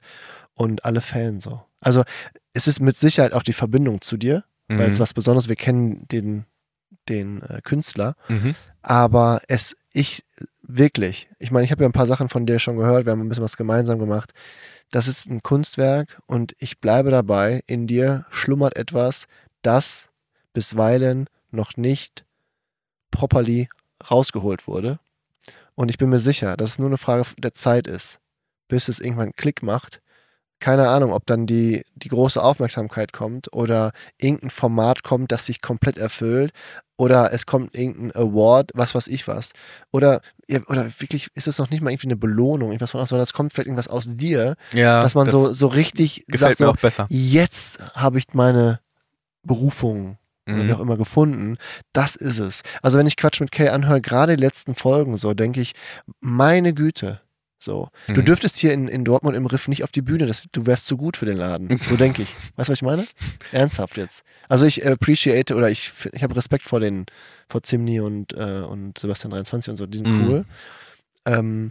Und 0.57 0.85
alle 0.85 1.01
Fan 1.01 1.41
so. 1.41 1.63
Also 1.81 2.05
es 2.53 2.69
ist 2.69 2.81
mit 2.81 2.97
Sicherheit 2.97 3.33
auch 3.33 3.43
die 3.43 3.53
Verbindung 3.55 4.01
zu 4.03 4.17
dir, 4.17 4.45
weil 4.69 4.89
es 4.91 4.99
Mhm. 4.99 5.03
was 5.03 5.15
Besonderes, 5.15 5.49
wir 5.49 5.57
kennen 5.57 6.07
den, 6.13 6.45
den 7.09 7.43
äh, 7.43 7.61
Künstler, 7.65 8.15
Mhm. 8.29 8.55
Aber 8.83 9.41
es, 9.49 9.77
ich 9.93 10.25
wirklich, 10.63 11.29
ich 11.39 11.51
meine, 11.51 11.65
ich 11.65 11.71
habe 11.71 11.83
ja 11.83 11.89
ein 11.89 11.93
paar 11.93 12.07
Sachen 12.07 12.29
von 12.29 12.47
dir 12.47 12.59
schon 12.59 12.77
gehört, 12.77 13.05
wir 13.05 13.13
haben 13.13 13.21
ein 13.21 13.29
bisschen 13.29 13.45
was 13.45 13.57
gemeinsam 13.57 13.99
gemacht. 13.99 14.33
Das 14.91 15.07
ist 15.07 15.29
ein 15.29 15.43
Kunstwerk 15.43 16.21
und 16.27 16.55
ich 16.59 16.81
bleibe 16.81 17.11
dabei, 17.11 17.63
in 17.67 17.87
dir 17.87 18.27
schlummert 18.31 18.77
etwas, 18.77 19.27
das 19.63 20.09
bisweilen 20.53 21.27
noch 21.51 21.77
nicht 21.77 22.25
properly 23.11 23.69
rausgeholt 24.11 24.67
wurde. 24.67 24.99
Und 25.75 25.91
ich 25.91 25.99
bin 25.99 26.11
mir 26.11 26.19
sicher, 26.19 26.57
dass 26.57 26.73
es 26.73 26.79
nur 26.79 26.89
eine 26.89 26.99
Frage 26.99 27.25
der 27.39 27.55
Zeit 27.55 27.87
ist, 27.87 28.21
bis 28.69 28.89
es 28.89 29.01
irgendwann 29.01 29.33
Klick 29.33 29.63
macht. 29.63 30.01
Keine 30.61 30.89
Ahnung, 30.89 31.13
ob 31.13 31.27
dann 31.27 31.47
die, 31.47 31.83
die 31.97 32.09
große 32.09 32.43
Aufmerksamkeit 32.43 33.13
kommt 33.13 33.53
oder 33.53 33.93
irgendein 34.19 34.51
Format 34.51 35.03
kommt, 35.03 35.33
das 35.33 35.47
sich 35.47 35.61
komplett 35.63 35.99
erfüllt 35.99 36.53
oder 36.97 37.33
es 37.33 37.47
kommt 37.47 37.75
irgendein 37.75 38.15
Award, 38.15 38.73
was 38.75 38.95
weiß 38.95 39.07
ich 39.09 39.27
was. 39.27 39.53
Oder, 39.91 40.21
oder 40.69 40.85
wirklich 41.01 41.29
ist 41.35 41.49
es 41.49 41.59
noch 41.59 41.71
nicht 41.71 41.81
mal 41.83 41.91
irgendwie 41.91 42.09
eine 42.09 42.17
Belohnung, 42.17 42.69
irgendwas 42.69 42.91
von 42.91 43.01
außen, 43.01 43.09
sondern 43.09 43.25
es 43.25 43.33
kommt 43.33 43.53
vielleicht 43.53 43.69
irgendwas 43.69 43.89
aus 43.89 44.17
dir, 44.17 44.55
Ja, 44.75 45.03
dass 45.03 45.15
man 45.15 45.29
so, 45.31 45.53
so 45.53 45.67
richtig 45.69 46.25
gefällt 46.29 46.59
sagt, 46.59 46.61
mir 46.61 46.67
so, 46.67 46.73
auch 46.73 46.77
besser. 46.77 47.07
jetzt 47.09 47.79
habe 47.97 48.19
ich 48.19 48.27
meine 48.35 48.81
Berufung 49.43 50.19
wie 50.47 50.53
Mhm. 50.53 50.73
auch 50.73 50.81
immer 50.81 50.97
gefunden. 50.97 51.59
Das 51.93 52.17
ist 52.17 52.39
es. 52.39 52.63
Also 52.83 52.99
wenn 52.99 53.07
ich 53.07 53.17
Quatsch 53.17 53.41
mit 53.41 53.53
Kay 53.53 53.69
anhöre, 53.69 54.01
gerade 54.01 54.37
die 54.37 54.43
letzten 54.43 54.75
Folgen 54.75 55.17
so, 55.17 55.33
denke 55.33 55.61
ich, 55.61 55.75
meine 56.21 56.75
Güte. 56.75 57.21
So. 57.63 57.89
Du 58.07 58.21
Mhm. 58.21 58.25
dürftest 58.25 58.57
hier 58.57 58.73
in, 58.73 58.89
in 58.89 59.05
Dortmund 59.05 59.37
im 59.37 59.45
Riff 59.47 59.69
nicht 59.69 59.85
auf 59.85 59.93
die 59.93 60.01
Bühne, 60.01 60.27
das, 60.27 60.45
du 60.51 60.65
wärst 60.67 60.87
zu 60.87 60.97
gut 60.97 61.19
für 61.19 61.27
den 61.27 61.37
Laden. 61.37 61.79
So 61.87 61.97
denke 61.97 62.23
ich. 62.23 62.35
Weißt 62.57 62.69
du, 62.69 62.73
was 62.73 62.79
ich 62.79 62.83
meine? 62.83 63.07
Ernsthaft 63.53 63.99
jetzt. 63.99 64.25
Also 64.49 64.65
ich 64.65 64.87
appreciate 64.87 65.55
oder 65.55 65.71
ich, 65.71 65.93
ich 66.13 66.23
habe 66.23 66.35
Respekt 66.35 66.65
vor 66.67 66.81
den, 66.81 67.05
vor 67.49 67.63
Zimni 67.63 68.01
und, 68.01 68.33
äh, 68.33 68.63
und 68.67 68.99
Sebastian 68.99 69.31
23 69.33 69.71
und 69.73 69.77
so, 69.77 69.87
die 69.87 69.99
sind 69.99 70.09
Mhm. 70.09 70.27
cool. 70.27 70.45
Ähm, 71.27 71.71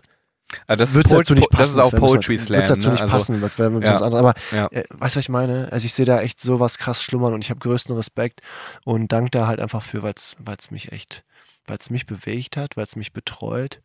Ah, 0.66 0.76
das, 0.76 0.96
ist 0.96 1.12
dazu 1.12 1.36
nicht 1.36 1.50
passen, 1.52 1.78
das 1.78 1.88
ist 1.88 1.94
auch 1.94 2.00
Poetry 2.00 2.38
Slam. 2.38 2.58
Wird's 2.58 2.70
dazu 2.70 2.88
ne? 2.88 2.94
nicht 2.94 3.02
also, 3.02 3.12
passen, 3.14 3.40
das 3.42 3.60
wäre 3.60 3.72
ja. 3.84 3.94
was 3.94 4.02
anderes. 4.02 4.20
Aber 4.20 4.34
Ja. 4.52 4.66
äh, 4.72 4.84
weißt 4.90 5.16
du, 5.16 5.18
was 5.20 5.24
ich 5.24 5.30
meine? 5.30 5.72
Also 5.72 5.86
ich 5.86 5.94
sehe 5.94 6.06
da 6.08 6.22
echt 6.22 6.42
sowas 6.42 6.80
krass 6.80 7.04
schlummern 7.04 7.34
und 7.36 7.44
ich 7.44 7.52
habe 7.52 7.60
größten 7.60 7.96
Respekt 7.96 8.42
und 8.84 9.12
danke 9.12 9.30
da 9.30 9.46
halt 9.46 9.60
einfach 9.60 9.84
für, 9.84 10.02
weil 10.02 10.14
es 10.16 10.72
mich 10.72 10.92
echt, 10.92 11.24
weil 11.68 11.78
es 11.80 11.92
mich 11.92 12.08
bewegt 12.08 12.58
hat, 12.58 12.78
weil 12.78 12.86
es 12.86 12.96
mich 12.96 13.14
betreut 13.14 13.80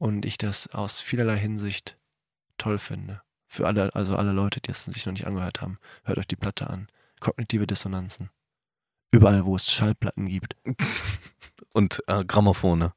und 0.00 0.24
ich 0.24 0.38
das 0.38 0.66
aus 0.68 1.00
vielerlei 1.00 1.36
Hinsicht 1.36 1.98
toll 2.56 2.78
finde. 2.78 3.20
Für 3.46 3.66
alle, 3.66 3.94
also 3.94 4.16
alle 4.16 4.32
Leute, 4.32 4.60
die 4.60 4.70
es 4.70 4.84
sich 4.84 5.04
noch 5.04 5.12
nicht 5.12 5.26
angehört 5.26 5.60
haben, 5.60 5.78
hört 6.04 6.18
euch 6.18 6.26
die 6.26 6.36
Platte 6.36 6.70
an. 6.70 6.88
Kognitive 7.20 7.66
Dissonanzen. 7.66 8.30
Überall, 9.12 9.44
wo 9.44 9.56
es 9.56 9.70
Schallplatten 9.70 10.26
gibt. 10.26 10.56
und 11.74 12.02
äh, 12.06 12.24
Grammophone. 12.24 12.92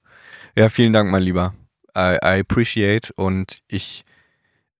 Ja, 0.56 0.70
vielen 0.70 0.94
Dank, 0.94 1.12
mein 1.12 1.24
Lieber. 1.24 1.54
I, 1.96 2.18
I 2.24 2.40
appreciate 2.40 3.12
und 3.16 3.60
ich 3.68 4.06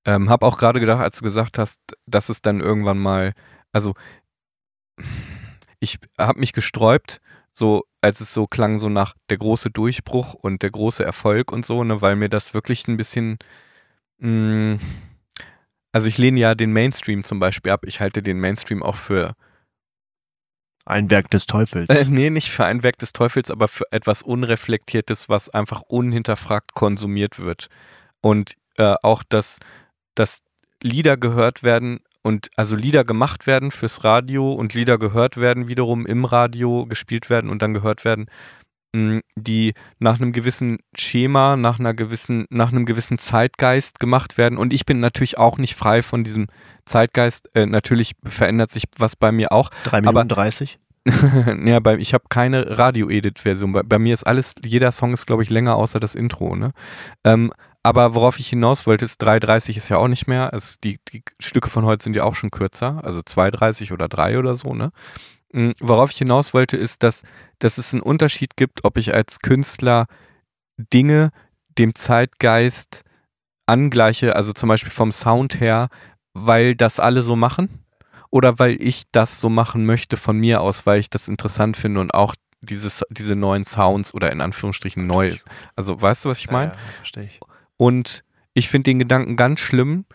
ähm, 0.06 0.30
habe 0.30 0.46
auch 0.46 0.58
gerade 0.58 0.80
gedacht, 0.80 1.02
als 1.02 1.18
du 1.18 1.24
gesagt 1.26 1.58
hast, 1.58 1.82
dass 2.06 2.30
es 2.30 2.42
dann 2.42 2.62
irgendwann 2.62 3.00
mal, 3.00 3.34
also 3.74 3.96
ich 5.80 6.00
habe 6.18 6.40
mich 6.40 6.54
gesträubt, 6.54 7.20
so 7.52 7.84
als 8.04 8.20
es 8.22 8.34
so 8.34 8.48
klang, 8.48 8.80
so 8.80 8.90
nach 8.90 9.16
der 9.30 9.38
große 9.38 9.70
Durchbruch 9.72 10.34
und 10.34 10.62
der 10.62 10.72
große 10.72 11.04
Erfolg 11.04 11.52
und 11.52 11.66
so, 11.66 11.84
ne, 11.84 12.02
weil 12.02 12.16
mir 12.16 12.30
das 12.30 12.54
wirklich 12.54 12.88
ein 12.88 12.98
bisschen, 12.98 13.38
mh, 14.20 14.80
also 15.94 16.08
ich 16.08 16.18
lehne 16.18 16.40
ja 16.40 16.56
den 16.56 16.74
Mainstream 16.74 17.24
zum 17.24 17.40
Beispiel 17.40 17.72
ab. 17.72 17.86
Ich 17.86 18.02
halte 18.02 18.22
den 18.24 18.40
Mainstream 18.40 18.84
auch 18.84 18.96
für 18.96 19.36
Ein 20.86 21.10
Werk 21.10 21.30
des 21.30 21.46
Teufels. 21.46 21.88
äh, 21.90 22.06
nee, 22.10 22.30
nicht 22.30 22.52
für 22.52 22.66
ein 22.66 22.84
Werk 22.84 22.98
des 22.98 23.14
Teufels, 23.14 23.50
aber 23.50 23.68
für 23.68 23.86
etwas 23.92 24.22
Unreflektiertes, 24.22 25.30
was 25.30 25.50
einfach 25.50 25.82
unhinterfragt 25.82 26.74
konsumiert 26.74 27.40
wird. 27.40 27.68
Und 28.22 28.56
äh, 28.78 28.96
auch, 29.02 29.24
dass, 29.24 29.60
dass 30.16 30.44
Lieder 30.82 31.16
gehört 31.16 31.64
werden 31.64 32.02
und 32.24 32.50
also 32.56 32.76
Lieder 32.76 33.04
gemacht 33.04 33.46
werden 33.46 33.70
fürs 33.72 34.04
Radio 34.04 34.54
und 34.54 34.74
Lieder 34.74 34.98
gehört 34.98 35.38
werden, 35.38 35.68
wiederum 35.68 36.06
im 36.06 36.26
Radio 36.26 36.86
gespielt 36.86 37.30
werden 37.30 37.50
und 37.50 37.62
dann 37.62 37.74
gehört 37.74 38.06
werden, 38.06 38.28
mh, 38.96 39.22
die 39.36 39.74
nach 40.00 40.20
einem 40.20 40.32
gewissen 40.32 40.80
Schema, 40.96 41.56
nach 41.58 41.80
einer 41.80 41.94
gewissen, 41.94 42.46
nach 42.50 42.72
einem 42.72 42.86
gewissen 42.86 43.18
Zeitgeist 43.18 44.00
gemacht 44.00 44.38
werden. 44.38 44.58
Und 44.58 44.74
ich 44.74 44.86
bin 44.86 45.00
natürlich 45.00 45.38
auch 45.38 45.58
nicht 45.58 45.76
frei 45.76 46.02
von 46.02 46.24
diesem 46.24 46.48
Zeitgeist. 46.86 47.50
Äh, 47.56 47.66
natürlich 47.66 48.14
verändert 48.24 48.72
sich 48.72 48.86
was 48.98 49.16
bei 49.16 49.32
mir 49.32 49.52
auch. 49.52 49.70
Drei 49.84 50.02
Minuten 50.02 50.16
Minuten 50.16 50.30
30. 50.30 50.80
ja, 51.66 51.82
bei, 51.82 51.98
ich 51.98 52.14
habe 52.14 52.24
keine 52.30 52.78
Radio-Edit-Version. 52.78 53.74
Bei, 53.74 53.84
bei 53.84 54.00
mir 54.00 54.14
ist 54.14 54.24
alles, 54.24 54.56
jeder 54.64 54.94
Song 54.94 55.12
ist, 55.12 55.26
glaube 55.26 55.44
ich, 55.44 55.50
länger, 55.50 55.76
außer 55.76 56.00
das 56.00 56.16
Intro. 56.16 56.56
Ne? 56.56 56.72
Ähm, 57.26 57.52
aber 57.84 58.16
worauf 58.16 58.40
ich 58.40 58.48
hinaus 58.48 58.88
wollte, 58.88 59.04
ist 59.04 59.22
3,30 59.22 59.76
ist 59.76 59.90
ja 59.90 59.98
auch 59.98 60.08
nicht 60.08 60.26
mehr. 60.26 60.52
Es, 60.54 60.80
die, 60.80 61.00
die 61.12 61.22
Stücke 61.40 61.70
von 61.70 61.86
heute 61.86 62.04
sind 62.04 62.16
ja 62.16 62.24
auch 62.24 62.36
schon 62.36 62.50
kürzer, 62.50 63.02
also 63.04 63.20
2,30 63.20 63.92
oder 63.92 64.08
3 64.08 64.40
oder 64.40 64.56
so. 64.56 64.74
Ne? 64.74 64.92
Mm, 65.52 65.72
Worauf 65.82 66.12
ich 66.12 66.18
hinaus 66.18 66.54
wollte, 66.54 66.78
ist, 66.78 67.04
dass, 67.04 67.24
dass 67.60 67.78
es 67.78 67.94
einen 67.94 68.02
Unterschied 68.02 68.56
gibt, 68.56 68.86
ob 68.86 68.98
ich 68.98 69.14
als 69.14 69.40
Künstler 69.40 70.08
Dinge 70.78 71.32
dem 71.78 71.94
Zeitgeist 71.94 73.04
angleiche, 73.66 74.36
also 74.36 74.54
zum 74.54 74.70
Beispiel 74.70 74.92
vom 74.92 75.12
Sound 75.12 75.60
her, 75.60 75.90
weil 76.34 76.76
das 76.76 77.00
alle 77.00 77.22
so 77.22 77.36
machen 77.36 77.86
oder 78.30 78.60
weil 78.60 78.82
ich 78.82 79.04
das 79.12 79.40
so 79.40 79.50
machen 79.50 79.86
möchte 79.86 80.16
von 80.16 80.38
mir 80.38 80.62
aus, 80.62 80.86
weil 80.86 81.00
ich 81.00 81.10
das 81.10 81.28
interessant 81.28 81.76
finde 81.76 82.00
und 82.00 82.14
auch 82.14 82.34
dieses, 82.62 83.04
diese 83.10 83.36
neuen 83.36 83.66
Sounds 83.66 84.14
oder 84.14 84.32
in 84.32 84.40
Anführungsstrichen 84.40 85.06
Neues. 85.06 85.44
Also 85.76 86.02
weißt 86.02 86.26
du, 86.26 86.30
was 86.30 86.40
ich 86.40 86.50
meine? 86.50 86.72
Ja, 86.72 86.78
ja, 86.78 86.94
verstehe 86.98 87.24
ich. 87.26 87.40
Und 87.78 88.24
ich 88.54 88.70
finde 88.70 88.92
den 88.92 89.00
Gedanken 89.00 89.36
ganz 89.36 89.60
schlimm, 89.60 90.06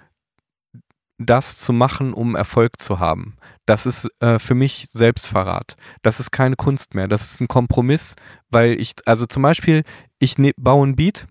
das 1.18 1.58
zu 1.58 1.72
machen, 1.72 2.14
um 2.14 2.36
Erfolg 2.36 2.80
zu 2.80 3.00
haben. 3.00 3.36
Das 3.66 3.86
ist 3.86 4.08
äh, 4.20 4.38
für 4.38 4.54
mich 4.54 4.86
Selbstverrat. 4.92 5.76
Das 6.02 6.20
ist 6.20 6.30
keine 6.30 6.56
Kunst 6.56 6.94
mehr. 6.94 7.08
Das 7.08 7.32
ist 7.32 7.40
ein 7.40 7.48
Kompromiss, 7.48 8.14
weil 8.50 8.80
ich, 8.80 8.94
also 9.04 9.26
zum 9.26 9.42
Beispiel, 9.42 9.82
ich 10.20 10.38
ne, 10.38 10.52
baue 10.56 10.86
ein 10.86 10.96
Beat 10.96 11.26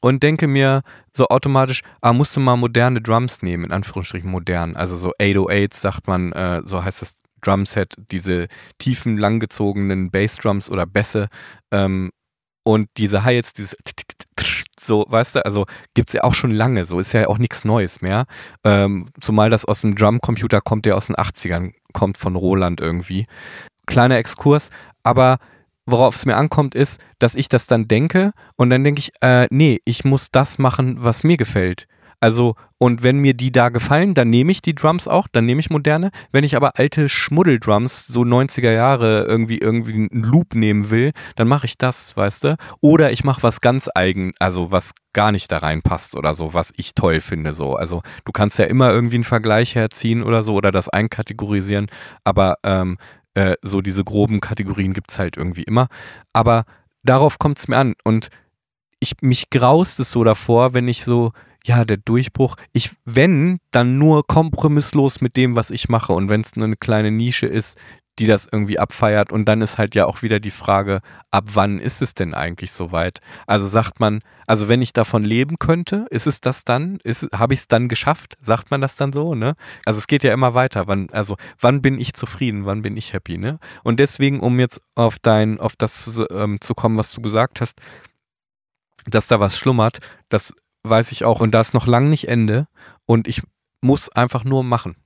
und 0.00 0.22
denke 0.22 0.48
mir 0.48 0.82
so 1.12 1.28
automatisch, 1.28 1.82
ah, 2.00 2.14
musst 2.14 2.34
du 2.36 2.40
mal 2.40 2.56
moderne 2.56 3.02
Drums 3.02 3.42
nehmen, 3.42 3.64
in 3.64 3.72
Anführungsstrichen 3.72 4.30
modern. 4.30 4.76
Also 4.76 4.96
so 4.96 5.12
808s 5.20 5.74
sagt 5.74 6.06
man, 6.06 6.32
äh, 6.32 6.62
so 6.64 6.82
heißt 6.82 7.02
das 7.02 7.18
Drumset, 7.42 7.94
diese 8.10 8.48
tiefen, 8.78 9.18
langgezogenen 9.18 10.10
Bassdrums 10.10 10.70
oder 10.70 10.86
Bässe 10.86 11.28
ähm, 11.70 12.10
und 12.64 12.88
diese 12.96 13.24
Hi-Hats, 13.24 13.52
dieses 13.52 13.76
so, 14.78 15.06
weißt 15.08 15.36
du, 15.36 15.44
also 15.44 15.66
gibt 15.94 16.10
es 16.10 16.14
ja 16.14 16.24
auch 16.24 16.34
schon 16.34 16.50
lange, 16.50 16.84
so 16.84 16.98
ist 16.98 17.12
ja 17.12 17.28
auch 17.28 17.38
nichts 17.38 17.64
Neues 17.64 18.00
mehr. 18.00 18.26
Ähm, 18.64 19.08
zumal 19.20 19.50
das 19.50 19.64
aus 19.64 19.80
dem 19.80 19.94
Drumcomputer 19.94 20.60
kommt, 20.60 20.86
der 20.86 20.96
aus 20.96 21.06
den 21.06 21.16
80ern 21.16 21.72
kommt 21.92 22.16
von 22.16 22.36
Roland 22.36 22.80
irgendwie. 22.80 23.26
Kleiner 23.86 24.16
Exkurs, 24.16 24.70
aber 25.02 25.38
worauf 25.86 26.16
es 26.16 26.26
mir 26.26 26.36
ankommt, 26.36 26.74
ist, 26.74 27.00
dass 27.18 27.34
ich 27.34 27.48
das 27.48 27.66
dann 27.66 27.88
denke 27.88 28.32
und 28.56 28.70
dann 28.70 28.84
denke 28.84 29.00
ich, 29.00 29.12
äh, 29.20 29.46
nee, 29.50 29.80
ich 29.84 30.04
muss 30.04 30.30
das 30.30 30.58
machen, 30.58 30.96
was 30.98 31.24
mir 31.24 31.36
gefällt. 31.36 31.86
Also, 32.20 32.54
und 32.78 33.02
wenn 33.02 33.18
mir 33.18 33.34
die 33.34 33.52
da 33.52 33.68
gefallen, 33.68 34.14
dann 34.14 34.30
nehme 34.30 34.50
ich 34.50 34.62
die 34.62 34.74
Drums 34.74 35.06
auch, 35.06 35.28
dann 35.28 35.44
nehme 35.44 35.60
ich 35.60 35.70
moderne. 35.70 36.10
Wenn 36.32 36.44
ich 36.44 36.56
aber 36.56 36.78
alte 36.78 37.08
Schmuddeldrums, 37.08 38.06
so 38.06 38.22
90er 38.22 38.72
Jahre, 38.72 39.24
irgendwie, 39.24 39.58
irgendwie 39.58 39.94
einen 39.94 40.22
Loop 40.22 40.54
nehmen 40.54 40.90
will, 40.90 41.12
dann 41.36 41.48
mache 41.48 41.66
ich 41.66 41.78
das, 41.78 42.16
weißt 42.16 42.44
du? 42.44 42.56
Oder 42.80 43.12
ich 43.12 43.24
mache 43.24 43.42
was 43.42 43.60
ganz 43.60 43.88
eigen, 43.94 44.32
also 44.38 44.70
was 44.70 44.92
gar 45.12 45.32
nicht 45.32 45.52
da 45.52 45.58
reinpasst 45.58 46.16
oder 46.16 46.34
so, 46.34 46.54
was 46.54 46.72
ich 46.76 46.94
toll 46.94 47.20
finde, 47.20 47.52
so. 47.52 47.76
Also, 47.76 48.02
du 48.24 48.32
kannst 48.32 48.58
ja 48.58 48.64
immer 48.64 48.90
irgendwie 48.90 49.16
einen 49.16 49.24
Vergleich 49.24 49.74
herziehen 49.74 50.22
oder 50.22 50.42
so 50.42 50.54
oder 50.54 50.72
das 50.72 50.88
einkategorisieren, 50.88 51.86
aber 52.24 52.56
ähm, 52.64 52.98
äh, 53.34 53.56
so 53.62 53.82
diese 53.82 54.04
groben 54.04 54.40
Kategorien 54.40 54.94
gibt 54.94 55.10
es 55.10 55.18
halt 55.18 55.36
irgendwie 55.36 55.64
immer. 55.64 55.88
Aber 56.32 56.64
darauf 57.02 57.38
kommt 57.38 57.58
es 57.58 57.68
mir 57.68 57.76
an 57.76 57.94
und 58.04 58.28
ich, 59.00 59.12
mich 59.20 59.50
graust 59.50 60.00
es 60.00 60.10
so 60.10 60.24
davor, 60.24 60.74
wenn 60.74 60.88
ich 60.88 61.04
so, 61.04 61.32
ja, 61.66 61.84
der 61.84 61.96
Durchbruch, 61.96 62.56
ich, 62.72 62.92
wenn, 63.04 63.58
dann 63.72 63.98
nur 63.98 64.26
kompromisslos 64.26 65.20
mit 65.20 65.36
dem, 65.36 65.56
was 65.56 65.70
ich 65.70 65.88
mache. 65.88 66.12
Und 66.12 66.28
wenn 66.28 66.40
es 66.40 66.54
nur 66.54 66.66
eine 66.66 66.76
kleine 66.76 67.10
Nische 67.10 67.46
ist, 67.46 67.76
die 68.18 68.26
das 68.26 68.48
irgendwie 68.50 68.78
abfeiert. 68.78 69.30
Und 69.32 69.46
dann 69.46 69.60
ist 69.60 69.76
halt 69.76 69.94
ja 69.94 70.06
auch 70.06 70.22
wieder 70.22 70.40
die 70.40 70.52
Frage, 70.52 71.00
ab 71.30 71.44
wann 71.52 71.78
ist 71.78 72.00
es 72.00 72.14
denn 72.14 72.34
eigentlich 72.34 72.72
soweit? 72.72 73.18
Also 73.46 73.66
sagt 73.66 74.00
man, 74.00 74.20
also 74.46 74.68
wenn 74.68 74.80
ich 74.80 74.92
davon 74.92 75.22
leben 75.24 75.58
könnte, 75.58 76.06
ist 76.10 76.26
es 76.26 76.40
das 76.40 76.64
dann? 76.64 76.98
Habe 77.34 77.52
ich 77.52 77.60
es 77.60 77.68
dann 77.68 77.88
geschafft? 77.88 78.34
Sagt 78.40 78.70
man 78.70 78.80
das 78.80 78.96
dann 78.96 79.12
so, 79.12 79.34
ne? 79.34 79.54
Also 79.84 79.98
es 79.98 80.06
geht 80.06 80.22
ja 80.22 80.32
immer 80.32 80.54
weiter. 80.54 80.86
Wann, 80.86 81.10
also 81.10 81.36
wann 81.60 81.82
bin 81.82 82.00
ich 82.00 82.14
zufrieden? 82.14 82.64
Wann 82.64 82.80
bin 82.80 82.96
ich 82.96 83.12
happy, 83.12 83.38
ne? 83.38 83.58
Und 83.82 84.00
deswegen, 84.00 84.40
um 84.40 84.60
jetzt 84.60 84.80
auf 84.94 85.18
dein, 85.18 85.60
auf 85.60 85.76
das 85.76 86.22
ähm, 86.30 86.60
zu 86.60 86.74
kommen, 86.74 86.96
was 86.96 87.12
du 87.12 87.20
gesagt 87.20 87.60
hast, 87.60 87.80
dass 89.04 89.26
da 89.26 89.40
was 89.40 89.58
schlummert, 89.58 89.98
das 90.28 90.54
weiß 90.88 91.12
ich 91.12 91.24
auch. 91.24 91.40
Und 91.40 91.52
da 91.52 91.60
ist 91.60 91.74
noch 91.74 91.86
lang 91.86 92.10
nicht 92.10 92.28
Ende. 92.28 92.68
Und 93.06 93.28
ich 93.28 93.42
muss 93.80 94.08
einfach 94.08 94.44
nur 94.44 94.64
machen. 94.64 94.96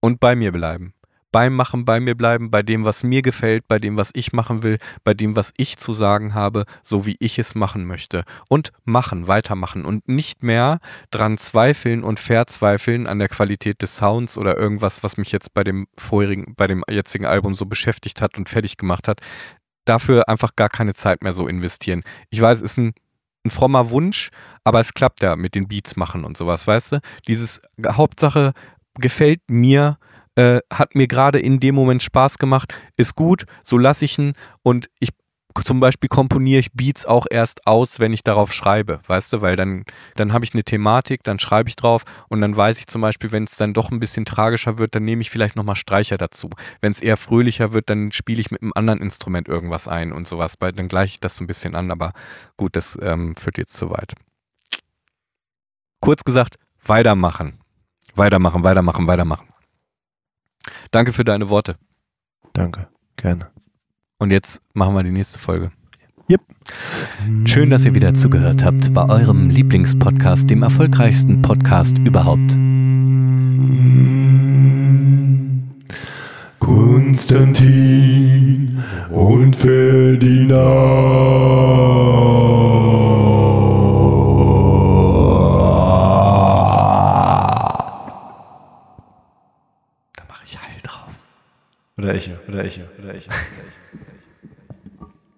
und 0.00 0.20
bei 0.20 0.36
mir 0.36 0.52
bleiben. 0.52 0.92
Beim 1.32 1.56
Machen 1.56 1.84
bei 1.84 1.98
mir 1.98 2.14
bleiben, 2.14 2.50
bei 2.50 2.62
dem, 2.62 2.84
was 2.84 3.02
mir 3.02 3.22
gefällt, 3.22 3.66
bei 3.66 3.78
dem, 3.80 3.96
was 3.96 4.10
ich 4.14 4.32
machen 4.32 4.62
will, 4.62 4.78
bei 5.02 5.14
dem, 5.14 5.34
was 5.34 5.52
ich 5.56 5.78
zu 5.78 5.92
sagen 5.94 6.34
habe, 6.34 6.64
so 6.82 7.06
wie 7.06 7.16
ich 7.18 7.38
es 7.40 7.56
machen 7.56 7.86
möchte. 7.86 8.22
Und 8.48 8.70
machen, 8.84 9.26
weitermachen 9.26 9.84
und 9.84 10.06
nicht 10.06 10.44
mehr 10.44 10.78
dran 11.10 11.38
zweifeln 11.38 12.04
und 12.04 12.20
verzweifeln 12.20 13.08
an 13.08 13.18
der 13.18 13.28
Qualität 13.28 13.82
des 13.82 13.96
Sounds 13.96 14.38
oder 14.38 14.56
irgendwas, 14.56 15.02
was 15.02 15.16
mich 15.16 15.32
jetzt 15.32 15.54
bei 15.54 15.64
dem 15.64 15.88
vorherigen, 15.98 16.54
bei 16.54 16.66
dem 16.68 16.84
jetzigen 16.88 17.26
Album 17.26 17.54
so 17.54 17.66
beschäftigt 17.66 18.20
hat 18.20 18.38
und 18.38 18.48
fertig 18.48 18.76
gemacht 18.76 19.08
hat. 19.08 19.20
Dafür 19.86 20.28
einfach 20.28 20.54
gar 20.54 20.68
keine 20.68 20.94
Zeit 20.94 21.22
mehr 21.22 21.32
so 21.32 21.48
investieren. 21.48 22.04
Ich 22.30 22.40
weiß, 22.40 22.58
es 22.58 22.72
ist 22.72 22.78
ein 22.78 22.92
ein 23.44 23.50
frommer 23.50 23.90
Wunsch, 23.90 24.30
aber 24.64 24.80
es 24.80 24.94
klappt 24.94 25.22
ja 25.22 25.36
mit 25.36 25.54
den 25.54 25.68
Beats 25.68 25.96
machen 25.96 26.24
und 26.24 26.36
sowas, 26.36 26.66
weißt 26.66 26.92
du? 26.92 27.00
Dieses 27.28 27.60
Hauptsache 27.86 28.52
gefällt 28.94 29.40
mir, 29.48 29.98
äh, 30.36 30.60
hat 30.72 30.94
mir 30.94 31.06
gerade 31.06 31.38
in 31.38 31.60
dem 31.60 31.74
Moment 31.74 32.02
Spaß 32.02 32.38
gemacht, 32.38 32.74
ist 32.96 33.14
gut, 33.14 33.44
so 33.62 33.78
lasse 33.78 34.04
ich 34.04 34.18
ihn 34.18 34.32
und 34.62 34.88
ich 34.98 35.10
zum 35.62 35.78
Beispiel 35.78 36.08
komponiere 36.08 36.60
ich 36.60 36.72
Beats 36.72 37.06
auch 37.06 37.26
erst 37.30 37.66
aus, 37.66 38.00
wenn 38.00 38.12
ich 38.12 38.24
darauf 38.24 38.52
schreibe, 38.52 39.00
weißt 39.06 39.32
du, 39.32 39.40
weil 39.40 39.54
dann, 39.54 39.84
dann 40.16 40.32
habe 40.32 40.44
ich 40.44 40.52
eine 40.52 40.64
Thematik, 40.64 41.22
dann 41.22 41.38
schreibe 41.38 41.68
ich 41.68 41.76
drauf 41.76 42.02
und 42.28 42.40
dann 42.40 42.56
weiß 42.56 42.78
ich 42.78 42.88
zum 42.88 43.02
Beispiel, 43.02 43.30
wenn 43.30 43.44
es 43.44 43.56
dann 43.56 43.72
doch 43.72 43.90
ein 43.92 44.00
bisschen 44.00 44.24
tragischer 44.24 44.78
wird, 44.78 44.94
dann 44.94 45.04
nehme 45.04 45.22
ich 45.22 45.30
vielleicht 45.30 45.54
nochmal 45.54 45.76
Streicher 45.76 46.18
dazu. 46.18 46.50
Wenn 46.80 46.92
es 46.92 47.00
eher 47.00 47.16
fröhlicher 47.16 47.72
wird, 47.72 47.88
dann 47.88 48.10
spiele 48.10 48.40
ich 48.40 48.50
mit 48.50 48.62
einem 48.62 48.72
anderen 48.74 49.00
Instrument 49.00 49.46
irgendwas 49.46 49.86
ein 49.86 50.12
und 50.12 50.26
sowas, 50.26 50.56
weil 50.58 50.72
dann 50.72 50.88
gleiche 50.88 51.14
ich 51.14 51.20
das 51.20 51.36
so 51.36 51.44
ein 51.44 51.46
bisschen 51.46 51.74
an, 51.76 51.90
aber 51.90 52.12
gut, 52.56 52.74
das 52.74 52.98
ähm, 53.00 53.36
führt 53.36 53.58
jetzt 53.58 53.76
zu 53.76 53.90
weit. 53.90 54.14
Kurz 56.00 56.24
gesagt, 56.24 56.56
weitermachen. 56.84 57.60
Weitermachen, 58.14 58.62
weitermachen, 58.62 59.06
weitermachen. 59.06 59.48
Danke 60.90 61.12
für 61.12 61.24
deine 61.24 61.48
Worte. 61.48 61.76
Danke, 62.52 62.88
gerne. 63.16 63.50
Und 64.18 64.30
jetzt 64.30 64.62
machen 64.74 64.94
wir 64.94 65.02
die 65.02 65.10
nächste 65.10 65.38
Folge. 65.38 65.70
Yep. 66.30 66.40
Schön, 67.46 67.70
dass 67.70 67.84
ihr 67.84 67.94
wieder 67.94 68.14
zugehört 68.14 68.64
habt 68.64 68.94
bei 68.94 69.08
eurem 69.08 69.50
Lieblingspodcast, 69.50 70.48
dem 70.48 70.62
erfolgreichsten 70.62 71.42
Podcast 71.42 71.98
überhaupt. 71.98 72.56
Konstantin 76.60 77.64
und 79.10 79.54
Ferdinand. 79.54 80.64
Da 90.16 90.22
mache 90.28 90.44
ich 90.46 90.58
Heil 90.62 90.80
drauf. 90.82 91.18
Oder 91.98 92.14
ich, 92.14 92.30
oder 92.48 92.64
ich, 92.64 92.80
oder 92.98 93.14
ich. 93.14 93.28
Oder 93.28 93.38
ich. 93.66 93.83